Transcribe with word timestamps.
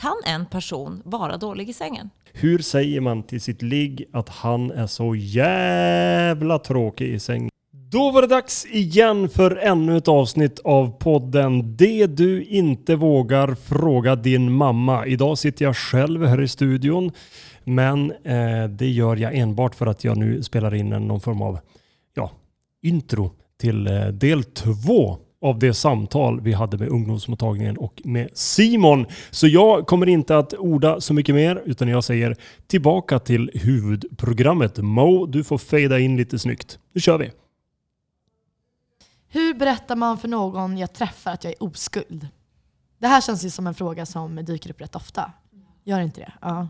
kan 0.00 0.16
en 0.26 0.46
person 0.46 1.02
vara 1.04 1.36
dålig 1.36 1.68
i 1.68 1.72
sängen? 1.72 2.10
Hur 2.32 2.58
säger 2.58 3.00
man 3.00 3.22
till 3.22 3.40
sitt 3.40 3.62
ligg 3.62 4.04
att 4.12 4.28
han 4.28 4.70
är 4.70 4.86
så 4.86 5.14
jävla 5.14 6.58
tråkig 6.58 7.08
i 7.08 7.18
sängen? 7.18 7.50
Då 7.72 8.10
var 8.10 8.22
det 8.22 8.28
dags 8.28 8.66
igen 8.66 9.28
för 9.28 9.56
ännu 9.56 9.96
ett 9.96 10.08
avsnitt 10.08 10.58
av 10.58 10.98
podden 10.98 11.76
Det 11.76 12.06
du 12.06 12.44
inte 12.44 12.96
vågar 12.96 13.54
fråga 13.54 14.16
din 14.16 14.52
mamma. 14.52 15.06
Idag 15.06 15.38
sitter 15.38 15.64
jag 15.64 15.76
själv 15.76 16.24
här 16.24 16.40
i 16.40 16.48
studion 16.48 17.12
men 17.64 18.10
eh, 18.10 18.64
det 18.68 18.88
gör 18.88 19.16
jag 19.16 19.34
enbart 19.34 19.74
för 19.74 19.86
att 19.86 20.04
jag 20.04 20.16
nu 20.16 20.42
spelar 20.42 20.74
in 20.74 20.92
en, 20.92 21.08
någon 21.08 21.20
form 21.20 21.42
av 21.42 21.58
ja, 22.14 22.30
intro 22.82 23.30
till 23.60 23.86
eh, 23.86 24.06
del 24.06 24.44
två 24.44 25.18
av 25.42 25.58
det 25.58 25.74
samtal 25.74 26.40
vi 26.40 26.52
hade 26.52 26.78
med 26.78 26.88
ungdomsmottagningen 26.88 27.76
och 27.76 28.02
med 28.04 28.30
Simon. 28.34 29.06
Så 29.30 29.46
jag 29.46 29.86
kommer 29.86 30.06
inte 30.08 30.38
att 30.38 30.54
orda 30.54 31.00
så 31.00 31.14
mycket 31.14 31.34
mer 31.34 31.62
utan 31.66 31.88
jag 31.88 32.04
säger 32.04 32.36
tillbaka 32.66 33.18
till 33.18 33.50
huvudprogrammet. 33.54 34.78
Mo, 34.78 35.26
du 35.26 35.44
får 35.44 35.58
fejda 35.58 35.98
in 35.98 36.16
lite 36.16 36.38
snyggt. 36.38 36.78
Nu 36.92 37.00
kör 37.00 37.18
vi! 37.18 37.32
Hur 39.28 39.54
berättar 39.54 39.96
man 39.96 40.18
för 40.18 40.28
någon 40.28 40.78
jag 40.78 40.92
träffar 40.92 41.32
att 41.32 41.44
jag 41.44 41.52
är 41.52 41.62
oskuld? 41.62 42.28
Det 42.98 43.06
här 43.06 43.20
känns 43.20 43.44
ju 43.44 43.50
som 43.50 43.66
en 43.66 43.74
fråga 43.74 44.06
som 44.06 44.44
dyker 44.44 44.70
upp 44.70 44.80
rätt 44.80 44.96
ofta. 44.96 45.32
Gör 45.84 46.00
inte 46.00 46.20
det? 46.20 46.32
Ja. 46.40 46.68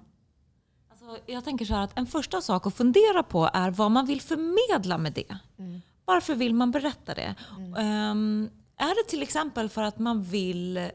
Alltså, 0.90 1.18
jag 1.26 1.44
tänker 1.44 1.64
så 1.64 1.74
här 1.74 1.82
att 1.82 1.98
en 1.98 2.06
första 2.06 2.40
sak 2.40 2.66
att 2.66 2.74
fundera 2.74 3.22
på 3.22 3.50
är 3.52 3.70
vad 3.70 3.90
man 3.90 4.06
vill 4.06 4.20
förmedla 4.20 4.98
med 4.98 5.12
det. 5.12 5.36
Mm. 5.58 5.80
Varför 6.04 6.34
vill 6.34 6.54
man 6.54 6.70
berätta 6.70 7.14
det? 7.14 7.34
Um, 7.78 8.50
är 8.80 9.04
det 9.04 9.10
till 9.10 9.22
exempel 9.22 9.68
för 9.68 9.82
att 9.82 9.98
man 9.98 10.22
vill 10.22 10.90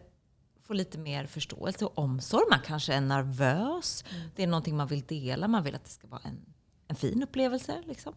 få 0.67 0.73
lite 0.73 0.97
mer 0.97 1.25
förståelse 1.25 1.85
och 1.85 1.97
omsorg? 1.97 2.43
Man 2.49 2.59
kanske 2.59 2.93
är 2.93 3.01
nervös. 3.01 4.03
Mm. 4.11 4.29
Det 4.35 4.43
är 4.43 4.47
någonting 4.47 4.77
man 4.77 4.87
vill 4.87 5.01
dela. 5.01 5.47
Man 5.47 5.63
vill 5.63 5.75
att 5.75 5.83
det 5.83 5.89
ska 5.89 6.07
vara 6.07 6.21
en, 6.23 6.39
en 6.87 6.95
fin 6.95 7.23
upplevelse. 7.23 7.83
Liksom. 7.85 8.13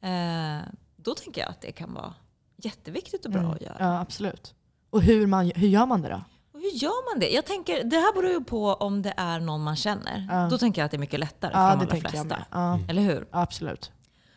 Eh, 0.00 0.58
då 0.96 1.14
tänker 1.14 1.40
jag 1.40 1.50
att 1.50 1.60
det 1.60 1.72
kan 1.72 1.94
vara 1.94 2.14
jätteviktigt 2.56 3.24
och 3.24 3.30
bra 3.30 3.42
att 3.52 3.60
göra. 3.60 3.74
Mm. 3.76 3.92
ja, 3.92 4.00
absolut. 4.00 4.54
Och 4.90 5.02
hur, 5.02 5.26
man, 5.26 5.52
hur 5.54 5.68
gör 5.68 5.86
man 5.86 6.02
det 6.02 6.08
då? 6.08 6.24
Och 6.52 6.60
hur 6.60 6.70
gör 6.70 7.12
man 7.14 7.20
det? 7.20 7.30
Jag 7.30 7.46
tänker, 7.46 7.84
det 7.84 7.96
här 7.96 8.14
beror 8.14 8.30
ju 8.30 8.44
på 8.44 8.74
om 8.74 9.02
det 9.02 9.14
är 9.16 9.40
någon 9.40 9.62
man 9.62 9.76
känner. 9.76 10.26
Ja. 10.30 10.48
Då 10.50 10.58
tänker 10.58 10.80
jag 10.80 10.84
att 10.84 10.90
det 10.90 10.96
är 10.96 10.98
mycket 10.98 11.20
lättare 11.20 11.52
för 11.52 11.58
Ja, 11.60 11.76
de 11.76 11.86
det 11.86 11.92
allra 11.92 12.08
flesta. 12.08 12.44
Ja, 12.50 12.78
Eller 12.88 13.02
hur? 13.02 13.26
absolut. 13.30 13.92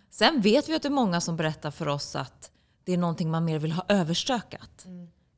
Sen 0.10 0.42
vet 0.42 0.70
vi 0.70 0.76
att 0.76 0.82
det 0.82 0.88
är 0.88 0.92
många 0.92 1.22
som 1.22 1.38
berättar 1.38 1.72
för 1.72 1.88
oss 1.88 2.16
att 2.16 2.52
det 2.88 2.94
är 2.94 2.98
någonting 2.98 3.32
man 3.32 3.46
mer 3.46 3.60
vill 3.60 3.72
ha 3.72 3.84
överstökat. 3.88 4.86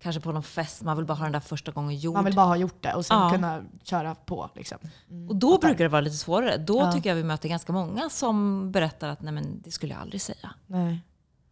Kanske 0.01 0.21
på 0.21 0.31
någon 0.31 0.43
fest, 0.43 0.81
man 0.83 0.97
vill 0.97 1.05
bara 1.05 1.13
ha 1.13 1.23
den 1.23 1.31
där 1.31 1.39
första 1.39 1.71
gången 1.71 1.95
gjord. 1.97 2.13
Mm. 2.13 2.17
Man 2.17 2.25
vill 2.25 2.35
bara 2.35 2.45
ha 2.45 2.55
gjort 2.55 2.83
det 2.83 2.93
och 2.93 3.05
sen 3.05 3.17
Ja. 3.19 3.29
kunna 3.29 3.61
köra 3.83 4.15
på. 4.15 4.49
Liksom. 4.55 4.77
Mm. 5.09 5.29
och 5.29 5.35
då 5.35 5.51
Fattar. 5.51 5.67
brukar 5.67 5.83
det 5.83 5.89
vara 5.89 6.01
lite 6.01 6.15
svårare. 6.17 6.57
Då 6.57 6.77
Ja. 6.79 6.91
tycker 6.91 7.09
jag 7.09 7.15
vi 7.15 7.23
möter 7.23 7.49
ganska 7.49 7.73
många 7.73 8.09
som 8.09 8.71
berättar 8.71 9.07
att 9.09 9.21
nej 9.21 9.33
men 9.33 9.61
det 9.61 9.71
skulle 9.71 9.93
jag 9.93 10.01
aldrig 10.01 10.21
säga. 10.21 10.49
Nej. 10.67 11.01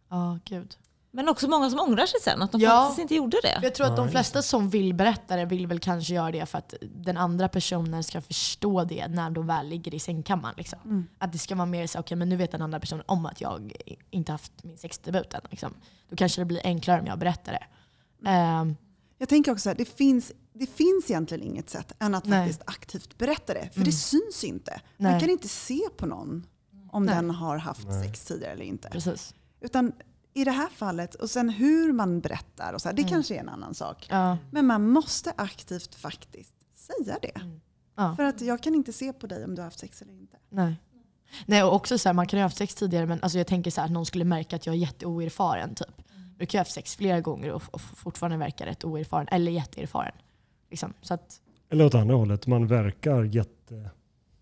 Ja, 0.08 0.38
gud. 0.44 0.76
Men 1.10 1.28
också 1.28 1.48
många 1.48 1.70
som 1.70 1.80
ångrar 1.80 2.06
sig 2.06 2.20
sen, 2.20 2.42
att 2.42 2.52
de 2.52 2.60
Ja. 2.60 2.70
faktiskt 2.80 2.98
inte 2.98 3.14
gjorde 3.14 3.36
det. 3.42 3.58
Jag 3.62 3.74
tror 3.74 3.86
att 3.86 3.96
de 3.96 4.08
flesta 4.08 4.42
som 4.42 4.68
vill 4.70 4.94
berätta 4.94 5.36
det 5.36 5.44
vill 5.44 5.66
väl 5.66 5.78
kanske 5.80 6.14
göra 6.14 6.30
det 6.30 6.46
för 6.46 6.58
att 6.58 6.74
den 6.82 7.16
andra 7.16 7.48
personen 7.48 8.04
ska 8.04 8.20
förstå 8.20 8.84
det 8.84 9.08
när 9.08 9.30
de 9.30 9.46
väl 9.46 9.68
ligger 9.68 9.94
i 9.94 9.98
sängkammaren. 9.98 10.54
Liksom. 10.58 11.08
Att 11.18 11.32
det 11.32 11.38
ska 11.38 11.54
vara 11.54 11.66
mer 11.66 11.86
så 11.86 11.98
okej 11.98 12.16
men 12.16 12.28
nu 12.28 12.36
vet 12.36 12.50
den 12.52 12.62
andra 12.62 12.80
personen 12.80 13.04
om 13.06 13.26
att 13.26 13.40
jag 13.40 13.72
inte 14.10 14.32
haft 14.32 14.64
min 14.64 14.78
sexdebut 14.78 15.34
än. 15.34 15.40
Liksom. 15.50 15.74
Då 16.10 16.16
kanske 16.16 16.40
det 16.40 16.44
blir 16.44 16.60
enklare 16.64 17.00
om 17.00 17.06
jag 17.06 17.18
berättar 17.18 17.52
det. 17.52 17.66
Ehm, 18.30 18.76
Jag 19.20 19.28
tänker 19.28 19.52
också 19.52 19.70
att 19.70 19.78
det 19.78 19.84
finns, 19.98 20.32
det 20.52 20.66
finns 20.66 21.10
egentligen 21.10 21.44
inget 21.46 21.70
sätt 21.70 21.92
än 21.98 22.14
att 22.14 22.24
Nej. 22.24 22.40
faktiskt 22.40 22.62
aktivt 22.66 23.18
berätta 23.18 23.54
det. 23.54 23.68
För 23.72 23.76
Mm. 23.80 23.84
det 23.84 23.92
syns 23.92 24.44
inte. 24.44 24.80
Man 24.96 25.10
Nej. 25.12 25.20
kan 25.20 25.30
inte 25.30 25.48
se 25.48 25.80
på 25.96 26.06
någon 26.06 26.46
om 26.90 27.04
Nej. 27.06 27.14
den 27.14 27.30
har 27.30 27.56
haft 27.58 27.88
Nej. 27.88 28.02
sex 28.04 28.24
tidigare 28.24 28.52
eller 28.52 28.64
inte. 28.64 28.88
precis. 28.88 29.34
Utan 29.60 29.92
i 30.40 30.44
det 30.44 30.50
här 30.50 30.68
fallet, 30.68 31.14
och 31.14 31.30
sen 31.30 31.48
hur 31.48 31.92
man 31.92 32.20
berättar, 32.20 32.72
och 32.72 32.82
så 32.82 32.88
här, 32.88 32.96
det 32.96 33.02
Mm. 33.02 33.12
kanske 33.14 33.34
är 33.36 33.40
en 33.40 33.48
annan 33.48 33.74
sak. 33.74 34.06
Ja. 34.10 34.38
Men 34.50 34.66
man 34.66 34.88
måste 34.90 35.32
aktivt 35.36 35.94
faktiskt 35.94 36.54
säga 36.76 37.18
det. 37.22 37.40
Ja. 37.96 38.16
För 38.16 38.22
att 38.24 38.40
jag 38.40 38.62
kan 38.62 38.74
inte 38.74 38.92
se 38.92 39.12
på 39.12 39.26
dig 39.26 39.44
om 39.44 39.54
du 39.54 39.60
har 39.60 39.64
haft 39.64 39.78
sex 39.78 40.02
eller 40.02 40.12
inte. 40.12 40.36
Nej. 40.50 40.74
Nej, 41.46 41.62
och 41.62 41.74
också 41.74 41.98
så 41.98 42.08
här, 42.08 42.14
man 42.14 42.26
kan 42.26 42.38
ju 42.38 42.40
ha 42.42 42.44
haft 42.44 42.56
sex 42.56 42.74
tidigare 42.74 43.06
men 43.06 43.22
alltså 43.22 43.38
jag 43.38 43.46
tänker 43.46 43.70
så 43.70 43.80
här, 43.80 43.86
att 43.88 43.92
någon 43.92 44.06
skulle 44.06 44.24
märka 44.24 44.56
att 44.56 44.66
jag 44.66 44.74
är 44.74 44.78
jätteoerfaren. 44.78 45.74
Typ. 45.74 46.02
Du 46.38 46.46
kan 46.46 46.58
ju 46.58 46.58
ha 46.58 46.60
haft 46.60 46.72
sex 46.72 46.96
flera 46.96 47.20
gånger 47.20 47.50
och, 47.52 47.62
och 47.70 47.80
fortfarande 47.80 48.36
verka 48.36 48.66
rätt 48.66 48.84
oerfaren, 48.84 49.28
eller 49.30 49.52
jätteerfaren. 49.52 50.14
Liksom. 50.70 50.92
Så 51.02 51.14
att, 51.14 51.40
Eller 51.70 51.84
åt 51.86 51.94
andra 51.94 52.14
hållet, 52.14 52.46
man 52.46 52.66
verkar 52.66 53.22
jätte, 53.24 53.74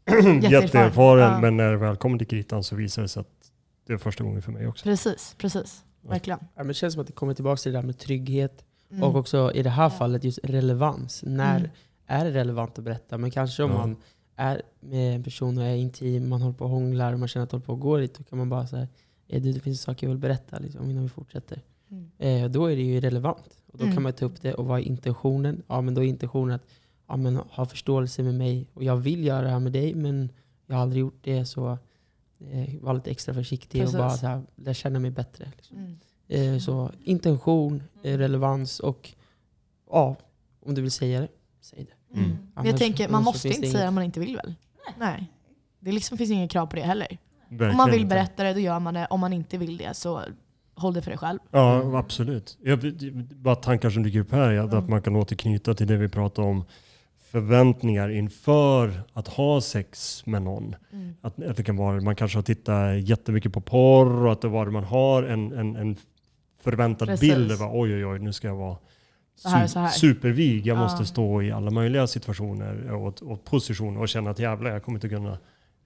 Jätteerfaren. 0.06 0.42
jätteerfaren 0.42 1.32
Ja. 1.32 1.40
men 1.40 1.56
när 1.56 1.70
det 1.70 1.76
väl 1.76 1.96
kommer 1.96 2.18
till 2.18 2.26
kritan 2.26 2.64
så 2.64 2.76
visar 2.76 3.02
det 3.02 3.08
sig 3.08 3.20
att 3.20 3.50
det 3.86 3.92
är 3.92 3.98
första 3.98 4.24
gången 4.24 4.42
för 4.42 4.52
mig 4.52 4.66
också. 4.66 4.84
precis, 4.84 5.34
precis. 5.38 5.84
Verkligen. 6.08 6.38
Ja, 6.42 6.48
men 6.56 6.66
det 6.68 6.74
känns 6.74 6.94
som 6.94 7.00
att 7.00 7.06
det 7.06 7.12
kommer 7.12 7.34
tillbaka 7.34 7.56
till 7.56 7.72
det 7.72 7.78
där 7.78 7.82
med 7.86 7.98
trygghet 7.98 8.64
Mm. 8.90 9.02
och 9.02 9.16
också 9.16 9.52
i 9.54 9.62
det 9.62 9.70
här 9.70 9.88
fallet 9.88 10.24
just 10.24 10.38
relevans. 10.42 11.22
När 11.26 11.58
Mm. 11.58 11.70
är 12.06 12.24
det 12.24 12.30
relevant 12.30 12.78
att 12.78 12.84
berätta? 12.84 13.18
Men 13.18 13.30
kanske 13.30 13.62
om 13.62 13.70
Ja. 13.70 13.76
man 13.78 13.96
är 14.36 14.62
med 14.80 15.14
en 15.16 15.22
person 15.22 15.58
och 15.58 15.64
är 15.64 15.74
intim, 15.74 16.28
man 16.28 16.42
håller 16.42 16.54
på 16.56 16.64
och 16.64 16.70
hånglar 16.70 17.12
och 17.12 17.18
man 17.18 17.28
känner 17.28 17.44
att 17.44 17.50
det 17.50 17.54
håller 17.56 17.66
på 17.66 17.72
att 17.72 17.80
gå 17.80 17.96
lite, 17.96 18.18
då 18.22 18.24
kan 18.24 18.38
man 18.38 18.48
bara 18.48 18.66
säga 18.66 18.88
eh, 19.28 19.42
du, 19.42 19.52
det 19.52 19.60
finns 19.60 19.82
saker 19.82 20.06
jag 20.06 20.10
vill 20.10 20.18
berätta 20.18 20.58
liksom, 20.58 20.90
innan 20.90 21.02
vi 21.02 21.08
fortsätter. 21.08 21.62
Mm. 21.90 22.10
Eh, 22.18 22.50
då 22.50 22.66
är 22.66 22.76
det 22.76 22.82
ju 22.82 23.00
relevant. 23.00 23.58
Och 23.72 23.78
då 23.78 23.84
Mm. 23.84 23.94
kan 23.96 24.02
man 24.02 24.12
ta 24.12 24.24
upp 24.24 24.42
det 24.42 24.54
och 24.54 24.66
vad 24.66 24.78
är 24.80 24.82
intentionen? 24.84 25.62
Ja, 25.68 25.80
men 25.80 25.94
då 25.94 26.04
är 26.04 26.08
intentionen 26.08 26.54
att 26.54 26.66
ja, 27.08 27.16
men, 27.16 27.36
ha 27.36 27.66
förståelse 27.66 28.22
med 28.22 28.34
mig 28.34 28.66
och 28.74 28.84
jag 28.84 28.96
vill 28.96 29.24
göra 29.24 29.42
det 29.42 29.48
här 29.50 29.60
med 29.60 29.72
dig 29.72 29.94
men 29.94 30.30
jag 30.66 30.74
har 30.76 30.82
aldrig 30.82 31.00
gjort 31.00 31.18
det 31.22 31.44
så 31.46 31.78
eh, 32.40 32.74
var 32.80 32.94
lite 32.94 33.10
extra 33.10 33.34
försiktig 33.34 33.80
Precis. 33.80 33.94
och 33.94 34.00
bara 34.00 34.10
så 34.10 34.26
här, 34.26 34.42
lära 34.56 34.74
känna 34.74 34.98
mig 34.98 35.10
bättre. 35.10 35.52
Liksom. 35.56 35.76
Mm. 35.78 35.98
Eh, 36.54 36.58
så 36.60 36.90
intention, 37.04 37.82
eh, 38.02 38.18
relevans 38.18 38.80
och 38.80 39.12
ja, 39.90 40.16
om 40.66 40.74
du 40.74 40.82
vill 40.82 40.90
säga 40.90 41.20
det, 41.20 41.28
säg 41.60 41.84
det. 41.84 42.18
Mm. 42.18 42.24
Mm. 42.30 42.36
Men 42.38 42.48
jag 42.54 42.66
Annars- 42.68 42.78
tänker, 42.80 43.08
man 43.08 43.14
annars 43.14 43.24
måste 43.24 43.48
inte 43.48 43.60
det 43.60 43.66
säga 43.66 43.80
inget. 43.80 43.88
om 43.88 43.94
man 43.94 44.04
inte 44.04 44.20
vill 44.20 44.36
väl? 44.36 44.54
Nej. 44.98 45.32
Det 45.80 45.92
liksom 45.92 46.18
finns 46.18 46.30
inget 46.30 46.50
krav 46.50 46.66
på 46.66 46.76
det 46.76 46.82
heller. 46.82 47.18
Verkligen 47.48 47.70
Om 47.70 47.76
man 47.76 47.90
vill 47.90 48.00
inte. 48.00 48.14
berätta 48.14 48.42
det, 48.44 48.52
då 48.52 48.60
gör 48.60 48.80
man 48.80 48.94
det. 48.94 49.06
Om 49.10 49.20
man 49.20 49.32
inte 49.32 49.58
vill 49.58 49.76
det, 49.76 49.94
så 49.96 50.22
håll 50.74 50.94
det 50.94 51.02
för 51.02 51.10
dig 51.10 51.18
själv. 51.18 51.38
Ja, 51.50 51.98
absolut. 51.98 52.58
Jag, 52.62 52.92
bara 53.36 53.54
tankar 53.54 53.90
som 53.90 54.02
dyker 54.02 54.18
upp 54.20 54.32
här, 54.32 54.50
är 54.50 54.58
att 54.58 54.72
Mm. 54.72 54.90
man 54.90 55.02
kan 55.02 55.16
återknyta 55.16 55.74
till 55.74 55.86
det 55.86 55.96
vi 55.96 56.08
pratade 56.08 56.48
om. 56.48 56.64
Förväntningar 57.30 58.08
inför 58.08 59.02
att 59.12 59.28
ha 59.28 59.60
sex 59.60 60.22
med 60.26 60.42
någon. 60.42 60.76
Mm. 60.92 61.14
Att, 61.20 61.42
att 61.42 61.56
det 61.56 61.62
kan 61.62 61.76
vara, 61.76 62.00
man 62.00 62.16
kanske 62.16 62.38
har 62.38 62.42
tittat 62.42 63.00
jättemycket 63.00 63.52
på 63.52 63.60
porr 63.60 64.24
och 64.26 64.32
att 64.32 64.40
det 64.40 64.48
var 64.48 64.66
man 64.66 64.84
har 64.84 65.22
en, 65.22 65.52
en, 65.52 65.76
en 65.76 65.96
förväntad 66.62 67.08
Precis. 67.08 67.34
bild. 67.34 67.58
Bara, 67.58 67.70
oj, 67.72 67.94
oj, 67.94 68.06
oj, 68.06 68.18
nu 68.18 68.32
ska 68.32 68.48
jag 68.48 68.56
vara 68.56 68.76
Så 69.36 69.48
här, 69.48 69.66
så 69.66 69.78
här. 69.78 69.88
supervig. 69.88 70.66
Jag 70.66 70.76
Ja. 70.76 70.80
måste 70.82 71.06
stå 71.06 71.42
i 71.42 71.52
alla 71.52 71.70
möjliga 71.70 72.06
situationer 72.06 72.92
och, 72.92 73.22
och 73.22 73.44
positioner 73.44 74.00
och 74.00 74.08
känna 74.08 74.30
att 74.30 74.38
jävlar, 74.38 74.70
jag 74.70 74.82
kommer 74.82 74.96
inte 74.96 75.08
kunna, 75.08 75.38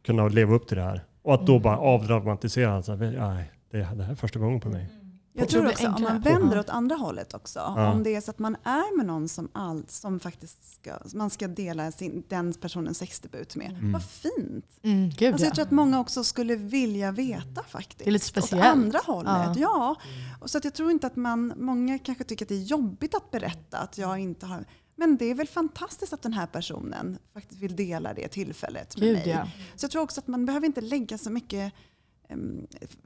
kunna 0.06 0.28
leva 0.28 0.54
upp 0.54 0.68
till 0.68 0.76
det 0.76 0.82
här. 0.82 1.04
Och 1.22 1.34
att 1.34 1.46
då 1.46 1.52
Mm. 1.52 1.62
bara 1.62 1.78
avdramatisera. 1.78 2.82
Så 2.82 2.96
här, 2.96 3.14
nej, 3.18 3.50
det, 3.70 3.78
det 3.78 3.84
här 4.04 4.10
är 4.10 4.14
första 4.14 4.38
gången 4.38 4.60
på 4.60 4.68
mig. 4.68 4.86
Jag 5.32 5.48
tror 5.48 5.66
också 5.66 5.86
om 5.88 6.02
man 6.02 6.20
vänder 6.20 6.58
åt 6.58 6.68
andra 6.68 6.96
hållet 6.96 7.34
också. 7.34 7.58
Ja. 7.58 7.92
Om 7.92 8.02
det 8.02 8.14
är 8.14 8.20
så 8.20 8.30
att 8.30 8.38
man 8.38 8.56
är 8.64 8.96
med 8.96 9.06
någon 9.06 9.28
som, 9.28 9.48
all, 9.52 9.84
som 9.88 10.20
faktiskt 10.20 10.72
ska, 10.72 10.98
man 11.14 11.30
ska 11.30 11.48
dela 11.48 11.92
sin, 11.92 12.24
den 12.28 12.54
personens 12.54 12.98
sexdebut 12.98 13.56
med. 13.56 13.70
Mm. 13.70 13.92
Vad 13.92 14.02
fint! 14.04 14.66
Mm, 14.82 15.10
gud 15.10 15.32
Alltså 15.32 15.44
ja. 15.44 15.48
jag 15.48 15.54
tror 15.54 15.64
att 15.64 15.70
många 15.70 16.00
också 16.00 16.24
skulle 16.24 16.56
vilja 16.56 17.12
veta 17.12 17.62
faktiskt. 17.62 17.98
Det 17.98 18.08
är 18.08 18.12
lite 18.12 18.26
speciellt. 18.26 18.64
Åt 18.64 18.72
andra 18.72 18.98
hållet, 19.06 19.32
Ja. 19.32 19.54
ja. 19.56 19.96
Och 20.40 20.50
så 20.50 20.58
att 20.58 20.64
jag 20.64 20.74
tror 20.74 20.90
inte 20.90 21.06
att 21.06 21.16
man, 21.16 21.52
många 21.56 21.98
kanske 21.98 22.24
tycker 22.24 22.44
att 22.44 22.48
det 22.48 22.54
är 22.54 22.64
jobbigt 22.64 23.14
att 23.14 23.30
berätta 23.30 23.78
att 23.78 23.98
jag 23.98 24.18
inte 24.18 24.46
har 24.46 24.64
men 25.00 25.16
det 25.16 25.24
är 25.24 25.34
väl 25.34 25.48
fantastiskt 25.48 26.12
att 26.12 26.22
den 26.22 26.32
här 26.32 26.46
personen 26.46 27.18
faktiskt 27.34 27.60
vill 27.60 27.76
dela 27.76 28.14
det 28.14 28.28
tillfället 28.28 28.96
med 28.96 29.08
Gud 29.08 29.16
mig. 29.16 29.28
ja. 29.28 29.48
Så 29.76 29.84
jag 29.84 29.90
tror 29.90 30.02
också 30.02 30.20
att 30.20 30.26
man 30.26 30.46
behöver 30.46 30.66
inte 30.66 30.80
lägga 30.80 31.18
så 31.18 31.30
mycket 31.30 31.72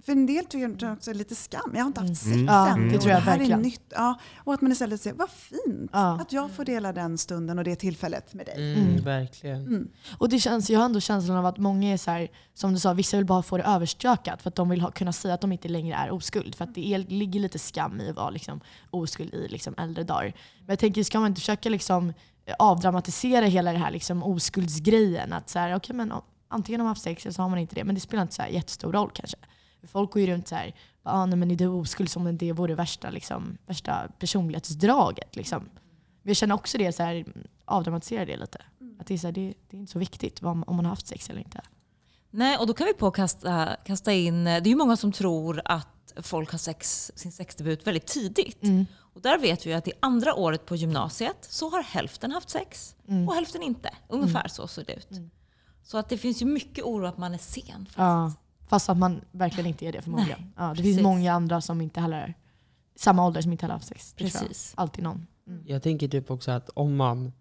för 0.04 0.12
en 0.12 0.26
del 0.26 0.44
tycker 0.44 0.84
jag 0.86 0.92
också 0.92 1.12
lite 1.12 1.34
skam. 1.34 1.70
Jag 1.74 1.80
har 1.80 1.86
inte 1.86 2.00
haft 2.00 2.16
sex 2.16 2.26
Mm. 2.26 2.44
Ja, 2.46 2.68
än. 2.68 2.88
det 2.88 2.94
och 2.96 3.00
tror 3.02 3.12
jag 3.12 3.20
det 3.22 3.24
här 3.24 3.38
verkligen. 3.38 3.60
är 3.60 3.64
nytt. 3.64 3.82
Ja, 3.88 4.18
och 4.36 4.54
att 4.54 4.60
man 4.60 4.72
istället 4.72 5.00
säger, 5.00 5.16
vad 5.16 5.30
fint 5.30 5.90
Ja. 5.92 6.20
att 6.20 6.32
jag 6.32 6.50
får 6.50 6.64
dela 6.64 6.92
den 6.92 7.18
stunden 7.18 7.58
och 7.58 7.64
det 7.64 7.76
tillfället 7.76 8.34
med 8.34 8.46
dig. 8.46 8.72
Mm, 8.74 8.88
Mm. 8.90 9.04
Verkligen. 9.04 9.66
Mm. 9.66 9.88
Och 10.18 10.28
det 10.28 10.38
känns, 10.38 10.70
jag 10.70 10.78
har 10.78 10.84
ändå 10.86 11.00
känslan 11.00 11.36
av 11.36 11.46
att 11.46 11.58
många 11.58 11.92
är 11.92 11.96
så 11.96 12.10
här, 12.10 12.28
som 12.54 12.72
du 12.72 12.78
sa, 12.78 12.92
vissa 12.92 13.16
vill 13.16 13.26
bara 13.26 13.42
få 13.42 13.56
det 13.56 13.62
överstökat 13.64 14.42
för 14.42 14.48
att 14.48 14.54
de 14.54 14.68
vill 14.68 14.80
ha, 14.80 14.90
kunna 14.90 15.12
säga 15.12 15.34
att 15.34 15.40
de 15.40 15.52
inte 15.52 15.68
längre 15.68 15.96
är 15.96 16.10
oskuld. 16.10 16.54
För 16.54 16.64
att 16.64 16.74
det 16.74 16.94
är, 16.94 16.98
ligger 16.98 17.40
lite 17.40 17.58
skam 17.58 18.00
i 18.00 18.10
att 18.10 18.16
vara 18.16 18.30
liksom, 18.30 18.60
oskuld 18.90 19.34
i 19.34 19.48
liksom, 19.48 19.74
äldre 19.78 20.04
dagar. 20.04 20.32
Men 20.58 20.66
jag 20.72 20.78
tänker, 20.78 21.02
ska 21.04 21.20
man 21.20 21.28
inte 21.28 21.40
försöka 21.40 21.68
liksom, 21.68 22.12
avdramatisera 22.58 23.44
hela 23.46 23.72
det 23.72 23.78
här 23.78 23.90
liksom, 23.90 24.22
oskuldsgrejen? 24.22 25.32
Att 25.32 25.50
så 25.50 25.58
här, 25.58 25.74
okay, 25.76 25.96
men, 25.96 26.12
antingen 26.54 26.80
har 26.80 26.84
man 26.84 26.90
haft 26.90 27.02
sex 27.02 27.26
eller 27.26 27.32
så 27.32 27.42
har 27.42 27.48
man 27.48 27.58
inte 27.58 27.74
det. 27.74 27.84
Men 27.84 27.94
det 27.94 28.00
spelar 28.00 28.22
inte 28.22 28.34
så 28.34 28.42
här 28.42 28.48
jättestor 28.48 28.92
roll 28.92 29.10
kanske. 29.14 29.36
Folk 29.86 30.12
går 30.12 30.22
ju 30.22 30.28
runt 30.28 30.48
så 30.48 30.54
här, 30.54 30.74
ah, 31.02 31.26
nej, 31.26 31.38
men 31.38 31.50
är 31.50 31.56
du 31.56 31.66
oskuld 31.66 32.10
som 32.10 32.26
om 32.26 32.36
det 32.38 32.52
vore 32.52 32.74
värsta, 32.74 33.10
liksom, 33.10 33.58
värsta 33.66 34.08
personlighetsdraget. 34.18 35.36
Liksom. 35.36 35.68
Jag 36.22 36.36
känner 36.36 36.54
också 36.54 36.78
det, 36.78 36.92
så 36.92 37.02
här, 37.02 37.24
avdramatisera 37.64 38.24
det 38.24 38.36
lite. 38.36 38.58
Att 39.00 39.06
det, 39.06 39.14
är 39.14 39.18
så 39.18 39.26
här, 39.26 39.32
det, 39.32 39.54
det 39.70 39.76
är 39.76 39.80
inte 39.80 39.92
så 39.92 39.98
viktigt 39.98 40.42
vad, 40.42 40.64
om 40.66 40.76
man 40.76 40.84
har 40.84 40.90
haft 40.90 41.06
sex 41.06 41.30
eller 41.30 41.40
inte. 41.40 41.60
Nej, 42.30 42.58
och 42.58 42.66
då 42.66 42.74
kan 42.74 42.86
vi 42.86 42.94
på 42.94 43.10
kasta, 43.10 43.76
kasta 43.84 44.12
in, 44.12 44.44
det 44.44 44.50
är 44.50 44.66
ju 44.66 44.76
många 44.76 44.96
som 44.96 45.12
tror 45.12 45.62
att 45.64 46.12
folk 46.22 46.50
har 46.50 46.58
sex, 46.58 47.12
sin 47.14 47.32
sexdebut 47.32 47.86
väldigt 47.86 48.06
tidigt. 48.06 48.62
Mm. 48.62 48.86
Och 48.96 49.20
där 49.20 49.38
vet 49.38 49.66
vi 49.66 49.72
att 49.74 49.88
i 49.88 49.92
andra 50.00 50.34
året 50.34 50.66
på 50.66 50.76
gymnasiet 50.76 51.36
så 51.40 51.70
har 51.70 51.82
hälften 51.82 52.30
haft 52.30 52.50
sex 52.50 52.96
Mm. 53.08 53.28
och 53.28 53.34
hälften 53.34 53.62
inte. 53.62 53.90
Ungefär 54.08 54.48
så 54.48 54.68
ser 54.68 54.84
det 54.84 54.92
ut. 54.94 55.08
Så 55.84 55.98
att 55.98 56.08
det 56.08 56.16
finns 56.18 56.42
ju 56.42 56.46
mycket 56.46 56.84
oro 56.84 57.06
att 57.06 57.18
man 57.18 57.34
är 57.34 57.38
sen. 57.38 57.64
faktiskt. 57.64 57.98
Ja, 57.98 58.32
fast 58.66 58.88
att 58.88 58.96
man 58.96 59.20
verkligen 59.30 59.66
inte 59.66 59.86
är 59.86 59.92
det 59.92 60.02
förmodligen. 60.02 60.52
Ja, 60.56 60.62
det 60.68 60.74
precis. 60.74 60.84
finns 60.84 61.02
många 61.02 61.32
andra 61.32 61.60
som 61.60 61.80
inte 61.80 62.00
heller 62.00 62.16
är 62.16 62.34
samma 62.96 63.26
ålder 63.26 63.40
som 63.40 63.52
inte 63.52 63.64
heller 63.66 63.74
haft 63.74 63.88
sex. 63.88 64.14
Precis. 64.16 64.72
Alltid 64.76 65.04
någon. 65.04 65.26
Mm. 65.46 65.62
Jag 65.66 65.82
tänker 65.82 66.08
typ 66.08 66.30
också 66.30 66.50
att 66.50 66.68
om 66.74 66.96
man 66.96 67.32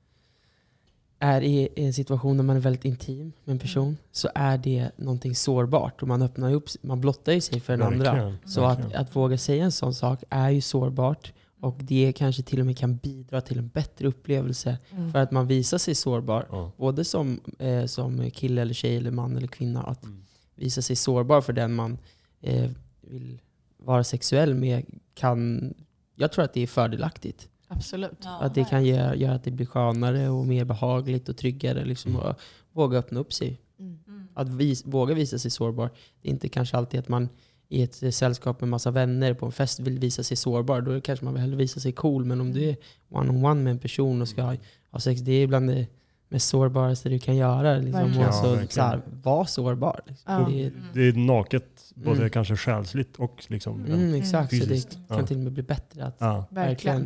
är 1.20 1.42
i 1.42 1.70
en 1.76 1.94
situation 1.94 2.38
där 2.38 2.44
man 2.44 2.56
är 2.56 2.60
väldigt 2.60 2.86
intim 2.86 3.32
med 3.44 3.54
en 3.54 3.60
person 3.60 3.98
så 4.12 4.30
är 4.36 4.58
det 4.58 4.92
någonting 4.96 5.36
sårbart 5.36 6.02
och 6.02 6.08
man 6.08 6.22
öppnar 6.22 6.54
upp, 6.54 6.70
man 6.82 7.02
blottar 7.02 7.32
ju 7.32 7.42
sig 7.42 7.60
för 7.60 7.78
den 7.78 7.88
andra. 7.88 8.14
Verkligen, 8.14 8.38
Så 8.46 8.66
att, 8.66 8.94
att 8.94 9.16
våga 9.16 9.38
säga 9.38 9.64
en 9.64 9.72
sån 9.72 9.94
sak 9.94 10.24
är 10.30 10.50
ju 10.50 10.62
sårbart 10.62 11.34
och 11.64 11.76
det 11.84 12.14
kanske 12.16 12.44
till 12.44 12.60
och 12.60 12.66
med 12.66 12.78
kan 12.78 12.98
bidra 12.98 13.42
till 13.42 13.58
en 13.58 13.68
bättre 13.68 14.08
upplevelse 14.08 14.78
Mm. 14.92 15.12
för 15.12 15.20
att 15.20 15.32
man 15.32 15.48
visar 15.48 15.78
sig 15.78 15.96
sårbar. 15.96 16.48
Ja. 16.52 16.72
Både 16.78 17.04
som, 17.04 17.40
eh, 17.60 17.86
som 17.86 18.32
kille 18.32 18.62
eller 18.62 18.74
tjej 18.74 18.98
eller 18.98 19.12
man 19.12 19.38
eller 19.38 19.48
kvinna. 19.48 19.84
Att 19.84 20.04
Mm. 20.04 20.24
visa 20.56 20.82
sig 20.82 20.96
sårbar 20.96 21.42
för 21.42 21.54
den 21.54 21.74
man 21.74 21.98
eh, 22.42 22.70
vill 23.02 23.40
vara 23.78 24.04
sexuell 24.04 24.54
med 24.54 24.86
kan, 25.14 25.74
jag 26.16 26.32
tror 26.32 26.46
att 26.46 26.54
det 26.54 26.62
är 26.62 26.68
fördelaktigt. 26.68 27.50
Absolut. 27.68 28.18
Ja, 28.24 28.40
att 28.42 28.56
det 28.56 28.64
kan 28.64 28.86
göra, 28.86 29.16
göra 29.16 29.34
att 29.36 29.44
det 29.44 29.52
blir 29.52 29.66
skönare 29.66 30.30
och 30.30 30.46
mer 30.46 30.66
behagligt 30.66 31.30
och 31.30 31.38
tryggare. 31.38 31.86
Liksom, 31.86 32.16
och 32.16 32.36
våga 32.72 32.98
öppna 32.98 33.20
upp 33.20 33.34
sig. 33.34 33.62
Mm. 33.80 34.00
Mm. 34.08 34.28
Att 34.34 34.50
vis, 34.50 34.86
våga 34.86 35.16
visa 35.16 35.40
sig 35.40 35.52
sårbar. 35.52 35.90
Det 36.22 36.28
är 36.30 36.32
inte 36.32 36.50
kanske 36.50 36.78
alltid 36.78 37.00
att 37.00 37.10
man 37.10 37.30
i 37.70 37.84
ett 37.84 38.04
eh, 38.04 38.10
sällskap 38.10 38.62
med 38.62 38.70
massa 38.70 38.92
vänner 38.92 39.34
på 39.34 39.46
en 39.46 39.52
fest 39.52 39.80
vill 39.80 40.00
visa 40.00 40.24
sig 40.24 40.38
sårbar. 40.38 40.82
Då 40.82 40.92
det 40.92 41.02
kanske 41.02 41.26
man 41.26 41.34
vill 41.34 41.42
hellre 41.42 41.56
visa 41.58 41.80
sig 41.80 41.92
cool. 41.92 42.26
Men 42.26 42.42
om 42.42 42.54
du 42.54 42.70
är 42.70 42.76
one-on-one 43.10 43.62
med 43.64 43.72
en 43.72 43.80
person 43.80 44.22
och 44.22 44.28
ska 44.28 44.42
ha, 44.42 44.56
ha 44.92 45.00
sex, 45.00 45.22
det 45.22 45.32
är 45.32 45.48
bland 45.48 45.70
det 45.70 45.88
mest 46.30 46.48
sårbaraste 46.50 47.10
du 47.10 47.20
kan 47.20 47.36
göra. 47.36 47.78
Liksom. 47.78 48.14
Så, 48.14 48.20
Ja, 48.20 48.42
verkligen. 48.42 48.68
så 48.70 48.82
här, 48.82 49.02
var 49.24 49.46
sårbar. 49.46 50.02
Liksom. 50.08 50.34
Ja. 50.34 50.48
Det 50.50 50.64
är, 50.66 50.72
Det 50.94 51.02
är 51.08 51.14
naket, 51.14 51.92
både 51.96 52.18
Mm. 52.18 52.30
kanske 52.30 52.56
själsligt 52.56 53.16
och 53.16 53.44
liksom... 53.48 53.86
mm, 53.86 54.14
exakt, 54.16 54.50
så 54.50 54.56
Fysiskt. 54.56 54.92
det 54.92 54.98
Ja. 55.10 55.16
kan 55.16 55.26
till 55.26 55.38
och 55.38 55.44
med 55.44 55.54
bli 55.54 55.64
bättre 55.64 56.06
att 56.06 56.16
Ja. 56.20 56.46
Verkligen. 56.50 56.68
verkligen 56.70 57.04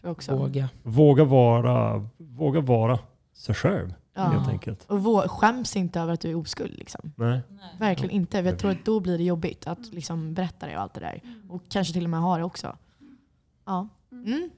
Tror 0.00 0.08
jag 0.08 0.10
också. 0.12 0.36
våga. 0.36 0.68
Våga 0.82 1.24
vara, 1.24 2.08
våga 2.18 2.60
vara 2.60 2.98
sig 3.36 3.54
själv 3.54 3.94
Ja. 4.22 4.28
helt 4.28 4.48
enkelt. 4.48 4.84
Och 4.86 4.98
vå- 4.98 5.28
skäms 5.28 5.76
inte 5.76 6.00
över 6.00 6.12
att 6.12 6.20
du 6.20 6.30
är 6.30 6.34
oskuld. 6.34 6.78
Liksom. 6.78 7.12
Nej. 7.16 7.28
Nej. 7.30 7.40
Verkligen 7.78 8.10
inte. 8.10 8.38
Jag 8.38 8.58
tror 8.58 8.70
att 8.70 8.84
då 8.84 9.00
blir 9.00 9.18
det 9.18 9.24
jobbigt 9.24 9.66
att 9.66 9.92
liksom 9.92 10.34
berätta 10.34 10.66
det 10.66 10.76
och 10.76 10.82
allt 10.82 10.94
det 10.94 11.00
där. 11.00 11.20
Och 11.48 11.62
kanske 11.68 11.92
till 11.92 12.04
och 12.04 12.10
med 12.10 12.20
ha 12.20 12.38
det 12.38 12.44
också. 12.44 12.76
Ja. 13.66 13.88
Mm. 14.12 14.50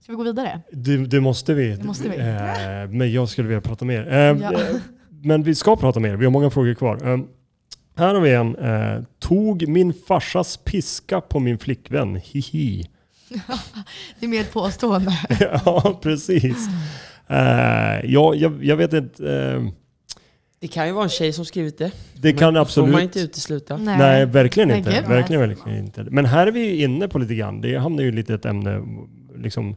Ska 0.00 0.12
vi 0.12 0.16
gå 0.16 0.22
vidare? 0.22 0.60
Det, 0.72 0.96
det 0.96 1.20
måste 1.20 1.54
vi. 1.54 1.76
Det 1.76 1.84
måste 1.84 2.08
vi. 2.08 2.16
Eh, 2.16 2.90
men 2.90 3.12
jag 3.12 3.28
skulle 3.28 3.48
vilja 3.48 3.60
prata 3.60 3.84
mer. 3.84 4.08
Eh, 4.12 4.14
Ja. 4.18 4.52
eh, 4.52 4.76
Men 5.24 5.42
vi 5.42 5.54
ska 5.54 5.76
prata 5.76 6.00
mer. 6.00 6.16
Vi 6.16 6.24
har 6.24 6.32
många 6.32 6.50
frågor 6.50 6.74
kvar. 6.74 7.08
Eh, 7.12 7.18
här 7.96 8.14
har 8.14 8.20
vi 8.20 8.34
en. 8.34 8.56
Eh, 8.56 9.02
tog 9.18 9.68
min 9.68 9.94
farsas 9.94 10.56
piska 10.56 11.20
på 11.20 11.38
min 11.40 11.58
flickvän. 11.58 12.16
Hihi. 12.16 12.88
Det 14.20 14.26
är 14.26 14.28
mer 14.28 14.40
ett 14.40 14.52
påstående. 14.52 15.12
ja, 15.64 15.98
precis. 16.02 16.56
Eh, 17.28 18.10
ja, 18.10 18.34
jag, 18.34 18.64
jag 18.64 18.76
vet 18.76 18.92
inte. 18.92 19.32
Eh, 19.34 19.68
Det 20.60 20.68
kan 20.68 20.86
ju 20.86 20.92
vara 20.92 21.04
en 21.04 21.10
tjej 21.10 21.32
som 21.32 21.44
skrivit 21.44 21.78
det. 21.78 21.92
det 22.14 22.32
kan 22.32 22.54
Men 22.54 22.66
får 22.66 22.80
man 22.82 22.88
absolut... 22.90 23.02
inte 23.02 23.20
utesluta. 23.20 23.76
Nej, 23.76 24.26
verkligen 24.26 24.68
Nej, 24.68 24.78
inte. 24.78 24.90
gud, 24.90 25.08
verkligen, 25.08 25.48
verkligen 25.48 25.78
inte. 25.78 26.04
Men 26.10 26.24
här 26.26 26.46
är 26.46 26.52
vi 26.52 26.60
ju 26.60 26.84
inne 26.84 27.08
på 27.08 27.18
lite 27.18 27.34
grann. 27.34 27.60
Det 27.60 27.76
hamnar 27.76 28.02
ju 28.02 28.12
lite 28.12 28.32
i 28.32 28.36
ett 28.36 28.44
ämne, 28.44 28.82
liksom, 29.36 29.76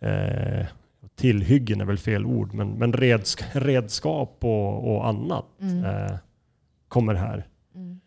eh, 0.00 0.66
tillhyggen 1.16 1.80
är 1.80 1.84
väl 1.84 1.98
fel 1.98 2.26
ord, 2.26 2.54
men, 2.54 2.68
men 2.70 2.92
redsk, 2.92 3.42
redskap 3.52 4.36
och, 4.40 4.94
och 4.96 5.08
annat 5.08 5.44
Mm. 5.60 5.84
eh, 5.84 6.16
kommer 6.88 7.14
här. 7.14 7.46
Mm. 7.74 8.00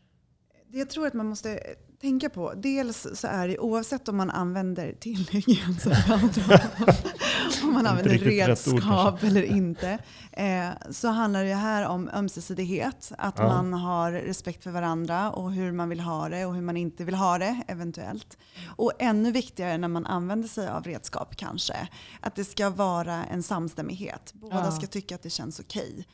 Det 0.72 0.78
jag 0.78 0.90
tror 0.90 1.08
att 1.08 1.14
man 1.14 1.26
måste 1.26 1.60
tänka 2.02 2.30
på, 2.30 2.54
dels 2.58 3.08
så 3.14 3.28
är 3.28 3.48
det 3.48 3.58
oavsett 3.60 4.08
om 4.10 4.18
man 4.18 4.30
använder 4.32 4.94
tillhyggen 5.00 5.76
om 7.64 7.74
man 7.74 7.88
använder 7.88 8.18
redskap 8.18 9.24
eller 9.24 9.44
inte, 9.44 9.98
eh, 10.32 10.70
så 10.92 11.08
handlar 11.08 11.44
det 11.44 11.54
här 11.56 11.88
om 11.88 12.10
ömsesidighet. 12.14 13.12
Att 13.18 13.38
Ja. 13.38 13.48
man 13.48 13.74
har 13.74 14.12
respekt 14.12 14.64
för 14.64 14.72
varandra 14.72 15.32
och 15.32 15.52
hur 15.52 15.72
man 15.72 15.90
vill 15.90 16.00
ha 16.00 16.30
det 16.30 16.46
och 16.46 16.56
hur 16.56 16.62
man 16.62 16.78
inte 16.78 17.04
vill 17.04 17.16
ha 17.16 17.38
det 17.38 17.62
eventuellt. 17.68 18.38
Och 18.76 18.92
ännu 19.00 19.32
viktigare 19.32 19.78
när 19.78 19.88
man 19.88 20.06
använder 20.06 20.48
sig 20.48 20.68
av 20.70 20.84
redskap 20.84 21.36
kanske, 21.36 21.88
att 22.20 22.36
det 22.36 22.44
ska 22.46 22.70
vara 22.70 23.24
en 23.26 23.44
samstämmighet. 23.44 24.34
Båda 24.34 24.56
Ja. 24.66 24.72
ska 24.72 24.88
tycka 24.88 25.16
att 25.16 25.24
det 25.24 25.30
känns 25.30 25.60
okej. 25.60 26.06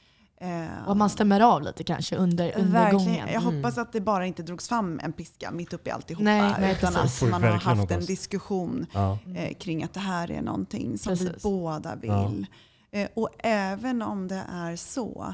Eh, 0.42 0.88
Och 0.88 0.98
man 0.98 1.10
stämmer 1.10 1.40
av 1.40 1.62
lite 1.62 1.84
kanske 1.84 2.16
under, 2.16 2.58
under 2.58 2.72
Verkligen. 2.72 3.06
gången. 3.06 3.28
Jag 3.34 3.44
Mm. 3.44 3.56
hoppas 3.56 3.78
att 3.78 3.94
det 3.94 4.02
bara 4.02 4.26
inte 4.26 4.44
drogs 4.44 4.68
fram 4.70 5.00
en 5.04 5.14
piska 5.14 5.52
mitt 5.52 5.74
uppe 5.74 5.90
i 5.90 5.94
alltihopa. 5.94 6.24
Nej, 6.24 6.54
nej, 6.60 6.72
utan 6.72 6.94
precis. 6.94 7.22
Att 7.24 7.28
vi 7.28 7.32
man 7.32 7.44
har 7.44 7.50
haft 7.52 7.66
en 7.68 7.78
hoppas. 7.80 8.06
diskussion 8.08 8.86
Ja. 8.94 9.18
eh, 9.36 9.54
kring 9.58 9.84
att 9.84 9.94
det 9.94 10.00
här 10.00 10.32
är 10.32 10.42
någonting 10.42 10.98
som 10.98 11.14
vi 11.16 11.26
Precis. 11.26 11.44
båda 11.44 11.96
vill. 11.96 12.46
Eh, 12.92 13.08
och 13.14 13.30
även 13.40 14.02
om 14.02 14.28
det 14.28 14.44
är 14.54 14.76
så 14.76 15.34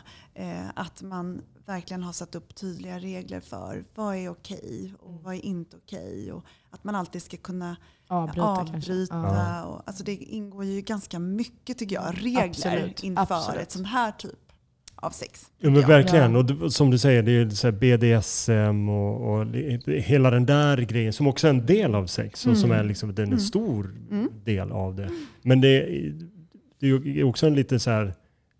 att 0.75 1.01
man 1.01 1.41
verkligen 1.65 2.03
har 2.03 2.13
satt 2.13 2.35
upp 2.35 2.55
tydliga 2.55 2.99
regler 2.99 3.39
för 3.39 3.85
vad 3.95 4.15
är 4.15 4.29
okej 4.29 4.93
och 4.99 5.13
vad 5.23 5.33
är 5.35 5.45
inte 5.45 5.77
okej. 5.77 6.31
Och 6.31 6.43
att 6.71 6.83
man 6.83 6.95
alltid 6.95 7.23
ska 7.23 7.37
kunna 7.37 7.75
Avbryta, 8.07 8.41
avbryta. 8.47 9.15
Ja. 9.15 9.63
Och, 9.63 9.81
alltså 9.85 10.03
det 10.03 10.15
ingår 10.15 10.65
ju 10.65 10.81
ganska 10.81 11.19
mycket 11.19 11.77
tycker 11.77 11.95
jag, 11.95 12.13
regler 12.17 12.49
Absolut. 12.49 13.03
inför 13.03 13.21
Absolut. 13.35 13.61
ett 13.61 13.71
sånt 13.71 13.87
här 13.87 14.11
typ 14.11 14.39
av 15.03 15.09
sex. 15.11 15.45
Ja, 15.59 15.69
men 15.69 15.81
verkligen. 15.87 16.33
Ja. 16.35 16.55
Och 16.65 16.73
som 16.73 16.91
du 16.91 16.97
säger, 16.97 17.23
det 17.23 17.31
är 17.31 17.33
ju 17.43 17.49
så 17.51 17.67
här 17.67 17.71
BDSM 17.71 18.89
och, 18.89 19.33
och 19.39 19.45
hela 19.87 20.29
den 20.31 20.45
där 20.45 20.77
grejen 20.77 21.13
som 21.13 21.27
också 21.27 21.47
är 21.47 21.49
en 21.51 21.65
del 21.65 21.95
av 21.95 22.05
sex 22.07 22.45
och 22.47 22.57
som 22.57 22.71
Mm. 22.71 22.85
är 22.85 22.87
liksom, 22.87 23.15
den 23.15 23.27
är 23.29 23.33
en 23.33 23.39
stor 23.39 23.95
Mm. 24.11 24.29
del 24.43 24.71
av 24.71 24.95
det. 24.95 25.09
Men 25.41 25.61
det, 25.61 25.85
det 26.79 26.87
är 26.89 27.23
också 27.23 27.47
en 27.47 27.55
lite, 27.55 27.79
så 27.79 27.89
här, 27.91 28.13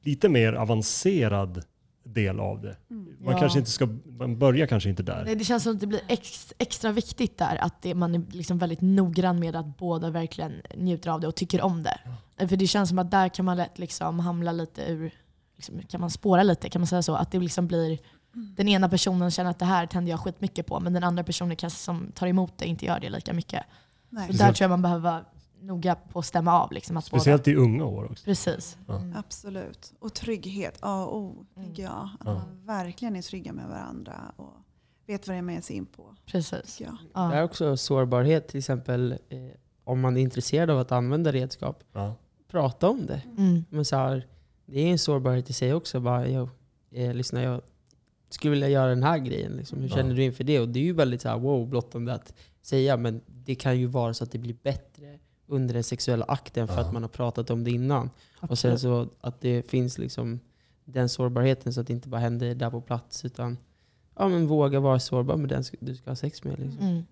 lite 0.03 0.29
mer 0.29 0.53
avancerad 0.53 1.63
del 2.05 2.39
av 2.39 2.61
det. 2.61 2.75
Man 2.89 3.07
Ja. 3.33 3.39
kanske 3.39 3.59
inte 3.59 3.71
ska, 3.71 3.87
man 4.19 4.39
börjar 4.39 4.67
kanske 4.67 4.89
inte 4.89 5.03
där. 5.03 5.23
Nej, 5.25 5.35
det 5.35 5.43
känns 5.43 5.63
som 5.63 5.73
att 5.73 5.79
det 5.79 5.87
blir 5.87 6.01
ex, 6.07 6.53
extra 6.57 6.91
viktigt 6.91 7.37
där 7.37 7.57
att 7.61 7.81
det, 7.81 7.93
man 7.95 8.15
är 8.15 8.21
liksom 8.31 8.57
väldigt 8.57 8.81
noggrann 8.81 9.39
med 9.39 9.55
att 9.55 9.77
båda 9.77 10.09
verkligen 10.09 10.51
njuter 10.77 11.09
av 11.09 11.21
det 11.21 11.27
och 11.27 11.35
tycker 11.35 11.61
om 11.61 11.83
det. 11.83 11.99
För 12.47 12.55
det 12.55 12.67
känns 12.67 12.89
som 12.89 12.99
att 12.99 13.11
där 13.11 13.29
kan 13.29 13.45
man 13.45 13.57
lätt 13.57 13.79
liksom 13.79 14.19
hamna 14.19 14.51
lite 14.51 14.81
ur, 14.91 15.11
liksom, 15.69 15.81
kan 15.89 16.01
man 16.01 16.09
spåra 16.09 16.43
lite, 16.43 16.69
kan 16.69 16.81
man 16.81 16.87
säga 16.87 17.01
så? 17.01 17.15
Att 17.15 17.31
det 17.31 17.39
liksom 17.39 17.67
blir, 17.67 17.99
den 18.33 18.67
ena 18.67 18.89
personen 18.89 19.31
känner 19.31 19.49
att 19.51 19.59
det 19.59 19.65
här 19.65 19.85
tänder 19.85 20.11
jag 20.11 20.19
skitmycket 20.19 20.65
på, 20.67 20.79
men 20.79 20.93
den 20.93 21.03
andra 21.03 21.23
personen 21.23 21.55
kanske 21.55 21.79
som 21.79 22.11
tar 22.11 22.27
emot 22.27 22.57
det 22.57 22.65
inte 22.65 22.85
gör 22.85 22.99
det 22.99 23.09
lika 23.09 23.33
mycket. 23.33 23.63
Nej. 24.09 24.27
Så 24.27 24.33
där 24.33 24.53
tror 24.53 24.63
jag 24.63 24.69
man 24.69 24.81
behöver 24.81 25.01
vara 25.11 25.25
noga 25.61 25.95
på 25.95 26.19
att 26.19 26.25
stämma 26.25 26.59
av. 26.61 26.71
Liksom, 26.71 26.97
att 26.97 27.05
Speciellt 27.05 27.47
i 27.47 27.55
unga 27.55 27.85
år 27.85 28.03
också. 28.03 28.13
Båda, 28.13 28.25
precis. 28.25 28.77
Ja. 28.87 28.95
Mm. 28.97 29.15
Absolut. 29.17 29.93
Och 29.99 30.13
trygghet, 30.13 30.77
A 30.81 31.05
och 31.05 31.17
O, 31.17 31.45
tycker 31.55 31.83
jag. 31.83 32.09
Att 32.19 32.25
Ja. 32.27 32.33
man 32.33 32.65
verkligen 32.65 33.15
är 33.15 33.21
trygga 33.21 33.53
med 33.53 33.67
varandra 33.69 34.13
och 34.35 34.53
vet 35.07 35.27
vad 35.27 35.35
det 35.35 35.37
är 35.37 35.41
man 35.41 35.53
ger 35.53 35.61
sig 35.61 35.75
in 35.75 35.85
på. 35.85 36.15
precis. 36.25 36.81
Jag. 36.81 36.97
Det 37.13 37.35
är 37.35 37.37
Ja. 37.39 37.43
också 37.43 37.77
sårbarhet, 37.77 38.47
till 38.47 38.57
exempel 38.57 39.11
eh, 39.29 39.37
om 39.83 39.99
man 39.99 40.17
är 40.17 40.21
intresserad 40.21 40.69
av 40.69 40.79
att 40.79 40.91
använda 40.91 41.31
redskap. 41.31 41.83
Ja. 41.93 42.15
Prata 42.51 42.89
om 42.89 43.05
det. 43.05 43.21
Mm. 43.37 43.65
Men 43.69 43.85
så 43.85 43.95
här, 43.95 44.27
det 44.65 44.79
är 44.79 44.91
en 44.91 44.99
sårbarhet 44.99 45.49
i 45.49 45.53
sig 45.53 45.73
också. 45.73 45.99
Bara, 45.99 46.27
yo, 46.29 46.49
eh, 46.91 47.13
lyssna, 47.13 47.43
jag 47.43 47.61
skulle 48.29 48.51
vilja 48.51 48.69
göra 48.69 48.89
den 48.89 49.03
här 49.03 49.17
grejen. 49.17 49.51
Liksom. 49.51 49.79
Hur 49.81 49.89
Ja. 49.89 49.95
känner 49.95 50.15
du 50.15 50.23
inför 50.23 50.43
det? 50.43 50.59
Och 50.59 50.69
det 50.69 50.79
är 50.79 50.83
ju 50.83 50.93
väldigt 50.93 51.21
så 51.21 51.29
här, 51.29 51.39
wow, 51.39 51.67
blottande 51.67 52.13
att 52.13 52.33
säga. 52.61 52.97
Men 52.97 53.21
det 53.27 53.55
kan 53.55 53.79
ju 53.79 53.85
vara 53.85 54.13
så 54.13 54.23
att 54.23 54.31
det 54.31 54.37
blir 54.37 54.55
bättre 54.63 55.19
under 55.47 55.73
den 55.73 55.83
sexuella 55.83 56.25
akten 56.25 56.67
för 56.67 56.75
Ja. 56.75 56.81
att 56.81 56.93
man 56.93 57.01
har 57.03 57.09
pratat 57.09 57.49
om 57.49 57.63
det 57.63 57.71
innan. 57.71 58.09
Och 58.39 58.59
sen 58.59 58.71
Absolut. 58.73 58.79
så 58.79 59.07
att 59.27 59.41
det 59.41 59.69
finns 59.69 59.97
liksom 59.97 60.39
den 60.85 61.09
sårbarheten 61.09 61.73
så 61.73 61.81
att 61.81 61.87
det 61.87 61.93
inte 61.93 62.09
bara 62.09 62.21
händer 62.21 62.55
där 62.55 62.69
på 62.69 62.81
plats. 62.81 63.25
Utan 63.25 63.57
ja, 64.17 64.27
men 64.27 64.47
våga 64.47 64.79
vara 64.79 64.99
sårbar 64.99 65.37
med 65.37 65.49
den 65.49 65.63
du 65.79 65.95
ska 65.95 66.09
ha 66.11 66.15
sex 66.15 66.43
med. 66.43 66.59
Liksom. 66.59 66.81
Mm. 66.87 67.03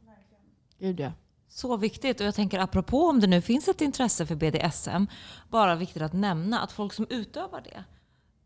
Gud 0.79 0.99
ja. 0.99 1.11
Så 1.53 1.77
viktigt. 1.77 2.19
Och 2.19 2.25
jag 2.25 2.35
tänker 2.35 2.59
apropå 2.59 3.09
om 3.09 3.19
det 3.19 3.27
nu 3.27 3.41
finns 3.41 3.67
ett 3.67 3.81
intresse 3.81 4.25
för 4.25 4.35
BDSM, 4.35 5.05
bara 5.49 5.75
viktigt 5.75 6.01
att 6.01 6.13
nämna 6.13 6.59
att 6.59 6.71
folk 6.71 6.93
som 6.93 7.07
utövar 7.09 7.61
det, 7.61 7.83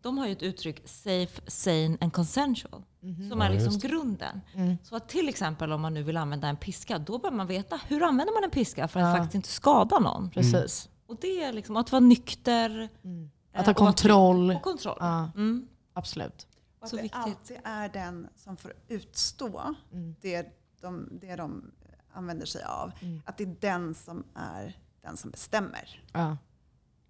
de 0.01 0.17
har 0.17 0.25
ju 0.27 0.31
ett 0.31 0.43
uttryck 0.43 0.81
safe, 0.87 1.41
sane 1.47 1.97
and 2.01 2.13
consensual. 2.13 2.83
Som 3.29 3.39
Ja, 3.41 3.45
är 3.45 3.49
liksom 3.53 3.79
grunden. 3.79 4.41
Mm. 4.53 4.77
Så 4.83 4.95
att 4.95 5.09
till 5.09 5.29
exempel 5.29 5.71
om 5.71 5.81
man 5.81 5.93
nu 5.93 6.03
vill 6.03 6.17
använda 6.17 6.47
en 6.47 6.57
piska, 6.57 6.97
då 6.99 7.17
bör 7.17 7.31
man 7.31 7.47
veta 7.47 7.79
hur 7.87 8.03
använder 8.03 8.33
man 8.33 8.43
en 8.43 8.49
piska 8.49 8.87
för 8.87 8.99
att 8.99 9.05
Ja. 9.09 9.15
faktiskt 9.15 9.35
inte 9.35 9.49
skada 9.49 9.99
någon. 9.99 10.29
Precis. 10.29 10.89
Och 11.07 11.17
det 11.21 11.43
är 11.43 11.53
liksom 11.53 11.77
att 11.77 11.91
vara 11.91 11.99
nykter, 11.99 12.89
Mm. 13.03 13.29
Att 13.53 13.65
ha 13.65 13.71
och 13.71 13.77
kontroll. 13.77 14.51
Och 14.51 14.61
kontroll. 14.61 14.97
Ja, 14.99 15.31
Mm. 15.35 15.67
absolut. 15.93 16.47
Och 16.79 16.83
att 16.83 16.89
Så 16.89 16.95
det 16.95 17.01
viktigt. 17.01 17.21
alltid 17.21 17.57
är 17.63 17.89
den 17.89 18.27
som 18.35 18.57
får 18.57 18.73
utstå 18.87 19.75
Mm. 19.93 20.15
det, 20.21 20.45
de, 20.81 21.09
det 21.21 21.35
de 21.35 21.71
använder 22.15 22.45
sig 22.45 22.63
av. 22.63 22.91
Mm. 23.01 23.21
Att 23.25 23.37
det 23.37 23.43
är 23.43 23.55
den 23.59 23.95
som 23.95 24.23
är 24.35 24.77
den 25.01 25.17
som 25.17 25.31
bestämmer. 25.31 26.01
Ja, 26.13 26.37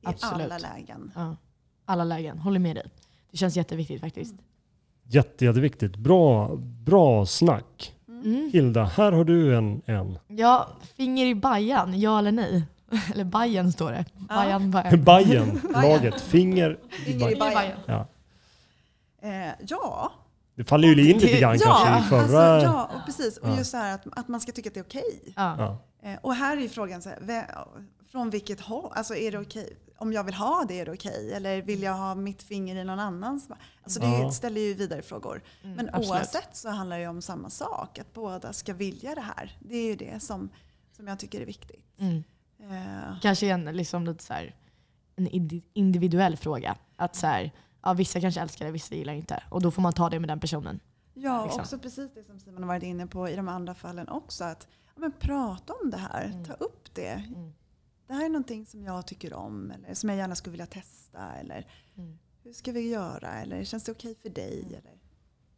I 0.02 0.08
Absolut. 0.08 0.46
alla 0.46 0.58
lägen. 0.58 1.12
ja. 1.16 1.36
Alla 1.86 2.04
lägen, 2.04 2.40
håller 2.40 2.60
med 2.60 2.76
dig. 2.76 2.86
Det 3.32 3.38
känns 3.38 3.56
jätteviktigt 3.58 4.02
faktiskt. 4.02 4.36
Jätte, 5.04 5.46
jätteviktigt. 5.46 5.96
Bra, 5.96 6.56
bra 6.58 7.26
snack. 7.26 7.96
Mm. 8.08 8.50
Hilda, 8.54 8.84
här 8.84 9.12
har 9.12 9.24
du 9.24 9.58
en. 9.58 9.82
en. 9.86 10.20
Ja, 10.28 10.68
finger 10.96 11.26
i 11.26 11.36
bajan, 11.36 12.00
ja 12.00 12.20
eller 12.20 12.32
nej? 12.32 12.64
Eller 13.14 13.24
bajen 13.24 13.72
står 13.72 13.92
det. 13.92 14.06
Bajan, 14.16 14.72
bajan. 14.72 15.04
Bajen, 15.04 15.62
laget. 15.74 16.22
Finger 16.22 16.80
i 16.92 16.96
Finger 16.96 17.32
i 17.32 17.36
bajen. 17.36 17.54
bajen. 17.56 17.78
Ja. 17.86 18.08
Eh, 19.22 19.54
ja, 19.68 20.12
Det 20.56 20.64
faller 20.64 20.88
ju 20.88 21.10
in 21.12 21.18
lite 21.18 21.40
grann 21.40 21.58
ja, 21.62 21.82
kanske 21.86 22.16
i 22.16 22.20
förra... 22.28 22.44
alltså, 22.44 22.68
ja 22.70 22.92
och 22.96 23.06
precis. 23.06 23.38
Och 23.38 23.58
just 23.58 23.72
så 23.72 23.78
här 23.78 23.96
att, 23.96 24.20
att 24.20 24.28
man 24.28 24.40
ska 24.42 24.52
tycka 24.52 24.70
att 24.70 24.74
det 24.74 24.80
är 24.80 24.84
okej. 24.84 25.34
Ja. 25.36 25.56
Ja. 25.58 26.10
Eh, 26.10 26.20
och 26.22 26.36
här 26.36 26.58
är 26.58 26.62
ju 26.62 26.70
frågan, 26.70 27.02
så 27.02 27.10
här, 27.10 27.48
från 28.12 28.30
vilket 28.30 28.60
håll? 28.60 28.92
Alltså 28.96 29.16
är 29.16 29.32
det 29.32 29.40
okej? 29.40 29.78
Om 29.98 30.14
jag 30.14 30.24
vill 30.24 30.34
ha 30.34 30.66
det, 30.68 30.80
är 30.80 30.86
det 30.86 30.92
okej? 30.92 31.34
Eller 31.34 31.62
vill 31.62 31.84
jag 31.84 31.94
ha 31.94 32.16
mitt 32.16 32.44
finger 32.44 32.76
i 32.76 32.84
någon 32.84 33.00
annans? 33.00 33.50
Alltså 33.84 34.00
det 34.00 34.08
Ja. 34.08 34.32
ställer 34.32 34.62
ju 34.62 34.74
vidare 34.74 35.02
frågor. 35.02 35.42
Mm, 35.64 35.76
Men 35.76 35.90
absolut. 35.90 36.10
oavsett 36.10 36.50
så 36.56 36.70
handlar 36.70 36.98
det 36.98 37.04
ju 37.04 37.10
om 37.10 37.22
samma 37.22 37.50
sak. 37.50 38.00
Att 38.00 38.14
båda 38.14 38.54
ska 38.54 38.74
vilja 38.74 39.16
det 39.16 39.22
här. 39.22 39.58
Det 39.60 39.76
är 39.76 39.86
ju 39.86 39.96
det 39.96 40.20
som, 40.24 40.50
som 40.98 41.08
jag 41.08 41.20
tycker 41.20 41.42
är 41.42 41.46
viktigt. 41.46 41.86
Mm. 42.00 42.24
Eh, 42.62 43.20
Kanske 43.22 43.48
en, 43.48 43.66
liksom 43.66 44.06
lite 44.06 44.24
så 44.24 44.34
här, 44.34 44.56
en 45.16 45.28
indi- 45.30 45.64
individuell 45.74 46.38
fråga. 46.38 46.76
Att 46.96 47.16
så 47.16 47.28
här, 47.28 47.52
ja, 47.86 47.94
vissa 47.94 48.22
kanske 48.22 48.42
älskar 48.42 48.65
det, 48.65 48.72
vissa 48.72 48.96
gillar 48.96 49.13
inte. 49.13 49.44
Och 49.50 49.62
då 49.62 49.72
får 49.72 49.82
man 49.82 49.94
ta 49.94 50.10
det 50.10 50.20
med 50.20 50.30
den 50.30 50.39
personen. 50.39 50.80
Ja, 51.13 51.44
Liksom. 51.44 51.62
också 51.62 51.80
precis 51.80 52.12
det 52.13 52.24
som 52.24 52.39
Simon 52.39 52.63
har 52.63 52.68
varit 52.68 52.84
inne 52.84 53.08
på 53.08 53.30
i 53.30 53.36
de 53.36 53.48
andra 53.48 53.75
fallen 53.75 54.10
också. 54.10 54.44
Att 54.44 54.68
ja, 54.96 55.00
men 55.01 55.12
prata 55.20 55.74
om 55.84 55.89
det 55.89 55.98
här, 55.98 56.25
Mm. 56.25 56.46
ta 56.46 56.54
upp 56.54 56.94
det. 56.96 57.08
Mm. 57.36 57.54
Det 58.08 58.13
här 58.13 58.25
är 58.25 58.30
någonting 58.30 58.65
som 58.65 58.84
jag 58.84 59.08
tycker 59.08 59.34
om 59.34 59.72
eller 59.72 59.94
som 59.94 60.10
jag 60.10 60.18
gärna 60.18 60.36
skulle 60.36 60.51
vilja 60.51 60.65
testa. 60.65 61.34
Eller 61.39 61.68
Mm. 61.98 62.18
hur 62.44 62.54
ska 62.54 62.72
vi 62.72 62.89
göra? 62.89 63.34
Eller 63.42 63.63
känns 63.63 63.84
det 63.84 63.92
okej 63.92 64.15
för 64.22 64.30
dig? 64.30 64.65
Eller 64.68 64.98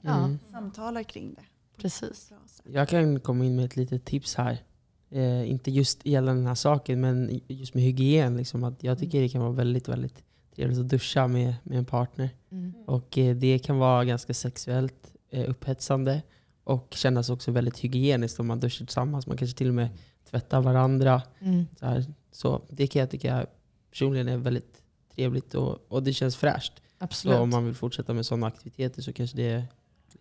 Ja. 0.01 0.17
Mm. 0.17 0.39
samtalar 0.51 1.03
kring 1.03 1.33
det. 1.33 1.43
Precis. 1.81 2.31
Jag 2.63 2.89
kan 2.89 3.19
komma 3.19 3.45
in 3.45 3.55
med 3.55 3.65
ett 3.65 3.75
litet 3.75 4.05
tips 4.05 4.35
här. 4.35 4.63
Eh, 5.09 5.49
inte 5.49 5.71
just 5.71 6.05
gällande 6.05 6.41
den 6.41 6.47
här 6.47 6.55
saken, 6.55 7.01
men 7.01 7.41
just 7.47 7.73
med 7.73 7.83
hygien. 7.83 8.37
Liksom, 8.37 8.63
att 8.63 8.83
jag 8.83 8.99
tycker 8.99 9.21
det 9.21 9.29
kan 9.29 9.41
vara 9.41 9.51
väldigt, 9.51 9.87
väldigt 9.87 10.23
trevligt 10.57 10.79
att 10.79 10.89
duscha 10.89 11.27
med, 11.27 11.55
med 11.63 11.77
en 11.77 11.85
partner. 11.85 12.29
Mm. 12.51 12.73
Och 12.85 13.17
eh, 13.17 13.35
det 13.35 13.59
kan 13.59 13.77
vara 13.77 14.05
ganska 14.05 14.33
sexuellt 14.33 15.13
eh, 15.29 15.49
upphetsande 15.49 16.21
och 16.63 16.87
kännas 16.91 17.29
också 17.29 17.51
väldigt 17.51 17.77
hygieniskt 17.77 18.39
om 18.39 18.47
man 18.47 18.59
duschar 18.59 18.85
tillsammans. 18.85 19.27
Man 19.27 19.37
kanske 19.37 19.57
till 19.57 19.67
och 19.67 19.73
med 19.73 19.89
tvättar 20.29 20.61
varandra. 20.61 21.21
Mm. 21.39 21.67
Så, 21.79 21.85
här. 21.85 22.05
så 22.31 22.61
det 22.69 22.87
kan 22.87 22.99
jag 22.99 23.09
tycka 23.09 23.45
personligen 23.89 24.27
är 24.27 24.37
väldigt 24.37 24.81
trevligt 25.15 25.55
och, 25.55 25.85
och 25.87 26.03
det 26.03 26.13
känns 26.13 26.35
fräscht. 26.35 26.73
Absolut. 26.97 27.37
Så 27.37 27.41
om 27.41 27.49
man 27.49 27.65
vill 27.65 27.75
fortsätta 27.75 28.13
med 28.13 28.25
sådana 28.25 28.47
aktiviteter 28.47 29.01
så 29.01 29.13
kanske 29.13 29.37
det 29.37 29.49
är... 29.49 29.67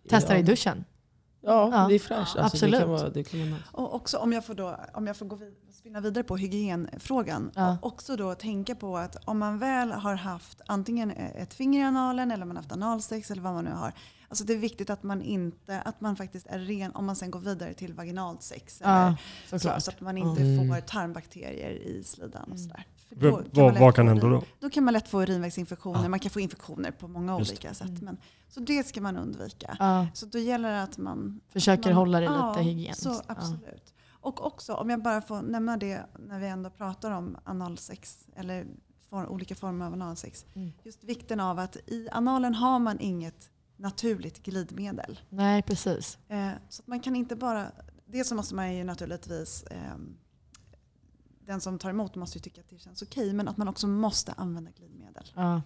Testa 0.09 0.33
ja, 0.33 0.39
i 0.39 0.43
duschen. 0.43 0.83
Ja, 1.41 1.69
Ja, 1.71 1.87
det 1.87 1.95
är 1.95 1.99
fräscht. 1.99 2.35
Alltså, 2.35 2.39
absolut. 2.55 2.73
Det 2.73 2.79
kan 2.79 2.89
vara, 2.89 3.09
det 3.09 3.23
kan 3.23 3.51
vara. 3.51 3.61
Och 3.71 3.95
också 3.95 4.17
om 4.17 4.33
jag 4.33 4.45
får, 4.45 4.53
då, 4.53 4.79
om 4.93 5.07
jag 5.07 5.17
får 5.17 5.25
gå 5.25 5.35
vid, 5.35 5.53
spinna 5.71 5.99
vidare 6.01 6.23
på 6.23 6.37
hygienfrågan. 6.37 7.51
Ja. 7.55 7.77
Och 7.81 7.87
också 7.87 8.15
då 8.15 8.35
tänka 8.35 8.75
på 8.75 8.97
att 8.97 9.15
om 9.25 9.37
man 9.39 9.59
väl 9.59 9.91
har 9.91 10.15
haft 10.15 10.61
antingen 10.67 11.11
ett 11.11 11.53
finger 11.53 11.79
i 11.79 11.83
analen 11.83 12.31
eller 12.31 12.45
man 12.45 12.55
har 12.55 12.63
haft 12.63 12.71
analsex 12.71 13.31
eller 13.31 13.41
vad 13.41 13.53
man 13.53 13.63
nu 13.65 13.71
har. 13.71 13.93
Alltså 14.29 14.43
det 14.43 14.53
är 14.53 14.57
viktigt 14.57 14.89
att 14.89 15.03
man 15.03 15.21
inte, 15.21 15.81
att 15.81 16.01
man 16.01 16.15
faktiskt 16.15 16.47
är 16.47 16.59
ren 16.59 16.91
om 16.95 17.05
man 17.05 17.15
sen 17.15 17.31
går 17.31 17.39
vidare 17.39 17.73
till 17.73 17.93
vaginalt 17.93 18.43
sex. 18.43 18.81
Ja, 18.83 19.05
Eller, 19.49 19.59
så, 19.59 19.81
så 19.81 19.91
att 19.91 20.01
man 20.01 20.17
inte 20.17 20.41
Mm. 20.41 20.67
får 20.69 20.81
tarmbakterier 20.81 21.69
i 21.71 22.03
slidan 22.03 22.41
och 22.41 22.47
Mm. 22.47 22.57
sådär. 22.57 22.85
För 23.09 23.31
vad, 23.31 23.57
man 23.57 23.81
vad 23.81 23.95
kan 23.95 24.07
hända 24.07 24.27
då? 24.27 24.43
Då 24.59 24.69
kan 24.69 24.83
man 24.83 24.93
lätt 24.93 25.07
få 25.07 25.21
urinvägsinfektioner. 25.21 26.03
Ja. 26.03 26.09
Man 26.09 26.19
kan 26.19 26.31
få 26.31 26.39
infektioner 26.39 26.91
på 26.91 27.07
många 27.07 27.39
Just 27.39 27.51
olika 27.51 27.73
sätt. 27.73 27.87
Mm. 27.87 28.05
Men, 28.05 28.17
så 28.49 28.59
det 28.59 28.87
ska 28.87 29.01
man 29.01 29.17
undvika. 29.17 29.75
Ja, 29.79 30.07
Så 30.13 30.25
då 30.25 30.37
gäller 30.39 30.71
det 30.71 30.83
att 30.83 30.97
man 30.97 31.41
försöker 31.49 31.89
man, 31.89 31.93
hålla 31.93 32.19
det 32.19 32.25
ja, 32.25 32.49
lite 32.49 32.69
hygieniskt. 32.69 33.03
Så 33.03 33.21
absolut. 33.27 33.93
Och 34.09 34.45
också, 34.45 34.73
om 34.73 34.89
jag 34.89 35.01
bara 35.01 35.21
får 35.21 35.41
nämna 35.41 35.77
det 35.77 36.05
när 36.19 36.39
vi 36.39 36.47
ändå 36.47 36.69
pratar 36.69 37.11
om 37.11 37.37
analsex 37.43 38.27
eller 38.35 38.65
for, 39.09 39.27
olika 39.27 39.55
former 39.55 39.85
av 39.85 39.93
analsex. 39.93 40.45
Mm. 40.55 40.71
Just 40.83 41.03
vikten 41.03 41.39
av 41.39 41.59
att 41.59 41.75
i 41.75 42.09
analen 42.11 42.55
har 42.55 42.79
man 42.79 42.99
inget 42.99 43.49
naturligt 43.77 44.43
glidmedel. 44.43 45.19
Nej, 45.29 45.61
precis. 45.61 46.17
Eh, 46.27 46.49
så 46.69 46.81
att 46.81 46.87
man 46.87 46.99
kan 46.99 47.15
inte 47.15 47.35
bara, 47.35 47.71
dels 48.05 48.29
så 48.29 48.35
måste 48.35 48.55
man 48.55 48.75
ju 48.75 48.83
naturligtvis 48.83 49.63
ehm, 49.71 50.17
den 51.47 51.61
som 51.61 51.79
tar 51.79 51.89
emot 51.89 52.15
måste 52.15 52.37
ju 52.37 52.41
tycka 52.41 52.61
att 52.61 52.69
det 52.69 52.79
känns 52.79 53.01
okej 53.01 53.33
men 53.33 53.47
att 53.47 53.57
man 53.57 53.67
också 53.67 53.87
måste 53.87 54.31
använda 54.37 54.71
glidmedel. 54.77 55.23
Ja. 55.35 55.61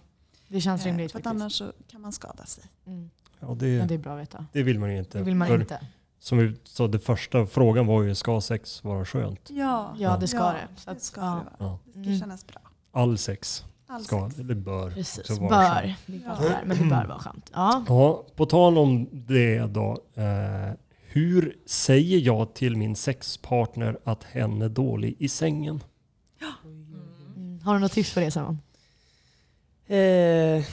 Det 0.48 0.60
känns 0.60 0.80
Eh, 0.82 0.84
rimligt 0.86 1.12
för 1.12 1.18
att 1.18 1.24
faktiskt. 1.24 1.42
annars 1.42 1.52
så 1.52 1.72
kan 1.88 2.00
man 2.00 2.12
skada 2.12 2.44
sig. 2.46 2.64
Mm. 2.86 3.10
Ja, 3.40 3.46
Ja, 3.48 3.54
det, 3.54 3.78
det 3.84 3.94
är 3.94 3.98
bra 3.98 4.12
att 4.14 4.20
veta. 4.20 4.46
det 4.52 4.62
vill 4.62 4.78
man 4.78 4.92
ju 4.92 4.98
inte. 4.98 5.18
Det 5.18 5.24
vill 5.24 5.36
man 5.36 5.48
För 5.48 5.60
inte. 5.60 5.86
Som 6.18 6.38
vi 6.38 6.56
sa, 6.64 6.86
det 6.88 6.98
första 6.98 7.46
frågan 7.46 7.86
var 7.86 8.02
ju, 8.02 8.14
ska 8.14 8.40
sex 8.40 8.84
vara 8.84 9.04
skönt? 9.04 9.50
Ja, 9.50 9.94
Ja, 9.98 10.16
det 10.16 10.28
ska 10.28 10.38
ja, 10.38 10.52
det. 10.52 10.80
Så 10.80 10.90
det 10.90 10.96
att, 10.96 11.02
ska 11.02 11.20
ja. 11.20 11.26
det 11.58 11.64
vara. 11.64 11.70
Ja. 11.72 11.78
Det 11.84 11.90
ska 11.92 12.00
Mm. 12.08 12.20
kännas 12.20 12.46
bra. 12.46 12.60
All 12.92 13.18
sex 13.18 13.64
All 13.86 14.04
ska, 14.04 14.28
sex. 14.28 14.40
eller 14.40 14.54
bör 14.54 14.90
Precis. 14.90 15.18
också 15.18 15.34
vara 15.42 15.48
Bör. 15.50 15.80
skönt. 15.82 15.96
Det 16.06 16.16
Ja. 16.26 16.56
men 16.64 16.78
det 16.78 16.84
bör 16.84 17.06
vara 17.06 17.18
skönt. 17.18 17.50
Ja. 17.54 17.84
Ja, 17.88 18.24
på 18.36 18.46
tal 18.46 18.78
om 18.78 19.08
det 19.12 19.58
då. 19.58 19.98
Eh, 20.14 20.72
hur 21.12 21.56
säger 21.66 22.18
jag 22.18 22.54
till 22.54 22.76
min 22.76 22.96
sexpartner 22.96 23.98
att 24.04 24.24
hen 24.24 24.62
är 24.62 24.68
dålig 24.68 25.16
i 25.18 25.28
sängen? 25.28 25.82
Mm. 26.64 27.60
Har 27.64 27.74
du 27.74 27.80
något 27.80 27.92
tips 27.92 28.10
för 28.10 28.20
det 28.20 28.30
Simon? 28.30 28.58
Eh, 29.86 30.64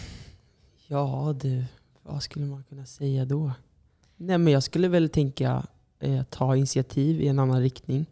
ja 0.87 1.35
du, 1.41 1.63
vad 2.03 2.23
skulle 2.23 2.45
man 2.45 2.63
kunna 2.63 2.85
säga 2.85 3.25
då? 3.25 3.51
Nej 4.17 4.37
men 4.37 4.53
jag 4.53 4.63
skulle 4.63 4.87
väl 4.87 5.09
tänka 5.09 5.63
eh, 5.99 6.23
ta 6.23 6.55
initiativ 6.55 7.21
i 7.21 7.27
en 7.27 7.39
annan 7.39 7.61
riktning. 7.61 8.05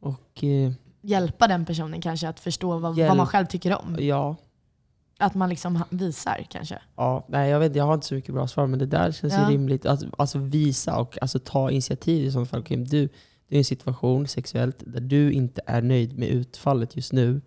Och 0.00 0.44
eh, 0.44 0.72
Hjälpa 1.00 1.48
den 1.48 1.64
personen 1.64 2.00
kanske 2.00 2.28
att 2.28 2.40
förstå 2.40 2.78
vad, 2.78 2.96
vad 2.96 3.16
man 3.16 3.26
själv 3.26 3.46
tycker 3.46 3.76
om. 3.76 3.96
ja, 4.00 4.36
Att 5.20 5.34
man 5.34 5.48
liksom 5.48 5.82
visar 5.90 6.46
kanske. 6.50 6.78
ja, 6.96 7.24
nej 7.28 7.50
jag 7.50 7.60
vet 7.60 7.74
jag 7.76 7.84
har 7.84 7.94
inte 7.94 8.06
så 8.06 8.14
mycket 8.14 8.34
bra 8.34 8.46
svar 8.48 8.66
men 8.66 8.78
det 8.78 8.86
där 8.86 9.12
känns 9.12 9.32
Ja. 9.32 9.46
ju 9.50 9.54
rimligt. 9.54 9.86
Att, 9.86 10.02
alltså 10.18 10.38
visa 10.38 10.98
och 10.98 11.18
alltså, 11.22 11.38
ta 11.38 11.70
initiativ 11.70 12.24
i 12.24 12.30
sådana 12.30 12.46
fall. 12.46 12.60
Okej, 12.60 12.76
du, 12.76 12.84
du 12.84 13.04
är 13.48 13.54
i 13.54 13.58
en 13.58 13.64
situation 13.64 14.26
sexuellt 14.28 14.76
där 14.86 15.00
du 15.00 15.32
inte 15.32 15.60
är 15.66 15.82
nöjd 15.82 16.18
med 16.18 16.28
utfallet 16.28 16.96
just 16.96 17.12
nu. 17.12 17.40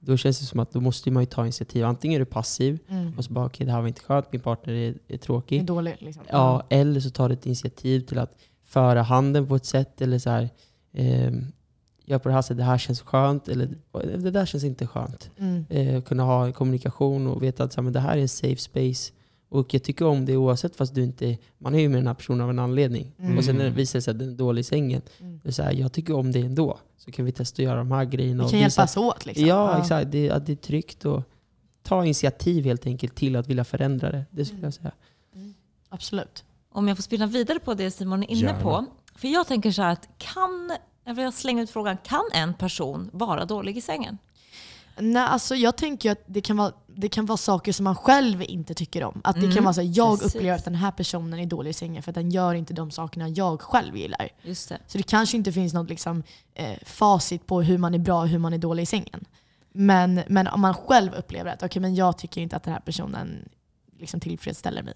Då 0.00 0.16
känns 0.16 0.38
det 0.38 0.44
som 0.46 0.60
att 0.60 0.72
då 0.72 0.80
måste 0.80 1.10
man 1.10 1.22
ju 1.22 1.26
ta 1.26 1.42
initiativ. 1.42 1.84
Antingen 1.84 2.20
är 2.20 2.24
du 2.24 2.30
passiv 2.30 2.78
Mm. 2.88 3.12
och 3.18 3.24
så 3.24 3.32
bara 3.32 3.46
okej 3.46 3.66
det 3.66 3.72
här 3.72 3.80
var 3.80 3.88
inte 3.88 4.00
skönt, 4.00 4.32
min 4.32 4.40
partner 4.40 4.72
är, 4.74 4.88
är 4.88 4.94
Det 5.06 5.14
är 5.14 5.18
tråkig. 5.18 5.64
dåligt 5.66 6.02
liksom. 6.02 6.22
Ja, 6.30 6.66
eller 6.70 7.00
så 7.00 7.10
tar 7.10 7.28
du 7.28 7.34
ett 7.34 7.46
initiativ 7.46 8.00
till 8.00 8.18
att 8.18 8.38
föra 8.64 9.02
handen 9.02 9.48
på 9.48 9.56
ett 9.56 9.64
sätt 9.66 10.00
eller 10.00 10.18
så 10.18 10.30
här, 10.30 10.48
ehm, 10.94 11.52
gör 12.04 12.18
på 12.18 12.28
det 12.28 12.34
här 12.34 12.42
sättet, 12.42 12.56
det 12.56 12.64
här 12.64 12.78
känns 12.78 13.00
skönt 13.02 13.48
eller 13.48 13.68
det 14.18 14.30
där 14.30 14.46
känns 14.46 14.64
inte 14.64 14.86
skönt. 14.86 15.30
Mm. 15.38 15.64
Eh, 15.68 16.02
kunna 16.02 16.22
ha 16.22 16.46
en 16.46 16.52
kommunikation 16.52 17.26
och 17.26 17.42
veta 17.42 17.64
att 17.64 17.72
så 17.72 17.80
här, 17.80 17.82
men 17.82 17.92
det 17.92 18.00
här 18.00 18.16
är 18.16 18.20
en 18.22 18.28
safe 18.28 18.56
space. 18.56 19.12
Och 19.48 19.74
jag 19.74 19.82
tycker 19.82 20.04
om 20.06 20.24
det 20.26 20.36
oavsett 20.36 20.76
fast 20.76 20.94
du 20.94 21.04
inte, 21.04 21.38
man 21.58 21.74
är 21.74 21.78
ju 21.78 21.88
med 21.88 21.98
den 21.98 22.06
här 22.06 22.14
personen 22.14 22.40
av 22.40 22.50
en 22.50 22.58
anledning. 22.58 23.12
Mm. 23.18 23.38
Och 23.38 23.44
sen 23.44 23.56
när 23.56 23.64
det 23.64 23.70
visar 23.70 24.00
sig 24.00 24.10
att 24.10 24.18
den 24.18 24.28
är 24.28 24.34
dålig 24.34 24.60
i 24.60 24.64
sängen, 24.64 25.02
Mm. 25.20 25.40
det 25.42 25.48
är 25.48 25.52
så 25.52 25.62
här, 25.62 25.72
jag 25.72 25.92
tycker 25.92 26.14
om 26.16 26.32
det 26.32 26.40
ändå. 26.40 26.78
Så 26.98 27.10
kan 27.10 27.24
vi 27.24 27.32
testa 27.32 27.54
att 27.62 27.64
göra 27.64 27.76
de 27.78 27.92
här 27.92 28.04
grejerna. 28.04 28.42
Vi 28.42 28.46
och 28.46 28.50
kan 28.50 28.60
visa 28.60 28.80
hjälpas 28.80 28.96
åt 28.96 29.26
liksom. 29.26 29.46
Ja, 29.46 29.78
exakt. 29.80 30.10
Det, 30.12 30.30
att 30.30 30.46
det 30.46 30.52
är 30.52 30.56
tryggt 30.56 31.04
och 31.04 31.22
ta 31.82 32.04
initiativ 32.04 32.64
helt 32.64 32.86
enkelt 32.86 33.14
till 33.14 33.36
att 33.36 33.46
vilja 33.48 33.64
förändra 33.64 34.12
det. 34.12 34.24
Det 34.30 34.44
skulle 34.44 34.58
Mm. 34.58 34.64
jag 34.66 34.74
säga. 34.74 34.92
Absolut. 35.88 36.44
Om 36.72 36.88
jag 36.88 36.96
får 36.96 37.02
spinna 37.02 37.26
vidare 37.26 37.58
på 37.58 37.74
det 37.74 37.90
Simon 37.90 38.22
är 38.22 38.30
inne 38.30 38.40
Gärna. 38.40 38.60
på. 38.60 38.84
För 39.16 39.28
jag 39.28 39.46
tänker 39.46 39.70
så 39.70 39.82
här 39.82 39.92
att 39.92 40.08
kan, 40.18 40.70
jag 41.04 41.14
vill 41.14 41.32
slänga 41.32 41.62
ut 41.62 41.70
frågan, 41.70 41.96
kan 42.04 42.24
en 42.32 42.54
person 42.54 43.10
vara 43.12 43.44
dålig 43.44 43.76
i 43.76 43.80
sängen? 43.80 44.18
Nej, 44.98 45.22
alltså 45.22 45.54
jag 45.54 45.76
tänker 45.76 46.10
att 46.12 46.22
det 46.26 46.40
kan, 46.40 46.56
vara, 46.56 46.72
det 46.86 47.08
kan 47.08 47.26
vara 47.26 47.36
saker 47.36 47.72
som 47.72 47.84
man 47.84 47.96
själv 47.96 48.42
inte 48.42 48.74
tycker 48.74 49.04
om. 49.04 49.20
Att 49.24 49.34
det 49.36 49.40
Mm, 49.42 49.54
kan 49.54 49.64
vara 49.64 49.74
så 49.74 49.80
här, 49.80 49.92
jag 49.94 50.18
precis. 50.18 50.34
upplever 50.34 50.56
att 50.58 50.64
den 50.64 50.74
här 50.74 50.90
personen 50.90 51.40
är 51.40 51.46
dålig 51.46 51.70
i 51.70 51.72
sängen 51.72 52.02
för 52.02 52.10
att 52.10 52.14
den 52.14 52.30
gör 52.30 52.54
inte 52.54 52.74
de 52.74 52.90
sakerna 52.90 53.28
jag 53.28 53.60
själv 53.60 53.96
gillar. 53.96 54.28
Just 54.42 54.68
det. 54.68 54.78
Så 54.86 54.98
det 54.98 55.04
kanske 55.04 55.36
inte 55.36 55.52
finns 55.52 55.74
något 55.74 55.88
liksom, 55.88 56.22
eh, 56.54 56.78
facit 56.86 57.46
på 57.46 57.62
hur 57.62 57.78
man 57.78 57.94
är 57.94 57.98
bra 57.98 58.20
och 58.20 58.28
hur 58.28 58.38
man 58.38 58.52
är 58.52 58.58
dålig 58.58 58.82
i 58.82 58.86
sängen. 58.86 59.24
Men, 59.72 60.20
men 60.28 60.48
om 60.48 60.60
man 60.60 60.74
själv 60.74 61.14
upplever 61.14 61.52
att 61.52 61.62
okay, 61.62 61.80
men 61.80 61.94
jag 61.94 62.18
tycker 62.18 62.40
inte 62.40 62.56
att 62.56 62.62
den 62.62 62.72
här 62.72 62.80
personen 62.80 63.48
liksom 63.98 64.20
tillfredsställer 64.20 64.82
mig. 64.82 64.94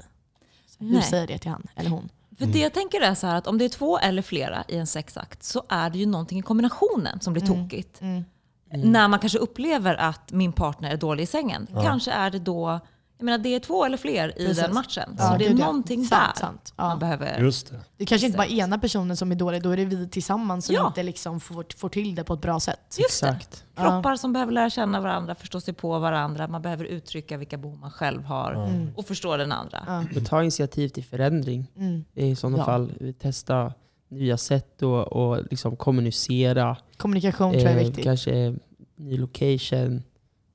Så 0.67 0.85
hur 0.85 0.93
Nej. 0.93 1.03
säger 1.03 1.27
det 1.27 1.39
till 1.39 1.51
han 1.51 1.67
eller 1.77 1.91
hon? 1.91 2.09
För 2.39 2.47
det 2.47 2.59
jag 2.59 2.73
tänker 2.73 3.01
är 3.01 3.15
så 3.15 3.27
här 3.27 3.35
att 3.37 3.47
om 3.47 3.59
det 3.59 3.65
är 3.65 3.69
två 3.69 3.99
eller 3.99 4.23
flera 4.23 4.65
i 4.69 4.77
en 4.79 4.87
sexakt 4.87 5.43
så 5.43 5.63
är 5.69 5.91
det 5.91 5.99
ju 5.99 6.07
någonting 6.07 6.39
i 6.39 6.43
kombinationen 6.43 7.21
som 7.21 7.33
blir 7.33 7.43
Mm. 7.51 7.63
tokigt. 7.69 8.01
Mm. 8.01 8.25
Mm. 8.73 8.93
När 8.93 9.09
man 9.09 9.19
kanske 9.19 9.39
upplever 9.39 9.95
att 9.95 10.33
min 10.33 10.53
partner 10.53 10.91
är 10.91 10.97
dålig 10.97 11.23
i 11.23 11.27
sängen. 11.27 11.67
Kanske 11.83 12.11
är 12.11 12.31
det 12.31 12.39
då, 12.39 12.81
jag 13.19 13.25
menar 13.25 13.39
det 13.39 13.55
är 13.55 13.61
två 13.61 13.85
eller 13.85 13.97
fler 13.97 14.29
i 14.29 14.33
Precis. 14.47 14.57
den 14.63 14.75
matchen. 14.75 15.15
Ja, 15.19 15.25
så 15.33 15.39
det 15.39 15.45
är 15.45 15.49
gud, 15.49 15.59
ja. 15.61 15.65
någonting 15.67 16.05
Sant, 16.05 16.35
där 16.35 16.41
sant. 16.41 16.73
man 16.77 16.91
Ja. 16.91 16.97
behöver. 16.97 17.39
Just 17.41 17.71
det. 17.71 17.81
Det 17.97 18.07
kanske 18.07 18.27
inte 18.27 18.37
bara 18.39 18.47
ena 18.47 18.79
personen 18.79 19.17
som 19.17 19.33
är 19.33 19.37
dålig, 19.37 19.63
då 19.63 19.71
är 19.71 19.77
det 19.77 19.85
vi 19.85 20.09
tillsammans 20.09 20.67
som 20.67 20.75
Ja. 20.75 20.87
inte 20.87 21.03
liksom 21.03 21.41
får, 21.41 21.67
får 21.77 21.89
till 21.89 22.15
det 22.15 22.25
på 22.25 22.35
ett 22.35 22.41
bra 22.41 22.61
sätt. 22.61 22.97
Just 22.99 23.23
det. 23.23 23.29
Exakt. 23.29 23.65
Kroppar 23.77 24.17
som 24.17 24.33
behöver 24.33 24.53
lära 24.53 24.71
känna 24.71 25.01
varandra, 25.01 25.35
förstå 25.35 25.61
sig 25.61 25.75
på 25.75 25.99
varandra. 25.99 26.49
Man 26.49 26.63
behöver 26.63 26.85
uttrycka 26.85 27.37
vilka 27.37 27.57
behov 27.57 27.79
man 27.79 27.91
själv 27.91 28.25
har 28.25 28.53
Mm. 28.53 28.91
och 28.97 29.07
förstå 29.07 29.37
den 29.37 29.53
andra. 29.53 29.85
Ja. 29.87 30.05
Och 30.21 30.27
ta 30.27 30.43
initiativ 30.43 30.89
till 30.89 31.05
förändring. 31.05 31.67
Mm. 31.77 32.05
I 32.15 32.37
sådana 32.37 32.59
Ja. 32.59 32.65
fall 32.65 33.15
testa 33.21 33.73
nya 34.11 34.37
sätt 34.37 34.83
och, 34.83 35.07
och 35.13 35.45
liksom 35.51 35.77
kommunicera. 35.77 36.77
Kommunikation 36.97 37.53
tror 37.53 37.63
jag 37.65 37.73
är 37.73 37.77
Eh, 37.79 37.85
viktigt. 37.87 38.05
kanske 38.05 38.57
ny 38.97 39.17
location. 39.19 40.03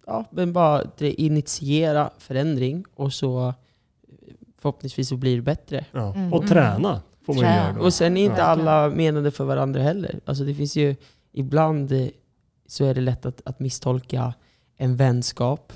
Ja, 0.06 0.26
men 0.32 0.54
bara 0.54 0.84
initiera 1.00 2.10
förändring 2.18 2.86
och 2.96 3.14
så 3.14 3.48
eh, 3.48 3.54
förhoppningsvis 4.58 5.10
så 5.10 5.18
blir 5.18 5.36
det 5.36 5.42
bättre. 5.42 5.86
Ja. 5.92 6.14
Mm. 6.16 6.34
Och 6.34 6.44
Mm. 6.44 6.50
träna 6.50 7.02
får 7.26 7.34
man 7.34 7.44
ju 7.44 7.48
Träna. 7.48 7.64
göra 7.64 7.74
då. 7.74 7.82
Och 7.82 7.94
sen 7.94 8.18
är 8.18 8.26
inte 8.26 8.42
Ja. 8.42 8.46
alla 8.46 8.90
menade 8.90 9.32
för 9.32 9.44
varandra 9.46 9.82
heller. 9.82 10.20
Alltså 10.26 10.44
det 10.44 10.54
finns 10.56 10.76
ju 10.76 10.96
ibland 11.32 11.94
så 12.68 12.86
är 12.86 12.94
det 12.94 13.02
lätt 13.02 13.26
att, 13.26 13.42
att 13.46 13.60
misstolka 13.60 14.34
en 14.78 14.96
vänskap 14.96 15.74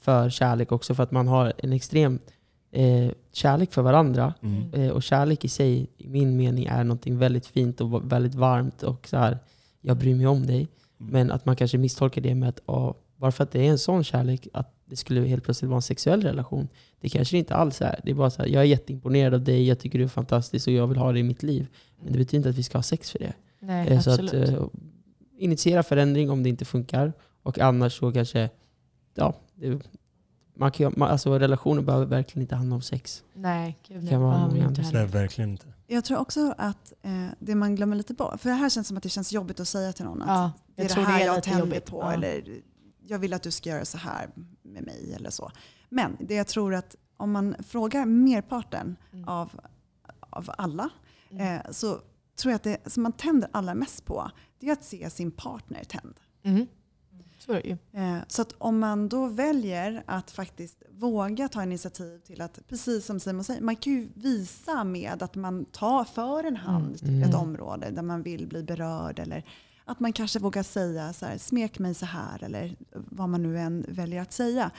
för 0.00 0.30
kärlek 0.30 0.72
också 0.72 0.94
för 0.94 1.02
att 1.02 1.10
man 1.10 1.28
har 1.28 1.52
en 1.58 1.72
extrem 1.72 2.18
eh, 2.72 3.10
kärlek 3.32 3.72
för 3.72 3.82
varandra. 3.82 4.34
Mm. 4.42 4.72
Eh, 4.74 4.90
och 4.90 5.02
kärlek 5.02 5.44
i 5.44 5.48
sig, 5.48 5.86
i 5.96 6.08
min 6.08 6.36
mening, 6.36 6.64
är 6.66 6.84
någonting 6.84 7.18
väldigt 7.18 7.46
fint 7.46 7.80
och 7.80 8.12
väldigt 8.12 8.34
varmt. 8.34 8.82
Och 8.82 9.08
så 9.08 9.16
här, 9.16 9.38
jag 9.80 9.96
bryr 9.96 10.14
mig 10.14 10.26
om 10.26 10.46
dig. 10.46 10.56
Mm. 11.00 11.12
Men 11.12 11.30
att 11.30 11.46
man 11.46 11.56
kanske 11.56 11.78
misstolkar 11.78 12.22
det 12.22 12.34
med 12.34 12.48
att 12.48 12.60
ja, 12.66 12.94
bara 13.24 13.32
för 13.32 13.44
att 13.44 13.50
det 13.52 13.66
är 13.66 13.70
en 13.70 13.78
sån 13.78 14.04
kärlek, 14.04 14.48
att 14.52 14.74
det 14.84 14.96
skulle 14.96 15.20
helt 15.20 15.44
plötsligt 15.44 15.68
vara 15.68 15.76
en 15.78 15.82
sexuell 15.82 16.22
relation. 16.22 16.68
Det 17.00 17.08
kanske 17.08 17.34
det 17.36 17.38
inte 17.38 17.54
alls 17.54 17.82
är. 17.82 18.00
Det 18.04 18.10
är 18.10 18.14
bara 18.14 18.30
så 18.30 18.42
här, 18.42 18.48
jag 18.48 18.62
är 18.62 18.66
jätteimponerad 18.66 19.34
av 19.34 19.42
dig, 19.44 19.68
jag 19.68 19.78
tycker 19.78 19.98
du 19.98 20.04
är 20.04 20.08
fantastisk 20.08 20.66
och 20.66 20.72
jag 20.72 20.86
vill 20.86 20.98
ha 20.98 21.12
dig 21.12 21.20
i 21.20 21.24
mitt 21.24 21.42
liv. 21.42 21.66
Men 22.02 22.12
det 22.12 22.18
betyder 22.18 22.36
inte 22.36 22.48
att 22.48 22.56
vi 22.56 22.62
ska 22.62 22.78
ha 22.78 22.82
sex 22.82 23.10
för 23.10 23.18
det. 23.18 23.32
Nej, 23.60 23.88
Eh, 23.88 24.00
så 24.00 24.10
att, 24.10 24.20
absolut. 24.20 24.48
eh, 24.48 24.64
initiera 25.38 25.82
förändring 25.82 26.30
om 26.30 26.42
det 26.42 26.48
inte 26.48 26.64
funkar. 26.64 27.12
Och 27.42 27.58
annars 27.58 27.98
så 27.98 28.12
kanske, 28.12 28.50
ja, 29.14 29.34
det, 29.54 29.78
man 30.56 30.70
kan, 30.72 30.94
man, 30.96 31.10
alltså 31.10 31.38
relationer 31.38 31.82
behöver 31.82 32.06
verkligen 32.06 32.42
inte 32.42 32.54
handla 32.56 32.74
om 32.74 32.82
sex. 32.82 33.22
Nej, 33.34 33.78
gud, 33.88 34.08
kan 34.08 34.20
vara 34.20 34.50
inte 34.68 34.82
Nej, 34.92 35.06
verkligen 35.06 35.50
inte. 35.50 35.66
Jag 35.86 36.04
tror 36.04 36.18
också 36.18 36.54
att 36.58 36.92
eh, 37.02 37.26
det 37.38 37.54
man 37.54 37.74
glömmer 37.76 37.96
lite 37.96 38.14
bort, 38.14 38.40
för 38.40 38.48
det 38.48 38.54
här 38.54 38.70
känns 38.70 38.88
som 38.88 38.96
att 38.96 39.02
det 39.02 39.08
känns 39.08 39.32
jobbigt 39.32 39.60
att 39.60 39.68
säga 39.68 39.92
till 39.92 40.04
någon 40.04 40.22
att 40.22 40.28
Ja, 40.28 40.52
det 40.76 40.82
är 40.82 40.88
det 40.96 41.00
här 41.02 41.18
det 41.18 41.24
är 41.24 41.26
jag 41.34 41.42
tänder 41.42 41.60
jobbigt. 41.60 41.84
på 41.86 41.98
Ja. 42.00 42.12
eller 42.12 42.42
jag 43.06 43.18
vill 43.18 43.32
att 43.32 43.42
du 43.42 43.50
ska 43.50 43.70
göra 43.70 43.84
så 43.84 43.98
här 43.98 44.30
med 44.62 44.82
mig 44.86 45.12
eller 45.16 45.30
så. 45.30 45.50
Men 45.88 46.16
det 46.20 46.34
jag 46.34 46.46
tror 46.46 46.74
att 46.74 46.96
om 47.16 47.32
man 47.32 47.56
frågar 47.66 48.06
merparten 48.06 48.96
Mm. 49.12 49.28
av, 49.28 49.60
av 50.30 50.50
alla 50.58 50.90
Mm. 51.30 51.46
eh, 51.66 51.70
så 51.70 52.00
tror 52.36 52.50
jag 52.52 52.54
att 52.54 52.62
det 52.62 52.78
som 52.92 53.02
man 53.02 53.12
tänder 53.12 53.48
allra 53.52 53.74
mest 53.74 54.04
på 54.04 54.30
det 54.58 54.68
är 54.68 54.72
att 54.72 54.84
se 54.84 55.10
sin 55.10 55.30
partner 55.30 55.84
tänd. 55.84 56.14
Mm. 56.42 56.66
Så. 57.38 57.52
Eh, 57.54 58.18
Så 58.28 58.42
att 58.42 58.52
om 58.58 58.78
man 58.78 59.08
då 59.08 59.26
väljer 59.26 60.02
att 60.06 60.30
faktiskt 60.30 60.82
våga 60.90 61.48
ta 61.48 61.62
initiativ 61.62 62.18
till 62.18 62.40
att, 62.40 62.58
precis 62.68 63.06
som 63.06 63.20
Simon 63.20 63.44
säger, 63.44 63.60
man 63.60 63.76
kan 63.76 63.92
ju 63.92 64.08
visa 64.14 64.84
med 64.84 65.22
att 65.22 65.34
man 65.34 65.64
tar 65.64 66.04
för 66.04 66.44
en 66.44 66.56
hand 66.56 66.98
till 66.98 67.22
ett 67.22 67.28
Mm. 67.28 67.40
område 67.40 67.90
där 67.90 68.02
man 68.02 68.22
vill 68.22 68.46
bli 68.46 68.62
berörd 68.62 69.18
eller 69.18 69.44
att 69.84 70.00
man 70.00 70.12
kanske 70.12 70.38
vågar 70.38 70.62
säga 70.62 71.12
så 71.12 71.26
här, 71.26 71.38
smek 71.38 71.78
mig 71.78 71.94
så 71.94 72.06
här 72.06 72.44
eller 72.44 72.76
vad 72.92 73.28
man 73.28 73.42
nu 73.42 73.58
än 73.58 73.84
väljer 73.88 74.22
att 74.22 74.32
säga. 74.32 74.70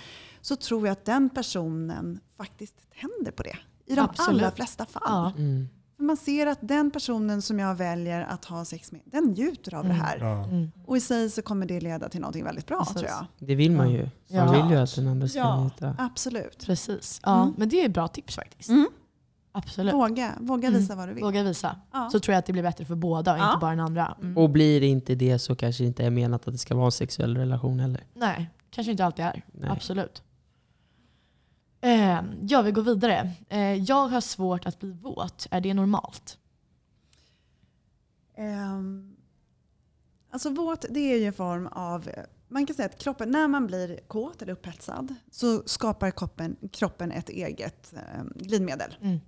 Så 0.41 0.55
tror 0.55 0.87
jag 0.87 0.91
att 0.91 1.05
den 1.05 1.29
personen 1.29 2.19
faktiskt 2.37 2.75
tänder 3.01 3.31
på 3.31 3.43
det. 3.43 3.57
I 3.85 3.95
de 3.95 4.01
Absolut. 4.01 4.29
allra 4.29 4.51
flesta 4.51 4.85
fall. 4.85 5.01
Ja. 5.05 5.31
Mm. 5.37 5.67
Man 5.97 6.17
ser 6.17 6.47
att 6.47 6.59
den 6.61 6.91
personen 6.91 7.41
som 7.41 7.59
jag 7.59 7.75
väljer 7.75 8.21
att 8.21 8.45
ha 8.45 8.65
sex 8.65 8.91
med, 8.91 9.01
den 9.05 9.23
njuter 9.23 9.73
av 9.75 9.85
Mm. 9.85 9.97
det 9.97 10.03
här. 10.03 10.17
Ja. 10.17 10.43
Mm. 10.43 10.71
Och 10.85 10.97
i 10.97 11.01
sig 11.01 11.29
så 11.29 11.41
kommer 11.41 11.65
det 11.65 11.79
leda 11.81 12.09
till 12.09 12.21
något 12.21 12.35
väldigt 12.35 12.65
bra 12.67 12.79
Precis. 12.79 12.95
tror 12.95 13.07
jag. 13.09 13.25
Det 13.47 13.55
vill 13.55 13.71
man 13.71 13.91
Ja. 13.91 13.97
ju. 13.97 14.01
Man 14.03 14.11
Ja. 14.27 14.51
vill 14.63 14.71
ju 14.71 14.77
att 14.77 14.95
den 14.95 15.07
andra 15.07 15.27
ska 15.27 15.39
Ja. 15.39 15.61
njuta. 15.63 15.95
Absolut. 15.97 16.65
Precis. 16.65 17.19
Ja, 17.23 17.41
Mm. 17.41 17.53
Men 17.57 17.69
det 17.69 17.81
är 17.81 17.85
ett 17.85 17.93
bra 17.93 18.07
tips 18.07 18.35
faktiskt. 18.35 18.69
Mm. 19.55 19.63
Absolut. 19.65 19.93
Våga, 19.93 20.33
våga 20.39 20.67
Mm. 20.67 20.79
visa 20.79 20.95
vad 20.95 21.07
du 21.09 21.13
vill. 21.13 21.23
Våga 21.23 21.43
visa. 21.43 21.75
Ja. 21.93 22.09
Så 22.11 22.19
tror 22.19 22.33
jag 22.33 22.39
att 22.39 22.45
det 22.45 22.53
blir 22.53 22.63
bättre 22.63 22.85
för 22.85 22.95
båda 22.95 23.33
och 23.33 23.39
Ja. 23.39 23.47
inte 23.53 23.61
bara 23.61 23.71
den 23.71 23.79
andra. 23.79 24.17
Mm. 24.21 24.37
Och 24.37 24.49
blir 24.49 24.81
det 24.81 24.87
inte 24.87 25.15
det 25.15 25.39
så 25.39 25.55
kanske 25.55 25.83
det 25.83 25.87
inte 25.87 26.05
är 26.05 26.09
menat 26.09 26.47
att 26.47 26.53
det 26.53 26.57
ska 26.57 26.75
vara 26.75 26.85
en 26.85 26.91
sexuell 26.91 27.37
relation 27.37 27.79
heller. 27.79 28.03
Nej, 28.13 28.49
kanske 28.69 28.91
inte 28.91 29.05
alltid 29.05 29.25
är. 29.25 29.41
Nej. 29.51 29.69
Absolut. 29.69 30.23
Eh, 31.81 32.21
jag 32.41 32.63
vill 32.63 32.73
gå 32.73 32.81
vidare. 32.81 33.31
Eh, 33.49 33.59
jag 33.73 34.07
har 34.07 34.21
svårt 34.21 34.65
att 34.65 34.79
bli 34.79 34.91
våt. 34.91 35.47
Är 35.51 35.61
det 35.61 35.73
normalt? 35.73 36.37
Ehm, 38.37 39.15
alltså 40.31 40.49
våt, 40.49 40.85
det 40.89 40.99
är 40.99 41.17
ju 41.19 41.25
en 41.25 41.33
form 41.33 41.67
av, 41.67 42.09
man 42.47 42.65
kan 42.65 42.75
säga 42.75 42.85
att 42.85 42.99
kroppen, 42.99 43.31
när 43.31 43.47
man 43.47 43.67
blir 43.67 43.99
kåt 44.07 44.41
eller 44.41 44.53
upphetsad 44.53 45.15
så 45.31 45.63
skapar 45.65 46.11
kroppen, 46.11 46.55
kroppen 46.71 47.11
ett 47.11 47.29
eget 47.29 47.93
eh, 47.93 48.23
glidmedel. 48.35 48.95
Mm. 49.01 49.19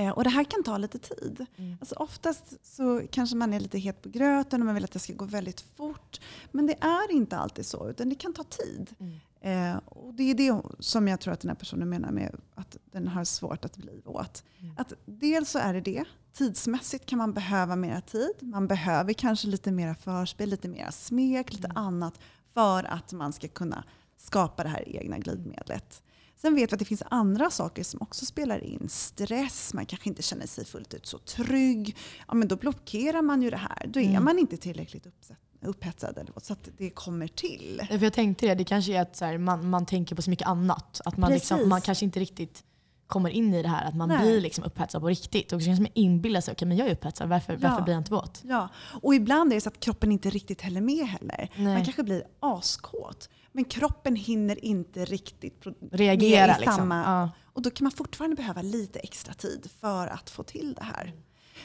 Eh, 0.00 0.10
och 0.10 0.24
det 0.24 0.30
här 0.30 0.44
kan 0.44 0.62
ta 0.62 0.78
lite 0.78 0.98
tid. 0.98 1.46
Mm. 1.56 1.76
Alltså 1.80 1.94
oftast 1.94 2.66
så 2.66 3.02
kanske 3.10 3.36
man 3.36 3.52
är 3.54 3.60
lite 3.60 3.78
het 3.78 4.02
på 4.02 4.08
gröten 4.08 4.60
och 4.62 4.66
man 4.66 4.74
vill 4.74 4.84
att 4.84 4.92
det 4.92 4.98
ska 4.98 5.12
gå 5.12 5.24
väldigt 5.24 5.60
fort. 5.60 6.20
Men 6.52 6.66
det 6.66 6.74
är 6.80 7.12
inte 7.12 7.36
alltid 7.36 7.66
så, 7.66 7.88
utan 7.90 8.08
det 8.08 8.14
kan 8.14 8.32
ta 8.32 8.44
tid. 8.44 8.90
Mm. 9.00 9.20
Eh, 9.40 9.80
och 9.84 10.14
det 10.14 10.22
är 10.30 10.34
det 10.34 10.62
som 10.78 11.08
jag 11.08 11.20
tror 11.20 11.34
att 11.34 11.40
den 11.40 11.48
här 11.48 11.56
personen 11.56 11.88
menar 11.88 12.10
med 12.10 12.36
att 12.54 12.76
den 12.92 13.08
har 13.08 13.24
svårt 13.24 13.64
att 13.64 13.76
bli 13.76 14.00
våt. 14.04 14.44
Mm. 14.60 14.74
Att 14.78 14.92
dels 15.06 15.50
så 15.50 15.58
är 15.58 15.74
det 15.74 15.80
det. 15.80 16.04
Tidsmässigt 16.32 17.06
kan 17.06 17.18
man 17.18 17.32
behöva 17.32 17.76
mera 17.76 18.00
tid. 18.00 18.32
Man 18.40 18.66
behöver 18.66 19.12
kanske 19.12 19.48
lite 19.48 19.72
mera 19.72 19.94
förspel, 19.94 20.48
lite 20.48 20.68
mera 20.68 20.92
smek, 20.92 21.52
lite 21.52 21.66
Mm. 21.68 21.76
annat 21.76 22.14
för 22.54 22.84
att 22.84 23.12
man 23.12 23.32
ska 23.32 23.48
kunna 23.48 23.84
skapa 24.16 24.62
det 24.62 24.68
här 24.68 24.88
egna 24.96 25.18
glidmedlet. 25.18 26.02
Sen 26.42 26.54
vet 26.54 26.72
vi 26.72 26.74
att 26.74 26.78
det 26.78 26.84
finns 26.84 27.02
andra 27.10 27.50
saker 27.50 27.84
som 27.84 28.02
också 28.02 28.26
spelar 28.26 28.64
in. 28.64 28.88
Stress, 28.88 29.74
man 29.74 29.86
kanske 29.86 30.08
inte 30.08 30.22
känner 30.22 30.46
sig 30.46 30.64
fullt 30.64 30.94
ut 30.94 31.06
så 31.06 31.18
trygg. 31.18 31.96
Ja, 32.28 32.34
men 32.34 32.48
då 32.48 32.56
blockerar 32.56 33.22
man 33.22 33.42
ju 33.42 33.50
det 33.50 33.56
här. 33.56 33.86
Då 33.86 34.00
är 34.00 34.08
Mm. 34.08 34.24
man 34.24 34.38
inte 34.38 34.56
tillräckligt 34.56 35.06
uppsatt, 35.06 35.36
upphetsad 35.62 36.18
eller 36.18 36.32
vad, 36.34 36.44
så 36.44 36.52
att 36.52 36.68
det 36.78 36.90
kommer 36.90 37.28
till. 37.28 37.82
För 37.88 38.02
jag 38.02 38.12
tänkte 38.12 38.46
det, 38.46 38.54
det 38.54 38.64
kanske 38.64 38.92
är 38.92 39.00
att 39.02 39.16
så 39.16 39.24
här, 39.24 39.38
man, 39.38 39.70
man 39.70 39.86
tänker 39.86 40.16
på 40.16 40.22
så 40.22 40.30
mycket 40.30 40.48
annat. 40.48 41.00
Att 41.04 41.16
man, 41.16 41.32
liksom, 41.32 41.68
man 41.68 41.80
kanske 41.80 42.04
inte 42.04 42.20
riktigt 42.20 42.64
kommer 43.10 43.30
in 43.30 43.54
i 43.54 43.62
det 43.62 43.68
här, 43.68 43.84
att 43.88 43.96
man 43.96 44.08
Nej. 44.08 44.18
blir 44.22 44.40
liksom 44.40 44.64
upphetsad 44.64 45.00
på 45.02 45.08
riktigt. 45.08 45.52
Och 45.52 45.62
så 45.62 45.66
kanske 45.66 45.82
man 45.82 45.92
inbillar 45.94 46.40
sig, 46.40 46.52
okej 46.52 46.68
men 46.68 46.76
jag 46.76 46.88
är 46.88 46.92
upphetsad, 46.92 47.28
varför, 47.28 47.52
Ja. 47.52 47.58
varför 47.62 47.82
blir 47.82 47.94
jag 47.94 48.00
inte 48.00 48.12
våt? 48.12 48.40
Ja, 48.44 48.68
och 49.02 49.14
ibland 49.14 49.52
är 49.52 49.54
det 49.54 49.60
så 49.60 49.68
att 49.68 49.80
kroppen 49.80 50.12
inte 50.12 50.30
riktigt 50.30 50.60
häller 50.60 50.80
med 50.80 51.06
heller. 51.06 51.50
Nej. 51.56 51.74
Man 51.74 51.84
kanske 51.84 52.02
blir 52.02 52.24
askåt. 52.40 53.28
Men 53.52 53.64
kroppen 53.64 54.16
hinner 54.16 54.64
inte 54.64 55.04
riktigt 55.04 55.66
Reagera 55.92 56.46
med 56.46 56.56
i 56.56 56.60
liksom. 56.60 56.76
samma... 56.76 57.02
Ja. 57.02 57.30
Och 57.52 57.62
då 57.62 57.70
kan 57.70 57.84
man 57.84 57.92
fortfarande 57.92 58.36
behöva 58.36 58.62
lite 58.62 58.98
extra 58.98 59.34
tid 59.34 59.70
för 59.80 60.06
att 60.06 60.30
få 60.30 60.42
till 60.42 60.74
det 60.74 60.84
här. 60.84 61.14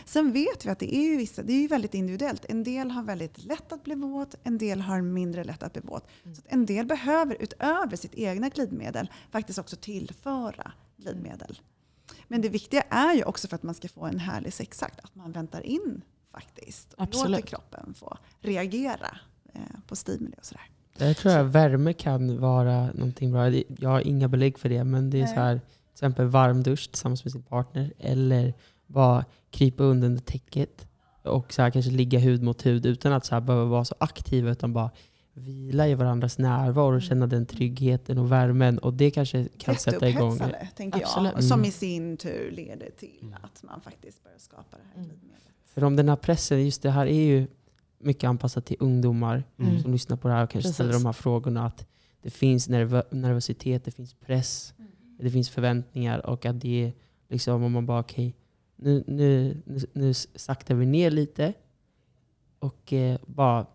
Sen 0.06 0.32
vet 0.32 0.66
vi 0.66 0.70
att 0.70 0.80
det 0.80 0.96
är 0.96 1.02
ju 1.02 1.18
vissa, 1.18 1.44
det 1.44 1.54
är 1.54 1.62
ju 1.62 1.68
väldigt 1.68 1.94
individuellt. 1.94 2.46
En 2.50 2.64
del 2.64 2.92
har 2.92 3.04
väldigt 3.04 3.44
lätt 3.44 3.72
att 3.72 3.84
bli 3.84 3.96
våt, 3.96 4.36
en 4.44 4.58
del 4.58 4.82
har 4.82 5.02
mindre 5.02 5.44
lätt 5.44 5.64
att 5.64 5.74
bli 5.74 5.82
våt. 5.86 6.08
Så 6.24 6.30
att 6.30 6.48
en 6.48 6.66
del 6.66 6.86
behöver 6.86 7.38
utöver 7.40 7.96
sitt 7.96 8.16
egna 8.16 8.50
glidmedel 8.50 9.12
faktiskt 9.32 9.60
också 9.60 9.76
tillföra 9.76 10.72
glidmedel. 11.06 11.60
Men 12.28 12.42
det 12.42 12.50
viktiga 12.50 12.82
är 12.82 13.14
ju 13.14 13.24
också 13.24 13.48
för 13.48 13.56
att 13.56 13.64
man 13.64 13.76
ska 13.76 13.88
få 13.88 14.06
en 14.06 14.20
härlig 14.20 14.54
sexakt 14.54 15.00
att 15.00 15.16
man 15.16 15.32
väntar 15.32 15.62
in 15.66 16.02
faktiskt. 16.32 16.94
Och 16.94 17.04
Absolut. 17.04 17.32
låter 17.32 17.48
kroppen 17.48 17.94
få 17.94 18.18
reagera 18.40 19.18
eh, 19.54 19.62
på 19.88 19.96
stimuli 19.96 20.36
och 20.38 20.46
sådär. 20.46 20.70
Där 20.98 21.14
tror 21.14 21.34
jag 21.34 21.44
värme 21.44 21.94
kan 21.94 22.40
vara 22.40 22.92
någonting 22.92 23.32
bra. 23.32 23.50
Jag 23.80 23.90
har 23.90 24.08
inga 24.08 24.28
belägg 24.28 24.60
för 24.60 24.70
det, 24.70 24.84
men 24.84 25.10
det 25.10 25.18
är 25.18 25.26
Nej. 25.26 25.34
så 25.34 25.40
här, 25.40 25.60
till 25.60 25.94
exempel 25.94 26.26
varm 26.26 26.64
dusch 26.64 26.92
tillsammans 26.92 27.26
med 27.26 27.32
sin 27.32 27.44
partner. 27.44 27.94
Eller 28.00 28.54
bara 28.88 29.26
krypa 29.52 29.84
under 29.84 30.18
täcket 30.18 30.88
och 31.24 31.54
så 31.54 31.62
här, 31.62 31.70
kanske 31.70 31.92
ligga 31.92 32.20
hud 32.20 32.44
mot 32.44 32.66
hud 32.66 32.86
utan 32.86 33.14
att 33.14 33.26
så 33.26 33.36
här, 33.36 33.42
behöva 33.42 33.66
vara 33.66 33.86
så 33.86 33.96
aktiva 34.00 34.52
utan 34.52 34.74
bara 34.74 34.92
vila 35.38 35.88
i 35.88 35.94
varandras 35.96 36.38
närvaro 36.38 36.96
och 36.96 37.02
känna 37.02 37.28
den 37.28 37.46
tryggheten 37.46 38.18
och 38.18 38.32
värmen. 38.32 38.78
Och 38.80 38.94
det 38.94 39.12
kanske 39.12 39.48
kan 39.58 39.76
sätta 39.76 40.10
igång. 40.10 40.40
Tänker 40.76 41.00
Absolut. 41.00 41.32
jag. 41.36 41.44
Som 41.44 41.60
Mm. 41.60 41.70
i 41.70 41.72
sin 41.72 42.18
tur 42.18 42.52
leder 42.52 42.90
till 43.00 43.36
att 43.42 43.64
man 43.64 43.82
faktiskt 43.82 44.24
börjar 44.24 44.38
skapa 44.40 44.78
det 44.78 44.84
här 44.96 45.04
Mm. 45.06 45.16
För 45.66 45.84
om 45.84 45.96
den 45.96 46.10
här 46.10 46.16
pressen, 46.16 46.66
just 46.66 46.82
det 46.82 46.92
här 46.92 47.06
är 47.06 47.24
ju 47.26 47.48
mycket 48.00 48.28
anpassat 48.28 48.66
till 48.66 48.78
ungdomar 48.80 49.44
Mm. 49.60 49.80
som 49.82 49.92
lyssnar 49.92 50.18
på 50.18 50.28
det 50.28 50.34
här 50.34 50.44
och 50.44 50.50
kanske 50.50 50.68
Precis. 50.68 50.76
ställer 50.76 50.94
de 50.94 51.06
här 51.06 51.14
frågorna. 51.14 51.66
Att 51.66 51.88
det 52.22 52.30
finns 52.30 52.70
nervö- 52.70 53.04
nervositet, 53.16 53.86
det 53.86 53.92
finns 53.92 54.14
press, 54.14 54.74
det 55.20 55.30
finns 55.30 55.50
förväntningar 55.50 56.26
och 56.26 56.46
att 56.46 56.62
det 56.62 56.84
är 56.86 56.94
liksom 57.30 57.64
om 57.64 57.72
man 57.72 57.86
bara 57.86 58.00
okej, 58.00 58.36
nu, 58.76 59.04
nu, 59.08 59.62
nu, 59.66 59.80
nu 59.94 60.14
saktar 60.14 60.76
vi 60.76 60.86
ner 60.86 61.12
lite 61.12 61.54
och 62.60 62.94
eh, 62.94 63.18
bara 63.28 63.66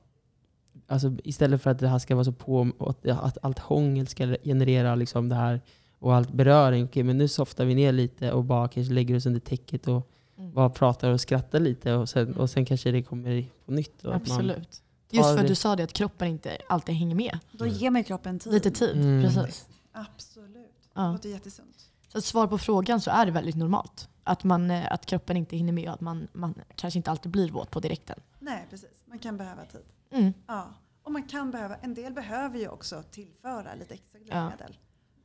alltså, 0.90 1.12
istället 1.24 1.62
för 1.62 1.70
att 1.70 1.78
det 1.78 1.88
här 1.88 1.98
ska 1.98 2.14
vara 2.14 2.24
så 2.24 2.32
på, 2.32 2.68
att, 2.78 3.06
att 3.08 3.38
allt 3.42 3.58
hångel 3.58 4.06
ska 4.06 4.36
generera 4.44 4.94
liksom 4.94 5.28
det 5.28 5.34
här 5.34 5.60
och 5.98 6.14
allt 6.14 6.32
beröring. 6.32 6.84
Okej, 6.84 7.02
men 7.02 7.18
nu 7.18 7.28
softar 7.28 7.64
vi 7.64 7.74
ner 7.74 7.92
lite 7.92 8.32
och 8.32 8.44
bara 8.44 8.68
kanske 8.68 8.92
lägger 8.92 9.16
oss 9.16 9.26
under 9.26 9.40
täcket 9.40 9.88
och 9.88 10.06
Mm. 10.38 10.52
bara 10.52 10.70
pratar 10.70 11.10
och 11.10 11.20
skrattar 11.20 11.60
lite 11.60 11.92
och 11.92 12.08
sen, 12.08 12.34
och 12.36 12.50
sen 12.50 12.64
kanske 12.64 12.90
det 12.90 13.02
kommer 13.02 13.46
på 13.66 13.72
nytt. 13.72 14.04
Och 14.04 14.14
att 14.14 14.28
man- 14.28 14.36
Absolut. 14.38 14.82
Just 15.10 15.28
för 15.28 15.34
det- 15.34 15.40
att 15.40 15.46
du 15.48 15.54
sa 15.54 15.76
det 15.76 15.82
att 15.82 15.92
kroppen 15.92 16.28
inte 16.28 16.56
alltid 16.68 16.94
hänger 16.94 17.14
med. 17.14 17.38
Då 17.52 17.66
ger 17.66 17.90
man 17.90 18.04
kroppen 18.04 18.38
tid. 18.38 18.52
Lite 18.52 18.70
tid. 18.70 18.96
Mm. 18.96 19.22
Precis. 19.22 19.68
Absolut. 19.92 20.54
Det 20.54 21.00
Ja. 21.00 21.12
låter 21.12 21.28
jättesunt. 21.28 21.76
Så 22.08 22.18
att 22.18 22.24
svar 22.24 22.46
på 22.46 22.58
frågan 22.58 23.00
så 23.00 23.10
är 23.10 23.26
det 23.26 23.32
väldigt 23.32 23.54
normalt. 23.56 24.08
Att, 24.24 24.44
man, 24.44 24.70
eh, 24.70 24.92
att 24.92 25.06
kroppen 25.06 25.36
inte 25.36 25.56
hinner 25.56 25.72
med 25.72 25.88
och 25.88 25.94
att 25.94 26.00
man, 26.00 26.28
man 26.32 26.54
kanske 26.76 26.98
inte 26.98 27.10
alltid 27.10 27.32
blir 27.32 27.50
våt 27.50 27.70
på 27.70 27.80
direkten. 27.80 28.18
Nej, 28.38 28.66
precis. 28.70 28.90
Man 29.06 29.18
kan 29.18 29.36
behöva 29.36 29.64
tid. 29.64 29.80
Mm. 30.12 30.32
Ja. 30.46 30.66
Och 31.02 31.12
man 31.12 31.22
kan 31.22 31.50
behöva, 31.50 31.76
en 31.76 31.94
del 31.94 32.12
behöver 32.12 32.58
ju 32.58 32.68
också 32.68 33.02
tillföra 33.10 33.74
lite 33.78 33.94
extra 33.94 34.18
glidmedel. 34.18 34.76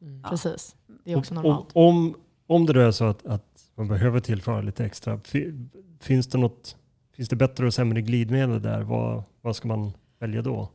Mm. 0.02 0.22
Ja. 0.24 0.30
Precis. 0.30 0.76
Det 1.04 1.12
är 1.12 1.18
också 1.18 1.34
normalt. 1.34 1.72
och 1.72 1.88
om, 1.88 2.16
om 2.48 2.66
det 2.66 2.74
då 2.74 2.80
är 2.80 2.92
så 2.92 3.06
att, 3.06 3.26
att 3.26 3.72
man 3.76 3.88
behöver 3.88 4.20
tillföra 4.20 4.62
lite 4.62 4.86
extra, 4.86 5.20
fi- 5.20 5.68
finns 6.00 6.28
det 6.28 6.38
något, 6.38 6.78
finns 7.14 7.30
det 7.30 7.36
bättre 7.36 7.66
och 7.66 7.74
sämre 7.74 8.02
glidmedel 8.02 8.62
där? 8.62 8.82
Vad, 8.82 9.24
vad 9.42 9.56
ska 9.56 9.68
man 9.68 9.92
välja 10.20 10.42
då? 10.42 10.70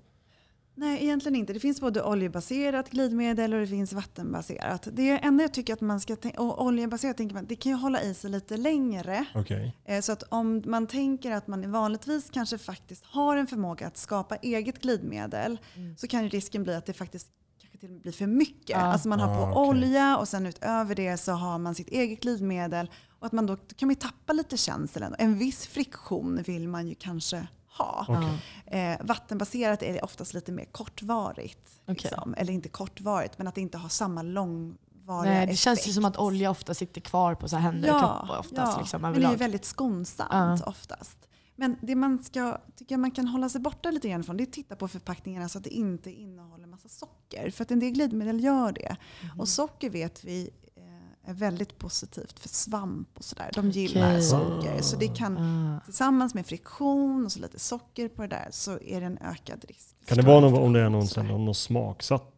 Nej, 0.81 1.03
egentligen 1.05 1.37
inte. 1.37 1.53
Det 1.53 1.61
finns 1.61 1.81
både 1.81 2.03
oljebaserat 2.03 2.91
glidmedel 2.91 3.55
och 3.55 3.61
det 3.61 3.67
finns 3.67 3.93
vattenbaserat. 3.93 4.89
Det 4.93 5.11
enda 5.11 5.45
jag 5.45 5.55
tycker 5.55 5.73
att 5.73 5.81
man 5.81 6.01
ska 6.01 6.17
tänka, 6.17 6.41
och 6.43 6.65
oljebaserat 6.65 7.17
tänker 7.17 7.35
man, 7.35 7.47
det 7.47 7.57
kan 7.57 7.73
ju 7.73 7.77
hålla 7.79 8.03
i 8.03 8.15
sig 8.15 8.31
lite 8.31 8.57
längre. 8.57 9.25
Okej. 9.35 9.77
Eh, 9.85 10.01
Så 10.01 10.13
att 10.13 10.23
om 10.29 10.63
man 10.67 10.87
tänker 10.87 11.31
att 11.33 11.47
man 11.47 11.73
vanligtvis 11.73 12.31
kanske 12.31 12.59
faktiskt 12.59 13.05
har 13.07 13.37
en 13.37 13.47
förmåga 13.47 13.87
att 13.87 13.97
skapa 13.97 14.37
eget 14.37 14.83
glidmedel 14.83 15.59
Mm. 15.77 15.97
så 15.97 16.07
kan 16.07 16.23
ju 16.23 16.29
risken 16.29 16.63
bli 16.63 16.75
att 16.75 16.87
det 16.87 16.93
faktiskt 16.93 17.29
kanske 17.61 17.79
till 17.79 17.89
och 17.89 17.93
med 17.93 18.03
blir 18.03 18.13
för 18.13 18.27
mycket. 18.27 18.71
Ja. 18.71 18.77
Alltså 18.77 19.09
man 19.09 19.21
har 19.21 19.27
på 19.37 19.43
Ah, 19.43 19.51
okej. 19.51 19.69
olja 19.71 20.17
och 20.19 20.29
sen 20.29 20.47
utöver 20.47 20.95
det 20.95 21.17
så 21.17 21.33
har 21.33 21.59
man 21.59 21.75
sitt 21.75 21.89
eget 21.89 22.21
glidmedel. 22.21 22.91
Och 23.19 23.27
att 23.27 23.33
man 23.33 23.47
då, 23.47 23.55
då 23.55 23.75
kan 23.77 23.87
man 23.87 23.95
ju 23.95 24.01
tappa 24.01 24.33
lite 24.33 24.57
känseln. 24.57 25.15
En 25.19 25.39
viss 25.39 25.67
friktion 25.67 26.43
vill 26.47 26.69
man 26.69 26.89
ju 26.89 26.95
kanske 26.95 27.47
ha. 27.81 28.07
Okej. 28.09 28.91
Eh, 28.93 28.97
vattenbaserat 29.07 29.83
är 29.83 29.93
det 29.93 30.01
oftast 30.03 30.35
lite 30.35 30.53
mer 30.53 30.65
kortvarigt. 30.65 31.81
Okej. 31.83 31.95
Liksom. 32.03 32.35
Eller 32.37 32.53
inte 32.53 32.69
kortvarigt, 32.69 33.39
men 33.39 33.47
att 33.47 33.55
det 33.55 33.61
inte 33.61 33.79
har 33.79 33.89
samma 33.89 34.23
långvariga 34.23 35.35
Nej, 35.35 35.47
det 35.47 35.57
känns 35.57 35.79
ju 35.79 35.81
effekt. 35.81 35.95
som 35.95 36.05
att 36.05 36.17
olja 36.17 36.51
ofta 36.51 36.75
sitter 36.75 37.01
kvar 37.01 37.35
på 37.35 37.49
så 37.49 37.57
här 37.57 37.63
händer 37.63 37.95
och 37.95 38.01
kropp 38.01 38.39
oftast. 38.39 38.79
Liksom, 38.79 39.03
men 39.03 39.13
det 39.15 39.27
är 39.27 39.37
väldigt 39.37 39.65
skonsamt 39.65 40.31
Ja. 40.31 40.59
oftast. 40.67 41.19
Men 41.57 41.77
det 41.83 41.95
man 41.95 42.23
ska, 42.25 42.59
tycker 42.77 42.97
man 42.97 43.11
kan 43.11 43.29
hålla 43.29 43.49
sig 43.49 43.61
borta 43.61 43.91
lite 43.91 44.09
grann 44.09 44.25
från 44.25 44.37
det 44.37 44.43
är 44.43 44.47
att 44.47 44.53
titta 44.53 44.77
på 44.77 44.89
förpackningarna 44.89 45.49
så 45.49 45.59
att 45.59 45.65
det 45.65 45.71
inte 45.75 46.11
innehåller 46.13 46.67
massa 46.67 46.89
socker. 46.89 47.51
För 47.51 47.63
att 47.65 47.71
en 47.71 47.81
del 47.81 47.91
glidmedel 47.91 48.45
gör 48.45 48.73
det. 48.73 48.97
Mhm. 49.23 49.41
Och 49.41 49.49
socker 49.49 49.91
vet 49.91 50.25
vi 50.25 50.51
är 51.25 51.35
väldigt 51.35 51.79
positivt 51.79 52.39
för 52.39 52.49
svamp 52.49 53.09
och 53.19 53.25
sådär. 53.25 53.51
De 53.55 53.71
gillar 53.71 54.11
Okej. 54.11 54.23
socker. 54.23 54.83
Så 54.83 54.97
det 54.97 55.09
kan 55.09 55.39
Ah. 55.39 55.81
tillsammans 55.85 56.35
med 56.35 56.47
friktion 56.47 57.25
och 57.25 57.33
så 57.33 57.41
lite 57.41 57.59
socker 57.59 58.09
på 58.09 58.23
det 58.23 58.29
där 58.29 58.49
så 58.51 58.79
är 58.81 59.01
det 59.01 59.07
en 59.07 59.19
ökad 59.19 59.65
risk. 59.69 59.97
Kan 60.07 60.17
det 60.17 60.23
vara 60.23 60.41
någon, 60.41 60.55
om 60.63 60.73
det 60.73 60.81
är 60.81 60.89
någon, 60.89 61.27
någon 61.45 61.55
smaksatt 61.55 62.35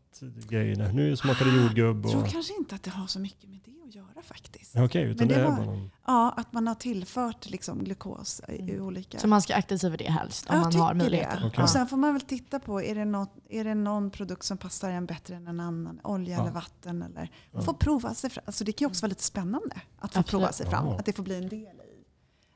grej? 0.48 0.76
Nu 0.92 1.16
smakar 1.16 1.44
det 1.44 1.62
jordgubb. 1.62 2.04
Jag 2.04 2.12
tror 2.12 2.22
Och, 2.22 2.28
kanske 2.28 2.54
inte 2.58 2.74
att 2.74 2.82
det 2.82 2.90
har 2.90 3.06
så 3.06 3.18
mycket 3.20 3.50
med 3.50 3.60
det 3.64 3.70
att 4.00 4.14
göra 4.14 4.22
faktiskt. 4.22 4.76
Okej, 4.76 5.02
utan 5.02 5.26
Men 5.28 5.36
det, 5.36 5.42
det 5.42 5.50
var- 5.50 5.64
någon... 5.66 5.90
Ja, 6.06 6.30
att 6.36 6.52
man 6.52 6.66
har 6.66 6.74
tillfört 6.74 7.50
liksom 7.50 7.84
glukos 7.84 8.40
i, 8.48 8.52
i 8.52 8.60
Mm. 8.72 8.84
olika... 8.86 9.18
Så 9.18 9.28
man 9.28 9.42
ska 9.42 9.54
akta 9.54 9.78
sig 9.78 9.90
för 9.90 9.98
det 9.98 10.10
helst 10.10 10.50
om 10.50 10.56
Jag 10.56 10.62
man 10.64 10.74
har 10.74 10.94
möjligheten. 10.94 11.40
det. 11.42 11.48
Okej. 11.48 11.62
Och 11.62 11.70
sen 11.70 11.86
får 11.86 11.96
man 11.96 12.12
väl 12.12 12.20
titta 12.22 12.60
på, 12.60 12.82
är 12.82 12.94
det, 12.94 13.04
något, 13.04 13.34
är 13.48 13.64
det 13.64 13.74
någon 13.74 14.10
produkt 14.10 14.44
som 14.44 14.58
passar 14.58 14.90
en 14.90 15.06
bättre 15.06 15.34
än 15.36 15.46
en 15.48 15.60
annan? 15.60 16.00
Olja 16.04 16.36
Ja. 16.36 16.42
eller 16.42 16.52
vatten? 16.52 17.02
Eller, 17.02 17.20
man 17.20 17.28
Ja. 17.52 17.60
får 17.62 17.74
prova 17.74 18.14
sig 18.14 18.30
fram. 18.30 18.42
Alltså 18.46 18.64
det 18.64 18.72
kan 18.72 18.86
ju 18.86 18.90
också 18.90 19.02
vara 19.02 19.08
lite 19.08 19.22
spännande 19.22 19.74
att 19.98 20.12
få 20.12 20.18
Absolut. 20.18 20.26
prova 20.26 20.52
sig 20.52 20.66
fram. 20.66 20.86
Ja. 20.86 20.98
Att 20.98 21.06
det 21.06 21.12
får 21.12 21.22
bli 21.22 21.36
en 21.36 21.48
del 21.48 21.62
i 21.62 22.04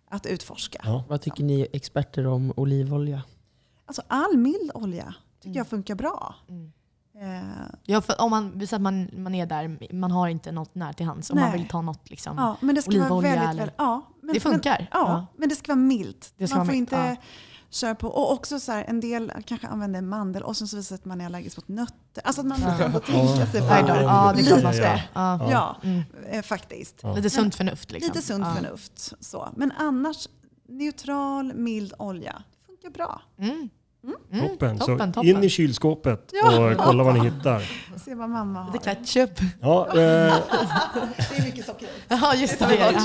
att 0.09 0.27
utforska. 0.27 0.81
Ja. 0.85 1.05
Vad 1.09 1.21
tycker 1.21 1.45
ni 1.45 1.67
experter 1.73 2.27
om 2.27 2.53
olivolja? 2.57 3.23
Alltså 3.87 4.03
all 4.09 4.37
mild 4.37 4.71
olja 4.75 5.15
tycker 5.41 5.49
Mm. 5.49 5.57
jag 5.57 5.67
funkar 5.67 5.95
bra. 5.95 6.35
Mm. 6.49 6.73
Eh, 7.21 7.41
Ja, 7.85 8.01
för 8.01 8.21
om 8.21 8.31
man, 8.31 8.59
vi 8.59 8.67
säger 8.67 8.79
att 8.79 8.83
man, 8.83 9.09
man 9.13 9.35
är 9.35 9.47
där, 9.47 9.95
man 9.95 10.11
har 10.11 10.29
inte 10.29 10.53
något 10.53 10.75
nära 10.75 10.93
till 10.93 11.07
hands. 11.07 11.31
Om 11.31 11.41
man 11.41 11.53
vill 11.53 11.69
ta 11.69 11.83
något 11.83 12.11
liksom. 12.11 12.37
ja, 12.37 12.57
men 12.61 12.75
det 12.75 12.83
ska 12.83 12.91
vara 12.91 13.03
Olivolja 13.13 13.31
väldigt... 13.31 13.63
eller- 13.63 13.73
ja, 13.79 14.03
men, 14.23 14.35
det 14.35 14.41
funkar. 14.41 14.79
Men, 14.79 14.87
ja, 14.93 15.27
men 15.37 15.49
det 15.49 15.55
ska 15.55 15.73
vara 15.73 15.81
milt. 15.85 16.33
Det 16.37 16.47
ska 16.49 16.57
man 16.57 16.67
vara 16.67 16.73
får 16.73 16.73
milt, 16.73 16.93
inte 16.93 16.97
ja. 16.97 17.17
köra 17.71 17.95
på. 17.95 18.09
Och 18.09 18.33
också 18.33 18.61
så 18.61 18.73
här, 18.73 18.85
en 18.89 19.01
del 19.01 19.33
kanske 19.47 19.67
använder 19.69 20.01
mandel 20.03 20.43
och 20.43 20.57
sen 20.57 20.69
så 20.69 20.77
visar 20.77 20.97
det 20.97 21.01
att 21.01 21.05
man 21.05 21.21
är 21.21 21.27
allergisk 21.27 21.57
mot 21.57 21.69
nötter. 21.69 22.23
Alltså 22.25 22.41
att 22.41 22.47
man 22.47 22.59
Ja. 22.61 22.69
måste 22.69 22.85
ändå 22.85 22.99
tänka 23.01 23.47
sig 23.47 23.61
för. 23.69 23.89
Ja, 23.89 24.33
det 24.37 24.43
är 24.43 24.47
klart 24.47 24.63
man 24.63 24.75
ska. 24.75 24.99
Ja. 25.15 25.51
Ja, 25.51 25.77
Mm. 25.83 26.03
eh, 26.31 26.43
faktiskt. 26.43 27.01
Ja. 27.03 27.15
Lite 27.15 27.31
sunt 27.31 27.55
förnuft. 27.55 27.91
Liksom. 27.91 28.13
Lite 28.15 28.27
sunt 28.27 28.47
ja. 28.47 28.55
förnuft. 28.55 29.13
Så. 29.21 29.49
Men 29.57 29.73
annars, 29.79 30.29
neutral, 30.69 31.55
mild 31.55 31.93
olja. 31.99 32.43
Det 32.61 32.67
funkar 32.67 32.91
bra. 32.91 33.23
Mm. 33.39 33.69
Mm. 34.05 34.49
Toppen. 34.49 34.79
Så 34.79 34.87
toppen, 34.87 35.13
toppen. 35.13 35.31
in 35.31 35.45
i 35.45 35.49
kylskåpet 35.49 36.31
Ja. 36.43 36.71
och 36.71 36.77
kolla 36.79 37.05
vad 37.05 37.15
ni 37.15 37.21
hittar. 37.31 37.63
Se 38.05 38.15
vad 38.15 38.31
mamma 38.31 38.63
har. 38.63 38.73
Lite 38.73 38.95
ketchup. 38.95 39.41
Ja, 39.61 39.87
eh, 39.89 39.95
Det 39.97 41.37
är 41.37 41.45
mycket 41.45 41.67
socker. 41.67 41.89
Ja, 42.09 42.35
just 42.35 42.59
det. 42.59 42.67
det. 42.67 43.01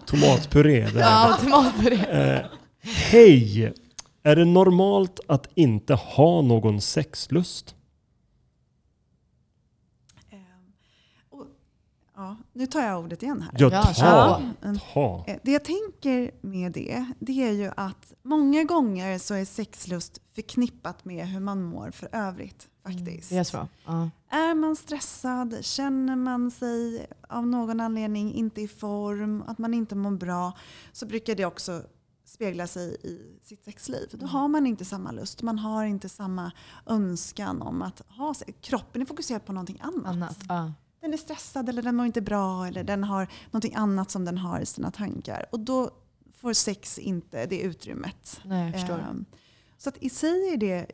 tomatpuré. 0.06 0.86
Där. 0.90 1.00
Ja, 1.00 1.38
tomatpuré. 1.42 1.96
Eh, 1.96 2.46
Hej! 2.82 3.72
Är 4.22 4.36
det 4.36 4.44
normalt 4.44 5.20
att 5.28 5.48
inte 5.54 5.94
ha 5.94 6.42
någon 6.42 6.80
sexlust? 6.80 7.74
Eh, 10.30 10.38
och, 11.30 11.46
ja, 12.24 12.36
nu 12.52 12.66
tar 12.66 12.80
jag 12.80 13.00
ordet 13.04 13.22
igen 13.22 13.42
här. 13.42 13.50
Ja, 13.58 13.82
ta. 13.94 14.42
Mm. 14.62 14.78
ta. 14.94 15.24
Eh, 15.26 15.36
Det 15.42 15.52
jag 15.52 15.64
tänker 15.64 16.30
med 16.46 16.72
det, 16.72 17.06
det 17.20 17.42
är 17.42 17.52
ju 17.52 17.70
att 17.76 18.12
många 18.22 18.64
gånger 18.64 19.18
så 19.18 19.34
är 19.34 19.44
sexlust 19.44 20.20
förknippat 20.34 21.04
med 21.04 21.26
hur 21.28 21.40
man 21.40 21.62
mår 21.62 21.90
för 21.90 22.08
övrigt. 22.12 22.68
Faktiskt. 22.86 23.30
Det 23.30 23.36
är 23.36 23.44
så. 23.44 23.68
Ja. 23.86 24.10
Är 24.30 24.54
man 24.54 24.76
stressad, 24.76 25.64
känner 25.64 26.16
man 26.16 26.50
sig 26.50 27.06
av 27.28 27.46
någon 27.46 27.80
anledning 27.80 28.34
inte 28.34 28.60
i 28.60 28.68
form, 28.68 29.42
att 29.46 29.58
man 29.58 29.74
inte 29.74 29.94
mår 29.94 30.10
bra, 30.10 30.52
så 30.92 31.06
brukar 31.06 31.34
det 31.34 31.44
också 31.44 31.82
spegla 32.24 32.66
sig 32.66 32.96
i 33.02 33.38
sitt 33.42 33.64
sexliv. 33.64 34.08
Då 34.12 34.26
har 34.26 34.48
man 34.48 34.66
inte 34.66 34.84
samma 34.84 35.12
lust, 35.12 35.42
man 35.42 35.58
har 35.58 35.84
inte 35.84 36.08
samma 36.08 36.52
önskan 36.86 37.62
om 37.62 37.82
att 37.82 38.02
ha 38.08 38.34
sex. 38.34 38.52
Kroppen 38.60 39.02
är 39.02 39.06
fokuserad 39.06 39.44
på 39.44 39.52
någonting 39.52 39.80
annat. 39.82 40.06
Annat. 40.06 40.38
Ja. 40.48 40.72
Den 41.04 41.12
är 41.12 41.16
stressad 41.16 41.68
eller 41.68 41.82
den 41.82 41.96
mår 41.96 42.06
inte 42.06 42.20
bra 42.20 42.66
eller 42.66 42.84
den 42.84 43.04
har 43.04 43.28
någonting 43.46 43.74
annat 43.74 44.10
som 44.10 44.24
den 44.24 44.38
har 44.38 44.60
i 44.60 44.66
sina 44.66 44.90
tankar. 44.90 45.46
Och 45.52 45.60
då 45.60 45.90
får 46.36 46.52
sex 46.52 46.98
inte 46.98 47.46
det 47.46 47.60
utrymmet. 47.60 48.40
Nej, 48.44 48.64
jag 48.64 48.72
förstår. 48.80 48.98
Ehm, 48.98 49.24
Så 49.78 49.88
att 49.88 49.96
i 50.00 50.10
sig 50.10 50.52
är 50.52 50.56
det, 50.56 50.86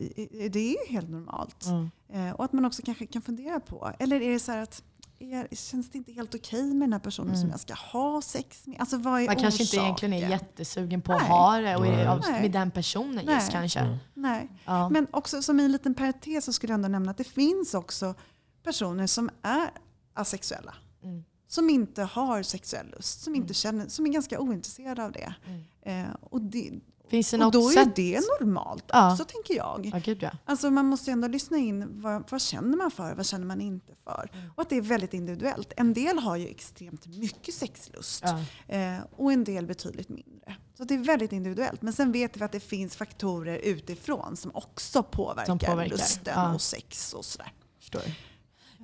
det 0.49 0.77
är 0.77 0.89
helt 0.91 1.11
normalt. 1.11 1.67
Mm. 1.67 1.91
Eh, 2.13 2.35
Och 2.35 2.45
att 2.45 2.53
man 2.53 2.65
också 2.65 2.83
kanske 2.85 3.07
kan 3.07 3.23
fundera 3.23 3.61
på, 3.61 3.93
eller 3.99 4.21
är 4.21 4.31
det 4.33 4.41
så 4.41 4.53
här 4.53 4.63
att 4.63 4.83
är, 5.19 5.49
känns 5.57 5.91
det 5.91 5.99
inte 5.99 6.13
helt 6.13 6.35
okej 6.35 6.63
med 6.75 6.81
den 6.89 6.93
här 6.93 7.01
personen 7.01 7.35
som 7.35 7.41
Mm. 7.41 7.51
jag 7.51 7.61
ska 7.61 7.75
ha 7.75 8.23
sex 8.23 8.67
med? 8.67 8.81
Alltså 8.81 8.97
vad 8.97 9.23
är 9.23 9.27
Man 9.27 9.37
kanske 9.37 9.63
inte 9.63 9.77
egentligen 9.77 10.13
är 10.15 10.29
jättesugen 10.31 11.03
på 11.03 11.13
att 11.13 11.21
Nej. 11.21 11.29
ha 11.31 11.57
det 11.59 11.77
och 11.77 11.87
är 11.87 12.41
med 12.43 12.53
den 12.53 12.71
personen 12.71 13.25
Nej. 13.27 13.35
just 13.35 13.51
kanske. 13.51 13.81
Mm. 13.81 13.97
Nej. 14.15 14.49
Ja. 14.65 14.89
Men 14.89 15.07
också 15.11 15.43
som 15.43 15.61
en 15.61 15.73
liten 15.73 15.95
parentes 15.95 16.45
så 16.45 16.53
skulle 16.53 16.71
jag 16.73 16.75
ändå 16.79 16.89
nämna 16.89 17.11
att 17.11 17.19
det 17.19 17.25
finns 17.25 17.75
också 17.75 18.15
personer 18.63 19.07
som 19.07 19.31
är 19.43 19.71
asexuella. 20.15 20.75
Mm. 21.03 21.25
Som 21.49 21.71
inte 21.71 22.03
har 22.03 22.43
sexuell 22.43 22.87
lust, 22.97 23.23
som, 23.23 23.35
inte 23.35 23.55
känner, 23.55 23.89
som 23.89 24.07
är 24.07 24.11
ganska 24.11 24.41
ointresserade 24.41 25.05
av 25.05 25.13
det. 25.13 25.35
Mm. 25.47 26.07
Eh, 26.07 26.15
och, 26.21 26.41
det 26.41 26.71
Finns 27.09 27.31
det 27.31 27.37
och 27.37 27.41
något 27.41 27.53
då 27.53 27.69
är 27.69 27.73
sätt? 27.73 27.97
det 27.97 28.21
normalt 28.41 28.85
Ja. 28.87 29.13
också 29.13 29.25
tänker 29.25 29.57
jag. 29.57 29.91
Ja, 29.93 30.01
gud 30.05 30.23
ja. 30.23 30.31
Alltså 30.45 30.71
man 30.71 30.87
måste 30.87 31.11
ändå 31.11 31.29
lyssna 31.29 31.57
in 31.59 32.01
vad, 32.01 32.31
vad 32.31 32.43
känner 32.43 32.77
man 32.77 32.91
för, 32.91 33.15
vad 33.15 33.27
känner 33.27 33.47
man 33.47 33.61
inte 33.61 33.93
för. 34.05 34.31
Mm. 34.33 34.51
Och 34.57 34.63
att 34.63 34.69
det 34.69 34.77
är 34.77 34.81
väldigt 34.83 35.15
individuellt. 35.15 35.73
En 35.77 35.93
del 35.95 36.19
har 36.19 36.37
ju 36.37 36.49
extremt 36.49 37.07
mycket 37.07 37.55
sexlust 37.55 38.25
ja. 38.27 38.75
eh, 38.77 38.99
och 39.17 39.33
en 39.33 39.45
del 39.45 39.67
betydligt 39.67 40.09
mindre. 40.09 40.57
Så 40.77 40.85
det 40.85 40.95
är 40.95 40.99
väldigt 40.99 41.33
individuellt. 41.33 41.83
Men 41.83 41.93
sen 41.93 42.13
vet 42.13 42.37
vi 42.37 42.45
att 42.45 42.53
det 42.53 42.61
finns 42.61 42.97
faktorer 42.97 43.57
utifrån 43.57 44.37
som 44.37 44.51
också 44.55 45.03
påverkar, 45.03 45.47
Som 45.47 45.59
påverkar, 45.59 45.91
lusten 45.91 46.55
och 46.55 46.61
sex 46.61 47.13
och 47.15 47.25
sådär. 47.25 47.53
Förstår. 47.79 48.03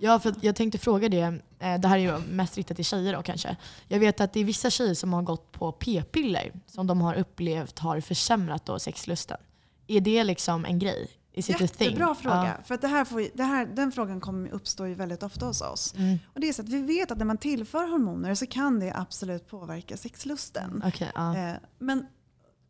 Ja, 0.01 0.19
för 0.19 0.35
jag 0.41 0.57
tänkte 0.57 0.79
fråga 0.79 1.09
det. 1.09 1.21
eh, 1.59 1.81
Det 1.81 1.89
här 1.89 1.99
är 1.99 2.03
ju 2.03 2.19
mest 2.19 2.57
riktat 2.57 2.77
till 2.77 2.85
tjejer 2.85 3.13
då 3.17 3.23
kanske. 3.23 3.57
Jag 3.89 3.99
vet 4.01 4.21
att 4.21 4.33
det 4.33 4.41
är 4.41 4.45
vissa 4.45 4.71
tjejer 4.71 4.95
som 4.95 5.13
har 5.13 5.23
gått 5.23 5.53
på 5.53 5.73
p-piller 5.73 6.53
som 6.67 6.87
de 6.87 7.01
har 7.01 7.15
upplevt 7.15 7.79
har 7.79 8.01
försämrat 8.01 8.67
då 8.67 8.79
sexlusten. 8.79 9.37
Är 9.87 10.01
det 10.01 10.25
liksom 10.25 10.65
en 10.65 10.79
grej? 10.79 11.09
Is 11.33 11.51
it? 11.51 11.61
Jättebra 11.61 12.15
fråga. 12.15 12.55
Ja. 12.59 12.65
För 12.65 12.75
att 12.75 12.81
det 12.81 12.89
här 12.89 13.05
får, 13.05 13.27
det 13.35 13.45
här, 13.45 13.67
den 13.67 13.93
frågan 13.93 14.21
kommer 14.21 14.51
uppstå 14.51 14.87
ju 14.87 14.95
väldigt 14.95 15.23
ofta 15.23 15.47
hos 15.47 15.61
oss. 15.61 15.95
Mm. 15.97 16.19
Och 16.35 16.41
det 16.41 16.49
är 16.49 16.53
så 16.53 16.63
att 16.63 16.69
vi 16.69 16.83
vet 16.83 17.11
att 17.11 17.19
när 17.19 17.25
man 17.25 17.39
tillför 17.39 17.87
hormoner 17.87 18.35
så 18.35 18.47
kan 18.47 18.81
det 18.81 18.93
absolut 18.97 19.49
påverka 19.49 19.97
sexlusten. 19.97 20.83
Okej, 20.87 21.11
ja. 21.15 21.37
Eh, 21.37 21.55
Men 21.79 22.07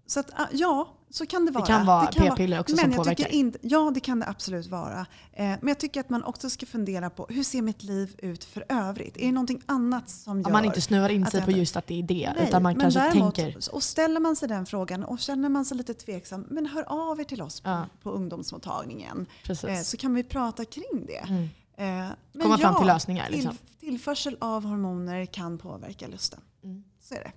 Så 0.06 0.20
att, 0.20 0.30
ah, 0.34 0.46
ja, 0.52 0.88
så 1.10 1.26
kan 1.26 1.46
det 1.46 1.52
vara. 1.52 1.66
kan 1.66 1.86
vara 1.86 2.06
p-piller 2.06 2.60
också 2.60 2.76
men 2.76 2.82
som 2.82 2.90
jag 2.90 2.98
påverkar. 2.98 3.24
Tycker 3.24 3.36
inte, 3.36 3.58
ja, 3.62 3.90
det 3.94 4.00
kan 4.00 4.20
det 4.20 4.26
absolut 4.28 4.66
vara. 4.66 5.06
Eh, 5.32 5.44
men 5.44 5.68
jag 5.68 5.78
tycker 5.78 6.00
att 6.00 6.10
man 6.10 6.24
också 6.24 6.50
ska 6.50 6.66
fundera 6.66 7.10
på 7.10 7.26
hur 7.28 7.42
ser 7.42 7.62
mitt 7.62 7.82
liv 7.82 8.14
ut 8.18 8.44
för 8.44 8.64
övrigt? 8.68 9.16
Är 9.16 9.26
det 9.26 9.32
någonting 9.32 9.62
annat 9.66 10.10
som 10.10 10.40
gör 10.40 10.46
Om 10.46 10.52
man 10.52 10.64
inte 10.64 10.80
snöar 10.80 11.08
in 11.08 11.22
att 11.24 11.30
sig 11.30 11.42
på 11.42 11.50
just 11.50 11.76
att 11.76 11.86
det 11.86 11.98
är 11.98 12.02
det. 12.02 12.32
Nej, 12.36 12.48
utan 12.48 12.62
man 12.62 12.72
men 12.72 12.80
kanske 12.80 13.00
däremot, 13.00 13.34
tänker... 13.34 13.74
Och 13.74 13.82
ställer 13.82 14.20
man 14.20 14.36
sig 14.36 14.48
den 14.48 14.66
frågan 14.66 15.04
och 15.04 15.18
känner 15.18 15.48
man 15.48 15.64
sig 15.64 15.76
lite 15.76 15.94
tveksam, 15.94 16.46
men 16.50 16.66
hör 16.66 16.84
av 17.10 17.20
er 17.20 17.24
till 17.24 17.42
oss 17.42 17.60
på, 17.60 17.68
Ja. 17.68 17.86
på 18.02 18.10
ungdomsmottagningen. 18.10 19.26
Precis. 19.44 19.64
Eh, 19.64 19.82
så 19.82 19.96
kan 19.96 20.14
vi 20.14 20.22
prata 20.24 20.64
kring 20.64 21.06
det. 21.06 21.24
Mm. 21.28 21.42
Eh, 21.76 22.12
men 22.32 22.42
Komma 22.42 22.58
fram 22.58 22.74
till 22.76 22.86
lösningar, 22.86 23.30
liksom. 23.30 23.56
Till, 23.56 23.88
tillförsel 23.88 24.36
av 24.40 24.64
hormoner 24.64 25.26
kan 25.26 25.58
påverka 25.58 26.06
lusten. 26.06 26.40
Mm. 26.64 26.84
Så 27.00 27.14
är 27.14 27.18
det. 27.18 27.32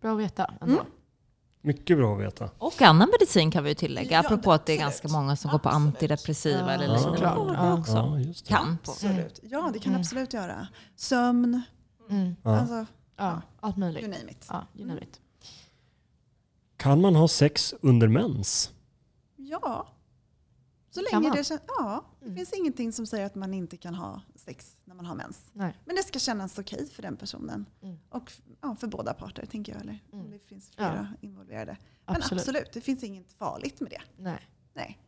Bra 0.00 0.12
att 0.12 0.18
veta 0.18 0.54
ändå. 0.60 0.74
Mm. 0.74 0.86
Mycket 1.68 1.96
bra 1.96 2.14
att 2.14 2.20
veta. 2.20 2.50
Och 2.58 2.82
annan 2.82 3.08
medicin 3.10 3.50
kan 3.50 3.64
vi 3.64 3.68
ju 3.70 3.74
tillägga, 3.74 4.10
Ja, 4.12 4.20
apropå 4.20 4.52
att 4.52 4.66
det 4.66 4.72
är 4.72 4.74
absolut. 4.86 5.02
ganska 5.02 5.18
många 5.18 5.36
som 5.36 5.50
går 5.50 5.58
på 5.58 5.68
Absolut. 5.68 5.86
antidepressiva 5.94 6.58
Ja, 6.60 6.70
eller 6.70 6.84
Ja, 6.84 7.10
liknande. 7.12 7.52
Ja. 7.54 7.78
också 7.78 7.92
Ja, 7.92 8.18
just 8.18 8.46
det. 8.46 8.54
kan 8.54 8.78
på. 8.84 8.90
Absolut. 8.90 9.40
Ja, 9.42 9.70
det 9.72 9.78
kan 9.78 9.90
Mm. 9.92 10.00
absolut 10.00 10.32
göra. 10.32 10.66
Sömn, 10.96 11.62
Mm. 12.10 12.36
Ja. 12.42 12.56
alltså 12.58 12.86
Ja, 13.16 13.42
allt 13.60 13.76
you 13.76 13.80
möjligt. 13.86 14.02
name 14.02 14.30
it. 14.30 14.46
Ja, 14.48 14.66
you 14.74 14.84
know 14.88 15.02
it. 15.02 15.20
Kan 16.76 17.00
man 17.00 17.14
ha 17.16 17.28
sex 17.28 17.74
under 17.80 18.08
mens? 18.08 18.70
Ja. 21.04 21.10
Så 21.10 21.20
länge 21.20 21.36
det 21.36 21.44
känns, 21.44 21.60
ja, 21.78 22.04
det 22.20 22.24
Mm. 22.26 22.36
finns 22.36 22.52
ingenting 22.52 22.92
som 22.92 23.06
säger 23.06 23.26
att 23.26 23.34
man 23.34 23.54
inte 23.54 23.76
kan 23.76 23.94
ha 23.94 24.20
sex 24.34 24.76
när 24.84 24.94
man 24.94 25.06
har 25.06 25.14
mens. 25.14 25.50
Nej. 25.52 25.76
Men 25.84 25.96
det 25.96 26.02
ska 26.02 26.18
kännas 26.18 26.58
okej 26.58 26.88
för 26.90 27.02
den 27.02 27.16
personen. 27.16 27.66
Mm. 27.82 27.98
Och 28.10 28.32
ja, 28.60 28.76
för 28.80 28.86
båda 28.86 29.14
parter 29.14 29.46
tänker 29.46 29.72
jag. 29.72 29.80
Eller 29.80 29.98
om 30.12 30.18
Mm. 30.20 30.30
det 30.30 30.38
finns 30.38 30.70
flera 30.70 31.08
involverade. 31.20 31.76
Men 32.06 32.16
Absolut. 32.16 32.40
absolut, 32.42 32.72
det 32.72 32.80
finns 32.80 33.04
inget 33.04 33.32
farligt 33.32 33.80
med 33.80 33.90
det. 33.90 34.02
Nej. 34.22 34.48
Nej. 34.74 34.98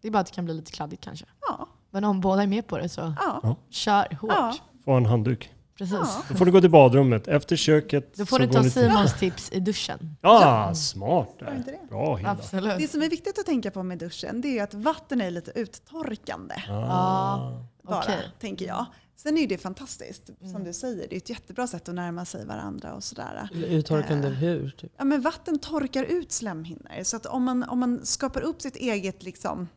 Det 0.00 0.08
är 0.08 0.12
bara 0.12 0.18
att 0.18 0.26
det 0.26 0.32
kan 0.32 0.44
bli 0.44 0.54
lite 0.54 0.72
kladdigt 0.72 1.02
kanske. 1.02 1.26
Ja, 1.40 1.68
Men 1.90 2.04
om 2.04 2.20
båda 2.20 2.42
är 2.42 2.46
med 2.46 2.66
på 2.66 2.78
det 2.78 2.88
så 2.88 3.14
ja, 3.18 3.56
kör 3.68 4.14
hårt. 4.20 4.30
ja. 4.30 4.54
Få 4.84 4.92
en 4.92 5.06
handduk. 5.06 5.54
Precis. 5.78 5.92
ja. 5.94 6.22
Då 6.28 6.34
får 6.34 6.44
du 6.46 6.52
gå 6.52 6.60
till 6.60 6.70
badrummet. 6.70 7.28
Efter 7.28 7.56
köket 7.56 8.14
Då 8.14 8.26
får 8.26 8.36
så 8.38 8.42
du 8.46 8.52
ta 8.52 8.58
ni 8.62 8.70
till- 8.70 8.82
Simons 8.82 9.18
tips 9.18 9.52
i 9.52 9.60
duschen. 9.60 10.16
Ja, 10.20 10.74
smart 10.74 11.28
där. 11.38 11.62
det? 11.66 11.88
Bra 11.88 12.16
Hilda. 12.16 12.30
Absolut. 12.30 12.78
Det 12.78 12.88
som 12.88 13.02
är 13.02 13.08
viktigt 13.10 13.38
att 13.38 13.46
tänka 13.46 13.70
på 13.70 13.82
med 13.82 13.98
duschen 13.98 14.40
det 14.40 14.58
är 14.58 14.62
att 14.64 14.74
vatten 14.74 15.20
är 15.20 15.30
lite 15.30 15.50
uttorkande. 15.54 16.54
Ah. 16.70 17.62
Bara, 17.82 17.98
Okej. 18.02 18.18
tänker 18.40 18.66
jag. 18.66 18.86
Sen 19.16 19.36
är 19.36 19.40
ju 19.40 19.46
det 19.46 19.58
fantastiskt, 19.58 20.26
som 20.26 20.48
Mm. 20.50 20.64
du 20.64 20.72
säger. 20.72 21.06
Det 21.08 21.14
är 21.14 21.16
ett 21.16 21.30
jättebra 21.30 21.66
sätt 21.66 21.88
att 21.88 21.94
närma 21.94 22.24
sig 22.24 22.46
varandra 22.46 22.94
och 22.94 23.04
sådär. 23.04 23.48
Uttorkande 23.68 24.28
Eh. 24.28 24.34
hur? 24.34 24.70
Typ. 24.70 24.92
Ja, 24.96 25.04
men 25.04 25.20
vatten 25.20 25.58
torkar 25.58 26.04
ut 26.04 26.32
slemhinnor. 26.32 27.02
Så 27.02 27.16
att 27.16 27.26
om 27.26 27.44
man, 27.44 27.62
om 27.62 27.78
man 27.80 28.00
skapar 28.06 28.40
upp 28.40 28.62
sitt 28.62 28.76
eget 28.76 29.22
liksom, 29.22 29.68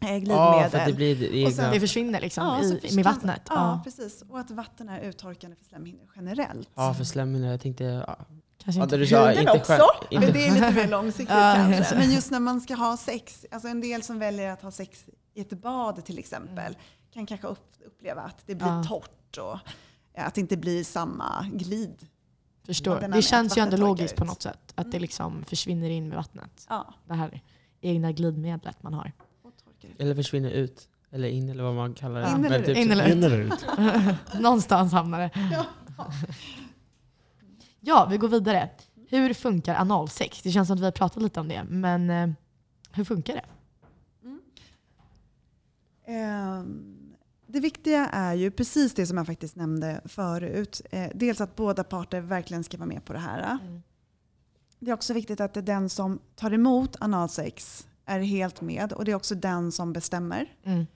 glidmedel. 0.00 0.28
Ja, 0.36 0.68
för 0.70 0.78
att 0.78 0.86
det 0.86 0.92
blir. 0.92 1.46
Och 1.46 1.52
sen- 1.52 1.72
Det 1.72 1.80
försvinner 1.80 2.20
liksom 2.20 2.44
Ja, 2.44 2.62
i, 2.88 2.94
med 2.94 3.04
vattnet. 3.04 3.42
Ja, 3.48 3.54
Ja. 3.54 3.80
precis. 3.84 4.22
Och 4.28 4.38
att 4.38 4.50
vatten 4.50 4.88
är 4.88 5.00
uttorkande 5.00 5.56
för 5.56 5.64
slemhinnor 5.64 6.10
generellt. 6.16 6.68
Ja, 6.74 6.94
för 6.94 7.04
slemhinnor. 7.04 7.50
Jag 7.50 7.60
tänkte... 7.60 7.84
Ja, 7.84 8.16
Kanske 8.58 8.80
ja, 8.80 8.84
inte. 8.84 8.96
det 8.96 9.02
du 9.02 9.06
sa, 9.06 9.32
inte 9.32 9.52
också, 9.52 9.72
själv. 9.72 10.20
men 10.22 10.32
det 10.32 10.46
är 10.46 10.52
lite 10.54 10.70
mer 10.70 10.88
långsiktigt 10.88 11.28
kanske. 11.54 11.94
det. 11.94 11.98
Men 12.00 12.10
just 12.14 12.30
när 12.30 12.40
man 12.40 12.60
ska 12.60 12.74
ha 12.74 12.96
sex, 12.96 13.46
alltså 13.50 13.68
en 13.68 13.80
del 13.80 14.02
som 14.02 14.18
väljer 14.18 14.52
att 14.52 14.62
ha 14.62 14.70
sex 14.70 15.04
i 15.34 15.40
ett 15.40 15.50
bad 15.62 16.04
till 16.04 16.18
exempel, 16.18 16.76
kan 17.12 17.26
kanske 17.26 17.46
upp, 17.46 17.72
uppleva 17.86 18.20
att 18.22 18.42
det 18.46 18.54
blir 18.54 18.66
Ja. 18.68 18.84
torrt 18.84 19.36
och 19.38 19.58
att 20.24 20.34
det 20.34 20.40
inte 20.40 20.56
blir 20.56 20.84
samma 20.84 21.46
glid. 21.52 22.06
Förstår. 22.66 23.00
Det 23.14 23.22
känns 23.22 23.58
ju 23.58 23.62
ändå 23.62 23.76
logiskt 23.76 24.16
på 24.16 24.24
något 24.24 24.42
sätt. 24.42 24.72
Att 24.74 24.84
det 24.84 24.88
Mm. 24.96 25.02
liksom 25.02 25.44
försvinner 25.44 25.90
in 25.90 26.08
med 26.08 26.16
vattnet. 26.16 26.66
Ja, 26.68 26.94
Det 27.06 27.14
här 27.14 27.40
egna 27.80 28.12
glidmedlet 28.12 28.82
man 28.82 28.94
har. 28.94 29.12
Ut. 29.86 30.00
eller 30.00 30.14
försvinner 30.14 30.50
ut. 30.50 30.88
Eller 31.10 31.28
in 31.28 31.48
eller 31.48 31.62
vad 31.64 31.74
man 31.74 31.94
kallar 31.94 32.20
det. 32.20 32.26
Ja. 32.28 32.36
In 32.36 32.44
eller 32.44 32.64
typ 32.64 32.76
In 32.76 32.90
eller 32.90 33.06
ut. 33.08 33.14
In 33.14 33.24
eller 33.24 33.38
ut? 33.38 33.66
Någonstans 34.40 34.92
hamnar 34.92 35.20
det. 35.20 35.30
Ja. 35.52 35.66
Ja, 37.80 38.06
vi 38.10 38.16
går 38.16 38.28
vidare. 38.28 38.70
Hur 39.08 39.34
funkar 39.34 39.74
analsex? 39.74 40.42
Det 40.42 40.50
känns 40.50 40.68
som 40.68 40.74
att 40.74 40.80
vi 40.80 40.84
har 40.84 40.92
pratat 40.92 41.22
lite 41.22 41.40
om 41.40 41.48
det, 41.48 41.64
men 41.68 42.10
eh, 42.10 42.28
hur 42.92 43.04
funkar 43.04 43.34
det? 43.34 43.44
Ehm, 46.12 46.92
Det 47.46 47.60
viktiga 47.60 48.06
är 48.06 48.34
ju 48.34 48.50
precis 48.50 48.94
det 48.94 49.06
som 49.06 49.16
jag 49.16 49.26
faktiskt 49.26 49.56
nämnde 49.56 50.00
förut. 50.04 50.80
Eh, 50.90 51.10
Dels 51.14 51.40
att 51.40 51.56
båda 51.56 51.84
parter 51.84 52.20
verkligen 52.20 52.64
ska 52.64 52.76
vara 52.76 52.88
med 52.88 53.04
på 53.04 53.12
det 53.12 53.18
här. 53.18 53.58
Mm. 53.62 53.82
Det 54.78 54.90
är 54.90 54.94
också 54.94 55.14
viktigt 55.14 55.40
att 55.40 55.54
det 55.54 55.60
är 55.60 55.64
den 55.64 55.88
som 55.88 56.18
tar 56.34 56.52
emot 56.52 56.96
analsex 57.00 57.86
är 58.06 58.20
helt 58.20 58.60
med 58.60 58.92
och 58.92 59.04
det 59.04 59.10
är 59.12 59.16
också 59.16 59.34
den 59.34 59.72
som 59.72 59.92
bestämmer 59.92 60.52
Mm. 60.64 60.86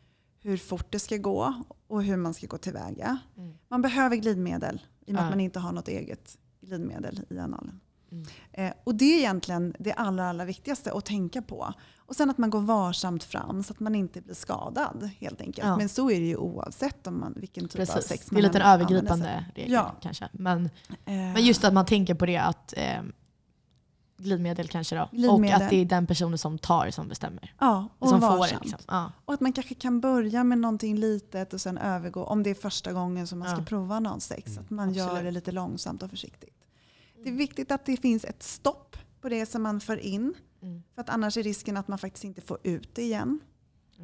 hur 0.42 0.56
fort 0.56 0.86
det 0.92 0.98
ska 0.98 1.16
gå 1.16 1.54
och 1.88 2.02
hur 2.04 2.16
man 2.16 2.34
ska 2.34 2.46
gå 2.46 2.58
tillväga. 2.58 3.18
Mm. 3.36 3.54
Man 3.68 3.82
behöver 3.82 4.16
glidmedel 4.16 4.82
i 5.06 5.10
och 5.10 5.14
med 5.14 5.20
Ja. 5.20 5.24
att 5.24 5.30
man 5.30 5.40
inte 5.40 5.58
har 5.58 5.72
något 5.72 5.88
eget 5.88 6.38
glidmedel 6.60 7.20
i 7.30 7.38
analen. 7.38 7.80
Mm. 8.12 8.26
Eh, 8.52 8.72
och 8.84 8.94
det 8.94 9.04
är 9.04 9.18
egentligen 9.18 9.74
det 9.78 9.92
allra, 9.92 10.28
allra 10.28 10.44
viktigaste 10.44 10.92
att 10.92 11.04
tänka 11.04 11.42
på. 11.42 11.74
Och 11.96 12.16
sen 12.16 12.30
att 12.30 12.38
man 12.38 12.50
går 12.50 12.60
varsamt 12.60 13.24
fram 13.24 13.62
så 13.62 13.72
att 13.72 13.80
man 13.80 13.94
inte 13.94 14.20
blir 14.20 14.34
skadad 14.34 15.10
helt 15.18 15.40
enkelt. 15.40 15.66
Ja. 15.68 15.76
Men 15.76 15.88
så 15.88 16.10
är 16.10 16.20
det 16.20 16.26
ju 16.26 16.36
oavsett 16.36 17.06
om 17.06 17.20
man, 17.20 17.34
vilken 17.36 17.68
typ 17.68 17.80
av 17.80 17.84
Precis. 17.86 18.08
sex 18.08 18.26
Det 18.26 18.32
är 18.32 18.34
man 18.34 18.42
lite 18.42 18.58
en 18.58 18.66
övergripande 18.66 19.44
regel 19.54 19.72
Ja. 19.72 19.94
kanske. 20.02 20.28
Men, 20.32 20.64
Eh, 20.64 21.12
men 21.14 21.44
just 21.44 21.64
att 21.64 21.72
man 21.74 21.86
tänker 21.86 22.14
på 22.14 22.26
det 22.26 22.36
att 22.36 22.74
eh, 22.76 23.02
glidmedel 24.22 24.68
kanske 24.68 24.96
då. 24.96 25.02
Och 25.02 25.10
Glidmedel. 25.10 25.62
att 25.62 25.70
det 25.70 25.76
är 25.76 25.84
den 25.84 26.06
personen 26.06 26.38
som 26.38 26.58
tar 26.58 26.90
som 26.90 27.08
bestämmer. 27.08 27.54
ja, 27.58 27.88
och 27.98 28.08
som 28.08 28.20
får 28.20 28.28
varsamt. 28.28 28.62
det. 28.62 28.68
Liksom. 28.68 28.80
Ja. 28.88 29.12
Och 29.24 29.34
att 29.34 29.40
man 29.40 29.52
kanske 29.52 29.74
kan 29.74 30.00
börja 30.00 30.44
med 30.44 30.58
någonting 30.58 30.96
litet 30.96 31.54
och 31.54 31.60
sen 31.60 31.78
övergå, 31.78 32.24
om 32.24 32.42
det 32.42 32.50
är 32.50 32.54
första 32.54 32.92
gången 32.92 33.26
som 33.26 33.38
man 33.38 33.48
ska 33.48 33.58
Ja. 33.58 33.64
prova 33.64 33.94
analsex, 33.96 34.58
att 34.58 34.70
man 34.70 34.92
gör 34.94 35.04
Absolut. 35.04 35.24
det 35.24 35.30
lite 35.30 35.52
långsamt 35.52 36.02
och 36.02 36.10
försiktigt. 36.10 36.56
Det 37.24 37.28
är 37.28 37.34
viktigt 37.34 37.70
att 37.72 37.84
det 37.86 37.96
finns 37.96 38.24
ett 38.24 38.42
stopp 38.42 38.96
på 39.20 39.28
det 39.28 39.46
som 39.46 39.62
man 39.62 39.80
för 39.80 39.96
in. 39.96 40.34
Mm. 40.62 40.82
För 40.94 41.00
att 41.02 41.08
annars 41.10 41.36
är 41.36 41.42
risken 41.42 41.76
att 41.76 41.88
man 41.88 41.98
faktiskt 41.98 42.24
inte 42.24 42.40
får 42.40 42.58
ut 42.62 42.94
det 42.94 43.02
igen. 43.02 43.40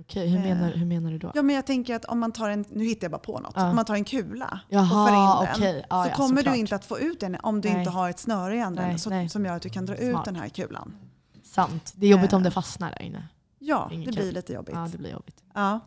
Okej, 0.00 0.28
hur, 0.28 0.38
Eh. 0.38 0.44
menar, 0.44 0.70
hur 0.72 0.86
menar 0.86 1.10
du 1.10 1.18
då? 1.18 1.32
Ja, 1.34 1.42
men 1.42 1.54
jag 1.54 1.66
tänker 1.66 1.94
att 1.96 2.04
om 2.04 2.18
man 2.20 2.32
tar 2.32 2.50
en, 2.50 2.64
nu 2.70 2.84
hittar 2.84 3.04
jag 3.04 3.10
bara 3.12 3.18
på 3.18 3.40
något, 3.40 3.52
Ja. 3.56 3.70
om 3.70 3.76
man 3.76 3.84
tar 3.84 3.94
en 3.94 4.04
kula 4.04 4.60
och 4.66 4.72
Jaha, 4.74 5.06
för 5.06 5.14
in 5.14 5.46
den 5.46 5.54
okej. 5.56 5.86
Ja, 5.90 6.04
så 6.04 6.10
ja, 6.10 6.14
kommer 6.16 6.36
såklart. 6.36 6.54
du 6.54 6.60
inte 6.60 6.76
att 6.76 6.84
få 6.84 6.98
ut 6.98 7.20
den 7.20 7.36
om 7.42 7.60
du 7.60 7.68
Nej. 7.68 7.78
inte 7.78 7.90
har 7.90 8.10
ett 8.10 8.18
snöre 8.18 8.56
i 8.56 8.58
änden 8.58 8.98
så, 8.98 9.28
som 9.28 9.44
gör 9.44 9.56
att 9.56 9.62
du 9.62 9.68
kan 9.68 9.86
dra 9.86 9.96
ut 9.96 10.10
Smart. 10.10 10.24
den 10.24 10.36
här 10.36 10.48
kulan. 10.48 10.96
Sant. 11.42 11.92
Det 11.96 12.06
är 12.06 12.10
jobbigt 12.10 12.32
om 12.32 12.40
Eh. 12.40 12.44
det 12.44 12.50
fastnar 12.50 12.90
där 12.90 13.02
inne. 13.02 13.28
Ja, 13.58 13.86
det 13.90 14.04
kul. 14.04 14.14
blir 14.14 14.32
lite 14.32 14.52
jobbigt. 14.52 14.74
Ja, 14.74 14.88
det 14.92 14.98
blir 14.98 15.10
jobbigt. 15.12 15.44
Ja. 15.54 15.80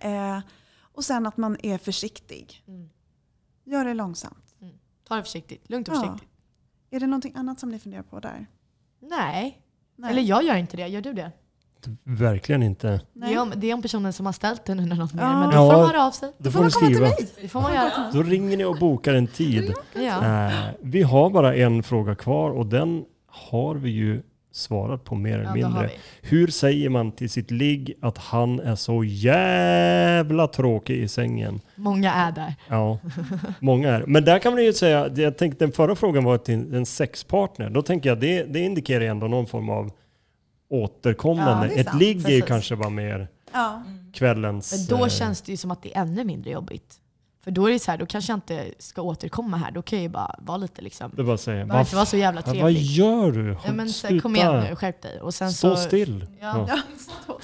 Eh, 0.00 0.38
och 0.80 1.04
sen 1.04 1.26
att 1.26 1.36
man 1.36 1.56
är 1.62 1.78
försiktig. 1.78 2.64
Mm. 2.68 2.88
Gör 3.64 3.84
det 3.84 3.94
långsamt. 3.94 4.54
Ta 5.08 5.16
det 5.16 5.22
försiktigt. 5.22 5.70
Lugnt 5.70 5.88
och 5.88 5.94
Ja. 5.94 6.00
försiktigt. 6.00 6.28
Är 6.90 7.00
det 7.00 7.06
någonting 7.06 7.32
annat 7.36 7.60
som 7.60 7.68
ni 7.68 7.78
funderar 7.78 8.02
på 8.02 8.20
där? 8.20 8.46
Nej. 9.00 9.62
Nej. 9.96 10.10
Eller 10.10 10.22
jag 10.22 10.42
gör 10.44 10.56
inte 10.56 10.76
det. 10.76 10.86
Gör 10.86 11.00
du 11.00 11.12
det? 11.12 11.32
Verkligen 12.04 12.62
inte. 12.62 12.88
Det 12.88 13.00
Nej. 13.12 13.34
är, 13.34 13.40
om, 13.40 13.52
det 13.56 13.70
är 13.70 13.74
om 13.74 13.82
personen 13.82 14.12
som 14.12 14.26
har 14.26 14.32
ställt 14.32 14.64
den 14.64 14.80
under 14.80 14.96
något 14.96 15.14
mer. 15.14 15.22
Ja. 15.22 15.40
Men 15.40 15.50
då 15.50 15.56
Ja. 15.56 15.70
får 15.70 15.78
man 15.78 15.86
höra 15.90 16.06
av 16.06 16.10
sig. 16.10 16.32
Då 16.38 16.50
får 16.50 16.58
får 16.58 16.60
man 16.62 16.70
komma 16.70 16.86
till 16.86 16.94
skriva. 16.96 17.08
mig. 17.08 17.28
Det 17.42 17.48
får 17.48 17.60
man 17.60 17.74
göra. 17.74 17.90
Då 18.12 18.22
ringer 18.22 18.56
ni 18.56 18.64
och 18.64 18.76
bokar 18.78 19.14
en 19.14 19.26
tid. 19.26 19.72
Ja. 19.94 20.46
Eh, 20.46 20.52
vi 20.80 21.02
har 21.02 21.30
bara 21.30 21.54
en 21.54 21.82
fråga 21.82 22.14
kvar 22.14 22.50
och 22.50 22.66
den 22.66 23.04
har 23.26 23.74
vi 23.74 23.90
ju 23.90 24.22
svarat 24.52 25.04
på 25.04 25.14
mer 25.14 25.32
eller 25.34 25.44
Ja, 25.44 25.52
det 25.52 25.56
mindre. 25.56 25.90
Hur 26.22 26.46
säger 26.46 26.88
man 26.88 27.12
till 27.12 27.30
sitt 27.30 27.50
ligg 27.50 27.94
att 28.02 28.18
han 28.18 28.60
är 28.60 28.74
så 28.76 29.04
jävla 29.04 30.46
tråkig 30.46 30.96
i 30.98 31.08
sängen? 31.08 31.60
Många 31.74 32.12
är 32.14 32.32
där. 32.32 32.54
Ja, 32.68 32.98
många 33.60 33.88
är. 33.88 34.04
Men 34.06 34.24
där 34.24 34.38
kan 34.38 34.52
man 34.52 34.64
ju 34.64 34.72
säga, 34.72 35.08
det- 35.08 35.22
jag 35.22 35.38
tänkte 35.38 35.64
den 35.64 35.72
förra 35.72 35.94
frågan 35.96 36.24
var 36.24 36.38
till 36.38 36.74
en 36.74 36.86
sexpartner. 36.86 37.70
Då 37.70 37.82
tänker 37.82 38.08
jag 38.08 38.20
det, 38.20 38.42
det 38.42 38.60
indikerar 38.60 39.04
ändå 39.04 39.26
någon 39.28 39.46
form 39.46 39.70
av 39.70 39.90
återkommande. 40.70 41.66
Ja, 41.74 41.80
Ett 41.80 41.94
ligg 41.94 42.24
är 42.24 42.30
ju 42.34 42.42
kanske 42.42 42.76
bara 42.76 42.90
mer 42.90 43.28
Ja. 43.52 43.82
kvällens... 44.12 44.88
Men 44.88 44.98
då 44.98 45.04
eh, 45.04 45.10
känns 45.10 45.42
det 45.42 45.52
ju 45.52 45.56
som 45.56 45.70
att 45.70 45.82
det 45.82 45.96
är 45.96 46.00
ännu 46.02 46.24
mindre 46.24 46.50
jobbigt. 46.50 46.96
För 47.44 47.50
då 47.50 47.66
är 47.66 47.72
det 47.72 47.78
så 47.78 47.90
här, 47.90 47.98
då 47.98 48.06
kanske 48.06 48.32
jag 48.32 48.36
inte 48.36 48.64
ska 48.78 49.02
återkomma 49.02 49.56
här. 49.56 49.70
Då 49.70 49.82
kan 49.82 49.98
jag 49.98 50.02
ju 50.02 50.08
bara 50.08 50.34
vara 50.38 50.56
lite 50.56 50.82
liksom, 50.82 51.12
Det 51.16 51.24
bara 51.24 51.38
säger, 51.38 51.64
behöver 51.64 51.80
inte 51.84 51.96
vara 51.96 52.06
så 52.06 52.16
jävla 52.16 52.40
Ja, 52.40 52.46
vad 52.46 52.54
trevlig. 52.54 52.82
gör 52.82 53.32
du? 53.32 53.56
Ja, 53.64 53.72
men, 53.72 53.90
så, 53.92 54.20
kom 54.20 54.36
igen 54.36 54.64
nu, 54.70 54.76
skärp 54.76 55.02
dig. 55.02 55.20
Och 55.20 55.34
sen 55.34 55.52
Stå 55.52 55.76
så, 55.76 55.82
still. 55.82 56.26
Ja. 56.40 56.66
Ja. 56.68 56.80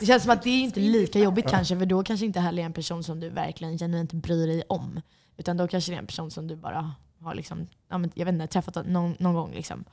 Det 0.00 0.06
känns 0.06 0.22
som 0.22 0.32
att 0.32 0.42
det 0.42 0.50
är 0.50 0.62
inte 0.62 0.80
lika 0.80 1.18
jobbigt 1.18 1.46
kanske, 1.48 1.78
för 1.78 1.86
då 1.86 2.04
kanske 2.04 2.26
inte 2.26 2.40
heller 2.40 2.62
är 2.62 2.66
en 2.66 2.72
person 2.72 3.04
som 3.04 3.20
du 3.20 3.28
verkligen 3.28 3.78
genuint 3.78 4.12
bryr 4.12 4.46
dig 4.46 4.62
om. 4.68 5.00
Utan 5.36 5.56
då 5.56 5.68
kanske 5.68 5.92
det 5.92 5.96
är 5.96 5.98
en 6.00 6.06
person 6.06 6.30
som 6.30 6.48
du 6.48 6.56
bara 6.56 6.94
har 7.20 7.34
liksom, 7.34 7.66
ja, 7.90 8.00
jag 8.14 8.24
vet 8.24 8.32
inte, 8.32 8.46
träffat 8.46 8.86
någon, 8.86 9.16
någon 9.18 9.34
gång. 9.34 9.52
Liksom. 9.54 9.84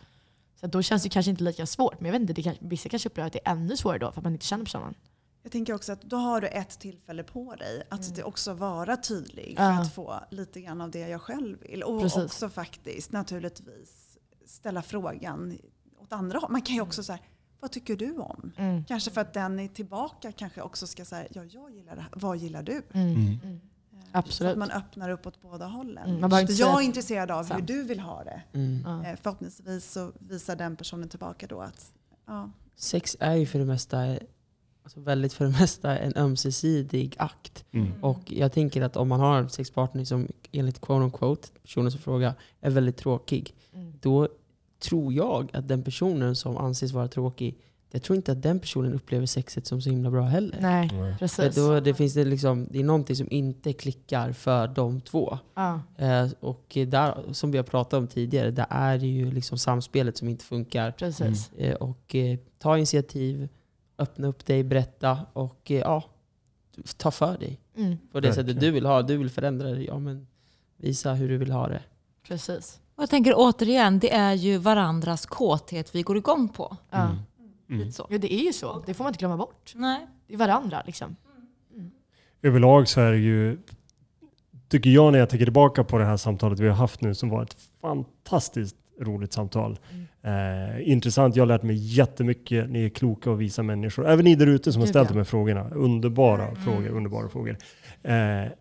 Så 0.63 0.67
då 0.67 0.81
känns 0.81 1.03
det 1.03 1.09
kanske 1.09 1.29
inte 1.29 1.43
lika 1.43 1.65
svårt. 1.65 1.99
Men 1.99 2.05
jag 2.05 2.11
vet 2.11 2.21
inte, 2.21 2.33
det 2.33 2.43
kanske, 2.43 2.65
vissa 2.65 2.89
kanske 2.89 3.09
upplever 3.09 3.27
att 3.27 3.33
det 3.33 3.39
är 3.45 3.51
ännu 3.51 3.77
svårare 3.77 3.99
då 3.99 4.11
för 4.11 4.19
att 4.19 4.23
man 4.23 4.33
inte 4.33 4.45
känner 4.45 4.63
personen. 4.63 4.93
Jag 5.41 5.51
tänker 5.51 5.73
också 5.73 5.93
att 5.93 6.01
då 6.01 6.15
har 6.15 6.41
du 6.41 6.47
ett 6.47 6.79
tillfälle 6.79 7.23
på 7.23 7.55
dig 7.55 7.83
att 7.89 8.15
det 8.15 8.23
också 8.23 8.53
vara 8.53 8.97
tydlig 8.97 9.55
Mm. 9.59 9.75
För 9.75 9.81
att 9.83 9.93
få 9.93 10.19
lite 10.29 10.61
grann 10.61 10.81
av 10.81 10.91
det 10.91 10.99
jag 10.99 11.21
själv 11.21 11.57
vill. 11.61 11.83
Och 11.83 12.01
Precis. 12.01 12.23
också 12.23 12.49
faktiskt 12.49 13.11
naturligtvis 13.11 14.17
ställa 14.45 14.81
frågan 14.81 15.57
åt 15.99 16.13
andra 16.13 16.39
håll. 16.39 16.51
Man 16.51 16.61
kan 16.61 16.75
ju 16.75 16.81
också 16.81 17.03
säga, 17.03 17.19
vad 17.59 17.71
tycker 17.71 17.95
du 17.95 18.17
om? 18.17 18.51
Mm. 18.57 18.85
Kanske 18.85 19.11
för 19.11 19.21
att 19.21 19.33
den 19.33 19.59
är 19.59 19.67
tillbaka 19.67 20.31
kanske 20.31 20.61
också 20.61 20.87
ska 20.87 21.05
säga, 21.05 21.27
ja 21.31 21.43
jag 21.43 21.71
gillar 21.71 21.95
det 21.95 22.01
här, 22.01 22.11
vad 22.13 22.37
gillar 22.37 22.63
du? 22.63 22.81
Mm. 22.93 23.39
Mm. 24.13 24.19
Mm. 24.19 24.25
Absolut. 24.25 24.49
Så 24.49 24.51
att 24.53 24.57
man 24.57 24.71
öppnar 24.71 25.09
upp 25.09 25.27
åt 25.27 25.41
båda 25.41 25.65
hållen. 25.65 26.23
Mm, 26.23 26.39
inte 26.39 26.53
så 26.53 26.61
jag 26.61 26.81
är 26.81 26.85
intresserad 26.85 27.31
av 27.31 27.43
hur 27.43 27.49
sant. 27.55 27.67
du 27.67 27.83
vill 27.83 27.99
ha 27.99 28.23
det. 28.23 28.41
Mm. 28.53 28.83
Ja. 28.85 29.05
Eh, 29.05 29.17
Förhoppningsvis 29.21 29.91
så 29.91 30.11
visar 30.19 30.55
den 30.55 30.75
personen 30.75 31.09
tillbaka 31.09 31.47
då 31.47 31.59
att 31.59 31.91
ja, 32.27 32.49
Sex 32.75 33.17
är 33.19 33.35
ju 33.35 33.45
för 33.45 33.59
det 33.59 33.65
mesta, 33.65 34.17
alltså 34.83 34.99
väldigt 34.99 35.33
för 35.33 35.45
det 35.45 35.51
mesta 35.59 35.97
en 35.97 36.13
ömsesidig 36.17 37.15
akt. 37.19 37.65
Mm. 37.71 38.03
Och 38.03 38.31
jag 38.31 38.51
tänker 38.51 38.81
att 38.81 38.97
om 38.97 39.07
man 39.07 39.19
har 39.19 39.37
en 39.37 39.49
sexpartner 39.49 40.05
som 40.05 40.27
enligt 40.51 40.81
quote 40.81 41.03
unquote, 41.03 41.47
personen 41.61 41.91
som 41.91 42.01
frågar, 42.01 42.33
är 42.61 42.69
väldigt 42.69 42.97
tråkig. 42.97 43.55
Mm. 43.73 43.93
Då 44.01 44.27
tror 44.79 45.13
jag 45.13 45.49
att 45.53 45.67
den 45.67 45.83
personen 45.83 46.35
som 46.35 46.57
anses 46.57 46.91
vara 46.91 47.07
tråkig, 47.07 47.57
jag 47.95 48.03
tror 48.03 48.15
inte 48.15 48.31
att 48.31 48.41
den 48.41 48.59
personen 48.59 48.93
upplever 48.93 49.25
sexet 49.25 49.67
som 49.67 49.81
så 49.81 49.89
himla 49.89 50.11
bra 50.11 50.21
heller. 50.21 50.57
Nej, 50.61 50.89
Nej. 50.93 51.15
Precis. 51.19 51.55
Då, 51.55 51.79
det, 51.79 51.93
finns 51.93 52.13
det, 52.13 52.25
liksom, 52.25 52.67
det 52.71 52.79
är 52.79 52.83
någonting 52.83 53.15
som 53.15 53.27
inte 53.31 53.73
klickar 53.73 54.31
för 54.31 54.67
de 54.67 55.01
två. 55.01 55.39
Ja. 55.53 55.81
Eh, 55.97 56.29
och 56.39 56.77
där, 56.87 57.33
som 57.33 57.51
vi 57.51 57.57
har 57.57 57.63
pratat 57.63 57.93
om 57.93 58.07
tidigare, 58.07 58.51
där 58.51 58.65
är 58.69 58.97
det 58.97 59.07
ju 59.07 59.31
liksom 59.31 59.57
samspelet 59.57 60.17
som 60.17 60.27
inte 60.27 60.45
funkar. 60.45 60.91
Precis. 60.91 61.51
Eh, 61.57 61.75
och 61.75 62.15
eh, 62.15 62.37
ta 62.57 62.77
initiativ, 62.77 63.49
öppna 63.97 64.27
upp 64.27 64.45
dig, 64.45 64.63
berätta 64.63 65.19
och 65.33 65.71
eh, 65.71 65.79
ja, 65.79 66.03
ta 66.97 67.11
för 67.11 67.37
dig. 67.37 67.59
Mm. 67.77 67.97
På 67.97 68.19
det 68.19 68.27
Verkligen. 68.27 68.33
sättet 68.33 68.61
du 68.61 68.71
vill 68.71 68.85
ha. 68.85 69.01
Du 69.01 69.17
vill 69.17 69.29
förändra 69.29 69.69
dig, 69.69 69.85
ja 69.85 69.99
men 69.99 70.27
visa 70.77 71.13
hur 71.13 71.29
du 71.29 71.37
vill 71.37 71.51
ha 71.51 71.67
det. 71.67 71.81
Precis. 72.27 72.79
Och 72.95 73.03
jag 73.03 73.09
tänker 73.09 73.33
återigen, 73.35 73.99
det 73.99 74.13
är 74.13 74.33
ju 74.33 74.57
varandras 74.57 75.25
kåthet 75.25 75.95
vi 75.95 76.01
går 76.01 76.17
igång 76.17 76.49
på. 76.49 76.77
Ja. 76.89 77.01
Mm. 77.01 77.17
Mm. 77.69 77.79
Lite 77.81 77.91
så. 77.91 78.07
Ja, 78.09 78.17
det 78.17 78.33
är 78.33 78.43
ju 78.45 78.53
så. 78.53 78.83
Det 78.85 78.93
får 78.93 79.03
man 79.03 79.11
inte 79.11 79.19
glömma 79.19 79.37
bort. 79.37 79.73
Nej. 79.75 80.07
Det 80.27 80.33
är 80.33 80.37
varandra 80.37 80.83
liksom. 80.85 81.15
Överlag 82.41 82.87
så 82.87 83.01
är 83.01 83.11
det 83.11 83.17
ju, 83.17 83.57
tycker 84.67 84.89
jag 84.89 85.11
när 85.11 85.19
jag 85.19 85.29
tänker 85.29 85.45
tillbaka 85.45 85.83
på 85.83 85.97
det 85.97 86.05
här 86.05 86.17
samtalet 86.17 86.59
vi 86.59 86.67
har 86.67 86.75
haft 86.75 87.01
nu, 87.01 87.15
som 87.15 87.29
var 87.29 87.43
ett 87.43 87.57
fantastiskt 87.81 88.75
roligt 89.01 89.33
samtal. 89.33 89.79
Eh, 90.21 90.89
intressant, 90.91 91.35
jag 91.35 91.41
har 91.41 91.47
lärt 91.47 91.63
mig 91.63 91.75
jättemycket. 91.75 92.69
Ni 92.69 92.85
är 92.85 92.89
kloka 92.89 93.31
och 93.31 93.41
visa 93.41 93.63
människor. 93.63 94.07
Även 94.07 94.25
ni 94.25 94.35
där 94.35 94.47
ute 94.47 94.71
som 94.73 94.81
har 94.81 94.87
ställt 94.87 95.09
de 95.09 95.17
här 95.17 95.23
frågorna. 95.23 95.69
Underbara 95.69 96.47
Mm. 96.47 96.55
frågor, 96.63 96.89
underbara 96.89 97.29
frågor. 97.29 97.57
Eh, 98.03 98.51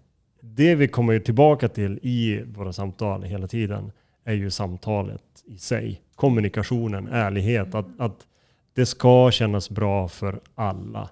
det 0.40 0.74
vi 0.74 0.88
kommer 0.88 1.18
tillbaka 1.18 1.68
till 1.68 1.98
i 2.02 2.42
våra 2.46 2.72
samtal 2.72 3.22
hela 3.22 3.46
tiden 3.48 3.92
är 4.24 4.34
ju 4.34 4.50
samtalet 4.50 5.22
i 5.46 5.58
sig. 5.58 6.02
Kommunikationen, 6.14 7.08
ärlighet. 7.08 7.74
Att, 7.74 7.86
att 8.00 8.26
det 8.74 8.86
ska 8.86 9.30
kännas 9.30 9.70
bra 9.70 10.08
för 10.08 10.40
alla. 10.54 11.08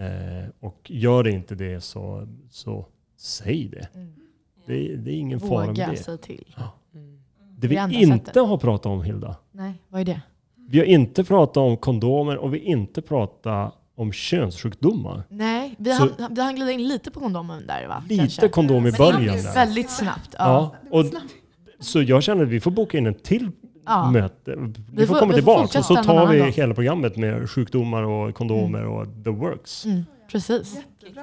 Eh, 0.00 0.48
och 0.60 0.90
gör 0.90 1.22
det 1.22 1.30
inte 1.30 1.54
det 1.54 1.80
så, 1.80 2.28
så 2.50 2.86
säg 3.18 3.68
det. 3.68 3.88
Mm. 3.94 4.12
Det, 4.66 4.96
det 4.96 5.10
är 5.10 5.14
ingen 5.16 5.40
fara 5.40 5.58
med 5.66 5.68
Våga 5.68 5.90
det. 5.90 5.96
säga 5.96 6.16
till. 6.16 6.54
Mm. 6.94 7.18
Det 7.58 7.68
vi 7.68 7.74
Det 7.74 7.80
enda 7.80 7.96
inte 7.98 8.24
sättet. 8.26 8.42
har 8.48 8.58
pratat 8.58 8.86
om 8.86 9.02
Hilda. 9.02 9.36
Nej, 9.52 9.72
vad 9.88 10.00
är 10.00 10.04
det? 10.04 10.20
Vi 10.68 10.78
har 10.78 10.86
inte 10.86 11.24
pratat 11.24 11.56
om 11.56 11.76
kondomer 11.76 12.36
och 12.36 12.54
vi 12.54 12.58
har 12.58 12.64
inte 12.66 13.02
pratat 13.02 13.74
om 13.96 14.12
könssjukdomar. 14.12 15.22
Nej, 15.28 15.74
vi 15.78 15.92
Så- 15.94 16.08
vi 16.30 16.40
hann 16.42 16.54
glida 16.54 16.70
in 16.72 16.88
lite 16.88 17.10
på 17.10 17.20
kondomen 17.20 17.66
där 17.66 17.86
va? 17.86 18.04
Lite 18.08 18.20
Kanske. 18.20 18.48
kondom 18.48 18.76
i 18.86 18.90
Men 18.90 18.92
början. 18.98 19.36
Där. 19.36 19.54
Väldigt 19.54 19.90
snabbt. 19.90 20.34
Ja. 20.38 20.74
Ja, 20.90 20.98
och, 20.98 21.04
så 21.80 22.02
jag 22.02 22.22
känner 22.22 22.42
att 22.42 22.48
vi 22.48 22.60
får 22.60 22.70
boka 22.70 22.98
in 22.98 23.06
en 23.06 23.14
till 23.14 23.50
Ja. 23.86 24.10
möte. 24.10 24.54
Vi, 24.92 25.06
får 25.06 25.14
får- 25.14 25.20
komma 25.20 25.30
vi 25.32 25.34
tillbaka 25.36 25.78
och 25.78 25.84
så 25.84 25.96
tar 25.96 26.26
vi 26.26 26.42
hela 26.50 26.74
programmet 26.74 27.16
med 27.16 27.50
sjukdomar 27.50 28.02
och 28.02 28.34
kondomer 28.34 28.84
och 28.86 29.06
the 29.24 29.30
works. 29.30 29.84
Mm, 29.84 30.04
precis. 30.32 30.74
jättebra. 31.02 31.22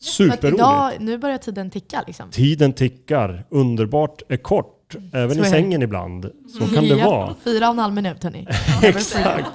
Superroligt. 0.00 0.44
idag, 0.58 0.92
nu 1.00 1.18
börjar 1.18 1.38
tiden 1.38 1.70
ticka 1.70 2.04
liksom. 2.06 2.30
Tiden 2.30 2.72
tickar. 2.72 3.44
Underbart 3.50 4.22
är 4.28 4.36
kort. 4.36 4.78
Även 5.12 5.36
Så 5.36 5.42
i 5.44 5.44
sängen 5.44 5.82
ibland. 5.82 6.30
Så 6.58 6.74
kan 6.74 6.84
det 6.84 6.96
Ja, 6.96 7.10
vara. 7.10 7.34
Fyra 7.44 7.66
och 7.68 7.72
en 7.72 7.78
halv 7.78 7.94
minut 7.94 8.24
hörni. 8.24 8.46
Exakt. 8.82 9.46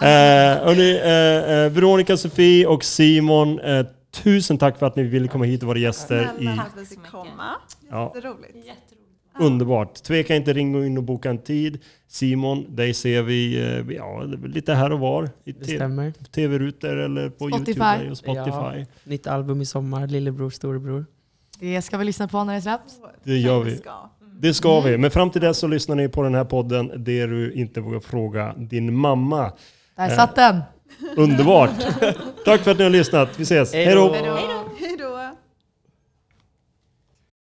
Eh, 0.00 0.06
hörni, 0.64 1.00
eh, 1.04 1.52
eh, 1.64 1.70
Veronica, 1.72 2.16
Sofie 2.16 2.66
och 2.66 2.84
Simon, 2.84 3.60
eh, 3.60 3.86
tusen 4.10 4.58
tack 4.58 4.78
för 4.78 4.86
att 4.86 4.96
ni 4.96 5.02
ville 5.02 5.28
komma 5.28 5.44
hit 5.44 5.62
och 5.62 5.68
vara 5.68 5.78
gäster. 5.78 6.30
Snälla 6.36 6.52
I, 6.52 6.56
för 6.56 6.62
att 6.62 6.82
vi 6.82 6.86
fick 6.86 7.06
komma. 7.10 7.50
ja, 7.90 8.12
Jätteroligt. 8.14 8.56
Underbart. 9.40 9.94
Tveka 10.02 10.36
inte, 10.36 10.52
ring 10.52 10.86
in 10.86 10.98
och 10.98 11.04
boka 11.04 11.30
en 11.30 11.38
tid. 11.38 11.78
Simon, 12.08 12.76
dig 12.76 12.94
ser 12.94 13.22
vi 13.22 13.60
eh, 13.60 13.96
ja, 13.96 14.22
lite 14.44 14.74
här 14.74 14.92
och 14.92 14.98
var. 15.00 15.30
I 15.44 15.52
Det 15.52 15.64
te- 15.64 15.76
stämmer. 15.76 16.12
tv-rutor 16.34 16.96
eller 16.98 17.30
på 17.30 17.48
Spotify. 17.48 17.80
YouTube 17.80 18.10
och 18.10 18.18
Spotify. 18.18 18.86
Nytt 19.04 19.26
album 19.26 19.60
i 19.60 19.66
sommar, 19.66 20.06
Lillebror, 20.06 20.50
Storebror. 20.50 21.06
Det 21.60 21.82
ska 21.82 21.98
vi 21.98 22.04
lyssna 22.04 22.28
på 22.28 22.44
när 22.44 22.54
det 22.54 22.60
släpps. 22.62 22.94
Det 23.24 23.36
gör 23.36 23.60
vi. 23.62 23.76
Ska. 23.76 24.10
Det 24.40 24.54
ska 24.54 24.80
vi. 24.80 24.98
Men 24.98 25.10
fram 25.10 25.30
till 25.30 25.40
dess 25.40 25.58
så 25.58 25.66
lyssnar 25.66 25.96
ni 25.96 26.08
på 26.08 26.22
den 26.22 26.34
här 26.34 26.44
podden 26.44 26.92
Det 26.96 27.26
du 27.26 27.52
inte 27.52 27.80
vågar 27.80 28.00
fråga 28.00 28.54
din 28.56 28.94
mamma. 28.94 29.52
Där 29.96 30.08
Eh. 30.10 30.16
satt 30.16 30.34
den! 30.36 30.60
Underbart! 31.16 31.70
Tack 32.44 32.60
för 32.60 32.70
att 32.70 32.78
ni 32.78 32.84
har 32.84 32.90
lyssnat. 32.90 33.28
Vi 33.38 33.42
ses. 33.42 33.72
Hej 33.74 33.94
då! 33.94 34.12
Hej 34.12 34.96
då. 34.98 35.17